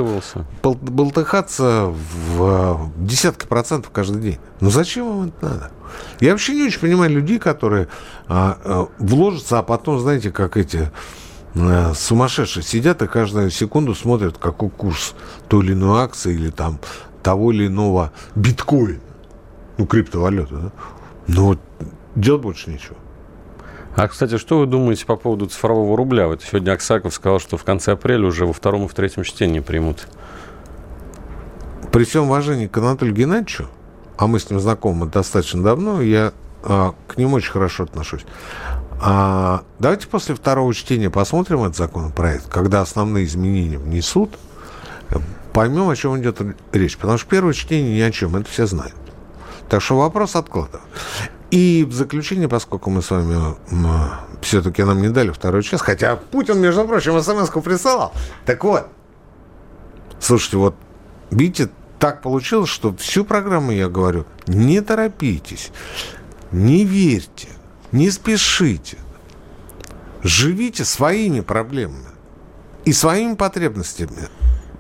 болтыхаться 0.63 1.93
в 2.27 2.91
десятки 2.97 3.47
процентов 3.47 3.91
каждый 3.93 4.23
день. 4.23 4.39
Но 4.61 4.71
зачем 4.71 5.09
вам 5.09 5.29
это 5.29 5.49
надо? 5.49 5.71
Я 6.21 6.33
вообще 6.33 6.55
не 6.55 6.65
очень 6.65 6.81
понимаю 6.81 7.11
людей, 7.13 7.39
которые 7.39 7.89
а, 8.29 8.59
а, 8.65 8.89
вложатся, 8.99 9.59
а 9.59 9.63
потом, 9.63 10.01
знаете, 10.01 10.31
как 10.31 10.57
эти 10.57 10.79
Э, 10.79 10.91
сумасшедшие 11.95 12.63
сидят 12.63 13.03
и 13.03 13.07
каждую 13.07 13.51
секунду 13.51 13.95
смотрят, 13.95 14.39
какой 14.39 14.71
курс 14.71 15.15
той 15.49 15.65
или 15.65 15.73
иной 15.73 16.03
акции 16.03 16.35
или 16.35 16.51
там 16.51 16.79
того 17.23 17.53
или 17.53 17.67
иного 17.67 18.13
биткоина, 18.35 19.01
ну, 19.79 19.87
криптовалюты, 19.87 20.55
да? 20.55 20.73
Но 21.27 21.47
вот 21.47 21.59
делать 22.15 22.43
больше 22.43 22.71
нечего. 22.71 22.97
А, 23.97 24.09
кстати, 24.09 24.37
что 24.37 24.59
вы 24.59 24.67
думаете 24.67 25.07
по 25.07 25.17
поводу 25.17 25.47
цифрового 25.47 25.97
рубля? 25.97 26.29
Вот 26.29 26.43
сегодня 26.43 26.73
Аксаков 26.73 27.15
сказал, 27.15 27.41
что 27.41 27.57
в 27.57 27.65
конце 27.65 27.93
апреля 27.93 28.27
уже 28.27 28.45
во 28.45 28.53
втором 28.53 28.85
и 28.85 28.89
в 28.89 28.95
третьем 28.95 29.23
чтении 29.23 29.61
примут. 29.61 30.07
При 31.93 32.05
всем 32.05 32.25
уважении 32.25 32.67
к 32.67 32.77
Анатолию 32.77 33.17
Геннадьевичу, 33.17 33.69
а 34.19 34.27
мы 34.27 34.39
с 34.39 34.51
ним 34.51 34.61
знакомы 34.61 35.07
достаточно 35.07 35.63
давно, 35.63 36.03
я 36.03 36.35
а, 36.63 36.95
к 37.09 37.17
нему 37.17 37.37
очень 37.37 37.53
хорошо 37.53 37.85
отношусь. 37.85 38.27
А, 39.01 39.65
давайте 39.79 40.07
после 40.09 40.35
второго 40.35 40.73
чтения 40.75 41.11
посмотрим 41.11 41.63
этот 41.63 41.77
законопроект, 41.77 42.49
когда 42.49 42.81
основные 42.81 43.27
изменения 43.27 43.79
внесут, 43.79 44.39
поймем, 45.53 45.89
о 45.89 45.97
чем 45.97 46.19
идет 46.21 46.41
речь. 46.73 46.97
Потому 46.97 47.19
что 47.19 47.29
первое 47.29 47.53
чтение 47.53 47.97
ни 47.97 48.01
о 48.01 48.11
чем, 48.11 48.37
это 48.37 48.49
все 48.51 48.67
знают. 48.67 48.95
Так 49.69 49.83
что 49.83 49.99
вопрос 49.99 50.37
откладываем. 50.37 50.85
И 51.51 51.87
в 51.89 51.95
заключение, 51.95 52.49
поскольку 52.49 52.91
мы 52.91 53.03
с 53.03 53.11
вами 53.11 53.57
все-таки 54.43 54.83
нам 54.83 55.01
не 55.01 55.09
дали 55.09 55.31
второй 55.31 55.63
час, 55.63 55.81
хотя 55.81 56.17
Путин, 56.17 56.61
между 56.61 56.85
прочим, 56.87 57.21
смс 57.23 57.51
присылал. 57.63 58.13
Так 58.45 58.65
вот, 58.65 58.89
слушайте, 60.19 60.57
вот 60.57 60.75
видите, 61.31 61.71
так 61.99 62.21
получилось, 62.23 62.69
что 62.69 62.95
всю 62.97 63.25
программу 63.25 63.73
я 63.73 63.89
говорю, 63.89 64.27
не 64.47 64.81
торопитесь, 64.81 65.71
не 66.51 66.85
верьте, 66.85 67.49
не 67.93 68.11
спешите. 68.11 68.99
Живите 70.23 70.85
своими 70.85 71.41
проблемами 71.41 72.09
и 72.85 72.93
своими 72.93 73.35
потребностями. 73.35 74.29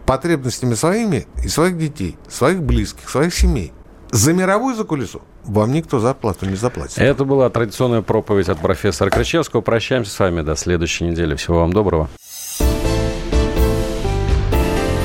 Потребностями 0.07 0.75
своими 0.75 1.27
и 1.43 1.49
своих 1.49 1.79
детей, 1.79 2.17
своих 2.29 2.63
близких, 2.63 3.09
своих 3.09 3.35
семей. 3.35 3.73
За 4.13 4.33
мировую 4.33 4.75
за 4.75 4.83
закулису 4.83 5.23
вам 5.45 5.73
никто 5.73 5.99
зарплату 5.99 6.47
не 6.47 6.57
заплатит. 6.57 6.99
Это 6.99 7.25
была 7.25 7.51
традиционная 7.51 8.03
проповедь 8.03 8.49
от 8.49 8.59
профессора 8.59 9.11
Крычевского. 9.11 9.61
Прощаемся 9.61 10.11
с 10.13 10.19
вами 10.19 10.43
до 10.43 10.57
следующей 10.57 11.05
недели. 11.05 11.35
Всего 11.35 11.61
вам 11.61 11.73
доброго. 11.73 12.09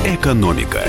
Экономика. 0.04 0.82